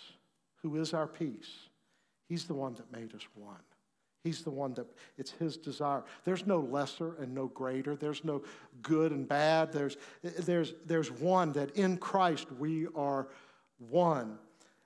who 0.62 0.76
is 0.78 0.94
our 0.94 1.08
peace, 1.08 1.70
He's 2.28 2.46
the 2.46 2.54
one 2.54 2.74
that 2.76 2.92
made 2.92 3.16
us 3.16 3.26
one. 3.36 3.56
He's 4.24 4.42
the 4.44 4.52
one 4.52 4.74
that 4.74 4.88
it's 5.18 5.32
his 5.32 5.56
desire. 5.56 6.04
There's 6.26 6.46
no 6.46 6.60
lesser 6.60 7.16
and 7.16 7.34
no 7.34 7.48
greater. 7.48 7.96
There's 7.96 8.26
no 8.26 8.42
good 8.82 9.14
and 9.14 9.26
bad. 9.26 9.72
There's, 9.72 9.96
there's, 10.22 10.74
there's 10.86 11.10
one 11.10 11.54
that 11.54 11.78
in 11.78 11.98
Christ 11.98 12.52
we 12.52 12.88
are 12.96 13.30
one. 13.78 14.38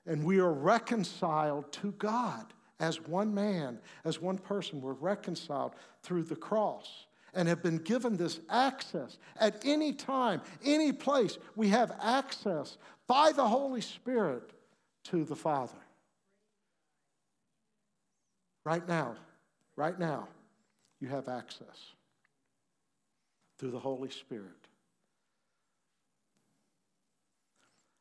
And 0.06 0.24
we 0.24 0.38
are 0.38 0.52
reconciled 0.52 1.72
to 1.72 1.92
God 1.92 2.52
as 2.78 3.00
one 3.00 3.34
man, 3.34 3.80
as 4.04 4.20
one 4.20 4.38
person. 4.38 4.80
We're 4.80 4.92
reconciled 4.92 5.74
through 6.02 6.24
the 6.24 6.36
cross. 6.36 7.06
and 7.34 7.48
have 7.48 7.62
been 7.62 7.78
given 7.78 8.16
this 8.16 8.40
access 8.50 9.18
at 9.40 9.64
any 9.64 9.92
time, 9.92 10.42
any 10.64 10.92
place. 10.92 11.38
We 11.56 11.68
have 11.68 11.96
access 12.00 12.76
by 13.06 13.32
the 13.32 13.48
Holy 13.48 13.80
Spirit 13.80 14.52
to 15.04 15.24
the 15.24 15.36
Father. 15.36 15.78
Right 18.64 18.86
now, 18.86 19.16
right 19.76 19.98
now, 19.98 20.28
you 21.00 21.08
have 21.08 21.28
access 21.28 21.94
through 23.58 23.72
the 23.72 23.78
Holy 23.78 24.10
Spirit. 24.10 24.68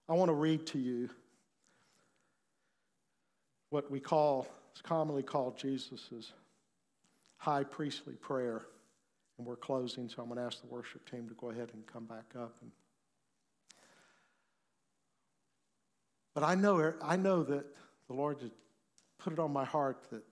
I 0.08 0.14
want 0.14 0.30
to 0.30 0.34
read 0.34 0.68
to 0.68 0.80
you 0.80 1.10
what 3.70 3.90
we 3.90 4.00
call, 4.00 4.46
it's 4.72 4.82
commonly 4.82 5.24
called 5.24 5.58
Jesus' 5.58 6.34
high 7.38 7.64
priestly 7.64 8.16
prayer. 8.16 8.64
And 9.38 9.48
we're 9.48 9.56
closing, 9.56 10.08
so 10.08 10.22
I'm 10.22 10.28
going 10.28 10.38
to 10.38 10.46
ask 10.46 10.62
the 10.62 10.68
worship 10.68 11.10
team 11.10 11.28
to 11.28 11.34
go 11.34 11.50
ahead 11.50 11.72
and 11.74 11.88
come 11.88 12.06
back 12.06 12.26
up. 12.38 12.58
And, 12.62 12.72
but 16.34 16.44
I 16.44 16.56
know, 16.56 16.78
er, 16.78 16.98
I 17.02 17.16
know 17.16 17.44
that 17.44 17.66
the 18.08 18.14
Lord 18.14 18.42
has 18.42 18.52
put 19.20 19.34
it 19.34 19.40
on 19.40 19.52
my 19.52 19.66
heart 19.66 20.06
that 20.12 20.24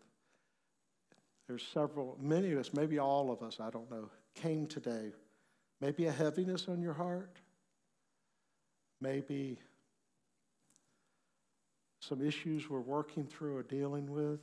there's 1.48 1.66
several, 1.74 2.18
many 2.22 2.52
of 2.52 2.60
us, 2.60 2.72
maybe 2.74 3.00
all 3.00 3.32
of 3.32 3.42
us, 3.42 3.60
I 3.60 3.70
don't 3.70 3.90
know, 3.90 4.10
came 4.36 4.68
today. 4.68 5.12
Maybe 5.82 6.06
a 6.06 6.12
heaviness 6.12 6.68
on 6.68 6.82
your 6.82 6.94
heart. 6.94 7.40
Maybe 9.02 9.58
some 12.02 12.26
issues 12.26 12.70
we're 12.70 12.80
working 12.80 13.26
through 13.26 13.58
or 13.58 13.64
dealing 13.64 14.12
with. 14.12 14.42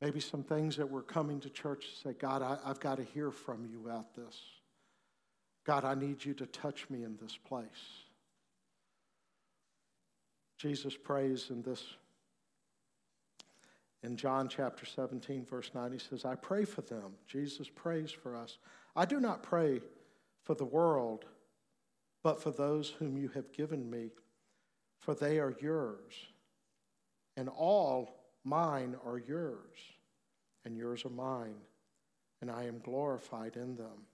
Maybe 0.00 0.20
some 0.20 0.42
things 0.42 0.76
that 0.76 0.90
we're 0.90 1.02
coming 1.02 1.40
to 1.40 1.48
church 1.48 1.86
to 1.88 2.08
say, 2.08 2.12
God, 2.12 2.42
I, 2.42 2.58
have 2.68 2.80
got 2.80 2.98
to 2.98 3.04
hear 3.04 3.30
from 3.30 3.64
you 3.64 3.80
about 3.86 4.14
this. 4.14 4.38
God, 5.64 5.84
I 5.84 5.94
need 5.94 6.22
you 6.22 6.34
to 6.34 6.46
touch 6.46 6.90
me 6.90 7.04
in 7.04 7.16
this 7.22 7.38
place. 7.48 8.03
Jesus 10.64 10.96
prays 10.96 11.50
in 11.50 11.60
this, 11.60 11.84
in 14.02 14.16
John 14.16 14.48
chapter 14.48 14.86
17, 14.86 15.44
verse 15.44 15.70
9, 15.74 15.92
he 15.92 15.98
says, 15.98 16.24
I 16.24 16.36
pray 16.36 16.64
for 16.64 16.80
them. 16.80 17.12
Jesus 17.26 17.68
prays 17.68 18.10
for 18.10 18.34
us. 18.34 18.56
I 18.96 19.04
do 19.04 19.20
not 19.20 19.42
pray 19.42 19.82
for 20.42 20.54
the 20.54 20.64
world, 20.64 21.26
but 22.22 22.42
for 22.42 22.50
those 22.50 22.88
whom 22.88 23.18
you 23.18 23.28
have 23.34 23.52
given 23.52 23.90
me 23.90 24.08
for 25.04 25.14
they 25.14 25.38
are 25.38 25.54
yours, 25.60 26.14
and 27.36 27.50
all 27.50 28.24
mine 28.42 28.96
are 29.04 29.18
yours, 29.18 29.76
and 30.64 30.78
yours 30.78 31.04
are 31.04 31.10
mine, 31.10 31.56
and 32.40 32.50
I 32.50 32.64
am 32.64 32.78
glorified 32.78 33.56
in 33.56 33.76
them. 33.76 34.06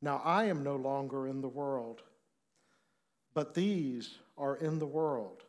Now 0.00 0.22
I 0.24 0.44
am 0.44 0.62
no 0.62 0.76
longer 0.76 1.26
in 1.26 1.40
the 1.40 1.48
world, 1.48 2.02
but 3.34 3.54
these 3.54 4.18
are 4.42 4.56
in 4.56 4.80
the 4.80 4.86
world, 4.86 5.44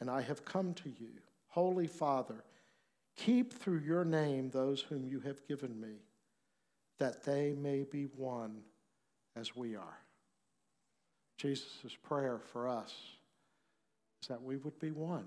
and 0.00 0.08
I 0.08 0.22
have 0.22 0.44
come 0.44 0.72
to 0.74 0.88
you. 0.88 1.10
Holy 1.48 1.88
Father, 1.88 2.44
keep 3.16 3.52
through 3.52 3.80
your 3.80 4.04
name 4.04 4.50
those 4.50 4.80
whom 4.80 5.04
you 5.04 5.18
have 5.20 5.46
given 5.48 5.78
me, 5.80 5.96
that 6.98 7.24
they 7.24 7.54
may 7.58 7.82
be 7.82 8.04
one 8.16 8.60
as 9.34 9.56
we 9.56 9.74
are. 9.74 9.98
Jesus' 11.38 11.96
prayer 12.04 12.38
for 12.38 12.68
us 12.68 12.94
is 14.22 14.28
that 14.28 14.42
we 14.42 14.56
would 14.58 14.78
be 14.78 14.92
one. 14.92 15.26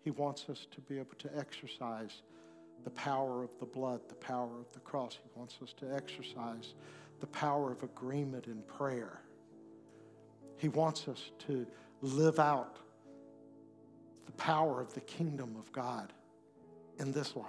He 0.00 0.10
wants 0.10 0.48
us 0.48 0.66
to 0.72 0.80
be 0.80 0.98
able 0.98 1.16
to 1.18 1.38
exercise 1.38 2.22
the 2.84 2.90
power 2.90 3.44
of 3.44 3.58
the 3.58 3.66
blood, 3.66 4.00
the 4.08 4.14
power 4.14 4.58
of 4.58 4.72
the 4.72 4.80
cross. 4.80 5.18
He 5.22 5.38
wants 5.38 5.58
us 5.62 5.74
to 5.74 5.94
exercise 5.94 6.74
the 7.20 7.26
power 7.26 7.70
of 7.70 7.82
agreement 7.82 8.46
in 8.46 8.62
prayer. 8.62 9.20
He 10.56 10.68
wants 10.68 11.06
us 11.08 11.30
to 11.46 11.66
live 12.02 12.38
out 12.38 12.76
the 14.26 14.32
power 14.32 14.80
of 14.80 14.92
the 14.94 15.00
kingdom 15.00 15.56
of 15.58 15.70
God 15.72 16.12
in 16.98 17.12
this 17.12 17.36
life, 17.36 17.46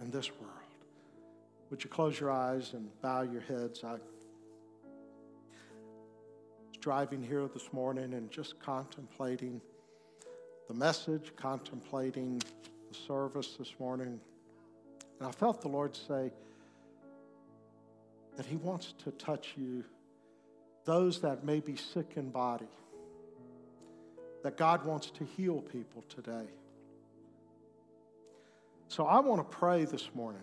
in 0.00 0.10
this 0.10 0.30
world. 0.40 0.52
Would 1.70 1.82
you 1.82 1.90
close 1.90 2.20
your 2.20 2.30
eyes 2.30 2.74
and 2.74 2.88
bow 3.00 3.22
your 3.22 3.40
heads? 3.40 3.82
I 3.82 3.92
was 3.92 4.00
driving 6.80 7.22
here 7.22 7.48
this 7.48 7.72
morning 7.72 8.12
and 8.12 8.30
just 8.30 8.60
contemplating 8.60 9.60
the 10.68 10.74
message, 10.74 11.32
contemplating 11.36 12.38
the 12.90 12.94
service 13.06 13.56
this 13.58 13.72
morning. 13.78 14.20
And 15.18 15.28
I 15.28 15.32
felt 15.32 15.62
the 15.62 15.68
Lord 15.68 15.96
say 15.96 16.30
that 18.36 18.46
He 18.46 18.56
wants 18.56 18.92
to 19.04 19.10
touch 19.12 19.54
you, 19.56 19.84
those 20.84 21.20
that 21.20 21.44
may 21.44 21.60
be 21.60 21.76
sick 21.76 22.12
in 22.16 22.30
body, 22.30 22.68
that 24.42 24.56
God 24.56 24.84
wants 24.84 25.10
to 25.10 25.24
heal 25.24 25.60
people 25.60 26.04
today. 26.08 26.46
So 28.88 29.06
I 29.06 29.20
want 29.20 29.40
to 29.40 29.56
pray 29.56 29.84
this 29.84 30.10
morning. 30.14 30.42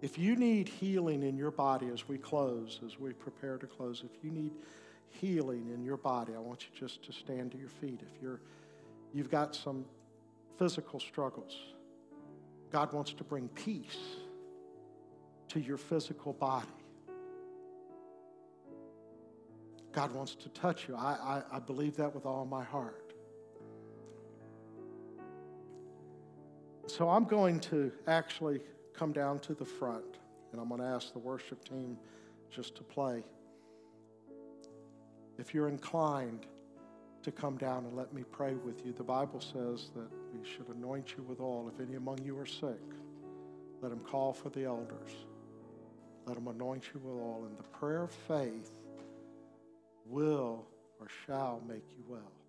If 0.00 0.18
you 0.18 0.36
need 0.36 0.68
healing 0.68 1.22
in 1.22 1.36
your 1.36 1.50
body 1.50 1.88
as 1.92 2.08
we 2.08 2.18
close, 2.18 2.80
as 2.84 2.98
we 2.98 3.12
prepare 3.12 3.56
to 3.58 3.66
close, 3.66 4.02
if 4.04 4.24
you 4.24 4.30
need 4.30 4.52
healing 5.08 5.70
in 5.72 5.82
your 5.84 5.96
body, 5.96 6.34
I 6.34 6.38
want 6.38 6.62
you 6.62 6.68
just 6.78 7.04
to 7.04 7.12
stand 7.12 7.52
to 7.52 7.58
your 7.58 7.68
feet. 7.68 8.00
If 8.02 8.22
you're, 8.22 8.40
you've 9.12 9.30
got 9.30 9.54
some 9.54 9.84
physical 10.58 11.00
struggles, 11.00 11.56
God 12.70 12.92
wants 12.92 13.12
to 13.14 13.24
bring 13.24 13.48
peace 13.48 13.98
to 15.48 15.60
your 15.60 15.76
physical 15.76 16.32
body. 16.32 16.66
God 19.92 20.12
wants 20.12 20.34
to 20.36 20.48
touch 20.50 20.88
you. 20.88 20.96
I, 20.96 21.42
I, 21.52 21.56
I 21.56 21.58
believe 21.58 21.96
that 21.96 22.14
with 22.14 22.26
all 22.26 22.44
my 22.44 22.64
heart. 22.64 23.12
So 26.86 27.08
I'm 27.08 27.24
going 27.24 27.60
to 27.60 27.92
actually 28.06 28.60
come 28.94 29.12
down 29.12 29.38
to 29.40 29.54
the 29.54 29.64
front 29.64 30.18
and 30.50 30.60
I'm 30.60 30.68
going 30.68 30.80
to 30.80 30.86
ask 30.86 31.12
the 31.12 31.18
worship 31.18 31.64
team 31.64 31.96
just 32.50 32.74
to 32.76 32.82
play 32.82 33.22
if 35.38 35.54
you're 35.54 35.68
inclined 35.68 36.46
to 37.22 37.32
come 37.32 37.56
down 37.56 37.84
and 37.84 37.96
let 37.96 38.12
me 38.12 38.22
pray 38.30 38.54
with 38.54 38.84
you, 38.84 38.92
the 38.92 39.02
Bible 39.02 39.40
says 39.40 39.90
that 39.94 40.08
we 40.32 40.48
should 40.48 40.68
anoint 40.68 41.14
you 41.16 41.22
with 41.24 41.40
oil. 41.40 41.70
If 41.72 41.80
any 41.80 41.96
among 41.96 42.18
you 42.24 42.38
are 42.38 42.46
sick, 42.46 42.80
let 43.80 43.92
him 43.92 44.00
call 44.00 44.32
for 44.32 44.50
the 44.50 44.64
elders. 44.64 45.10
Let 46.26 46.36
him 46.36 46.48
anoint 46.48 46.84
you 46.94 47.00
with 47.00 47.14
oil. 47.14 47.44
And 47.48 47.58
the 47.58 47.64
prayer 47.64 48.04
of 48.04 48.10
faith 48.10 48.70
will 50.06 50.66
or 51.00 51.06
shall 51.26 51.62
make 51.66 51.84
you 51.96 52.04
well. 52.08 52.41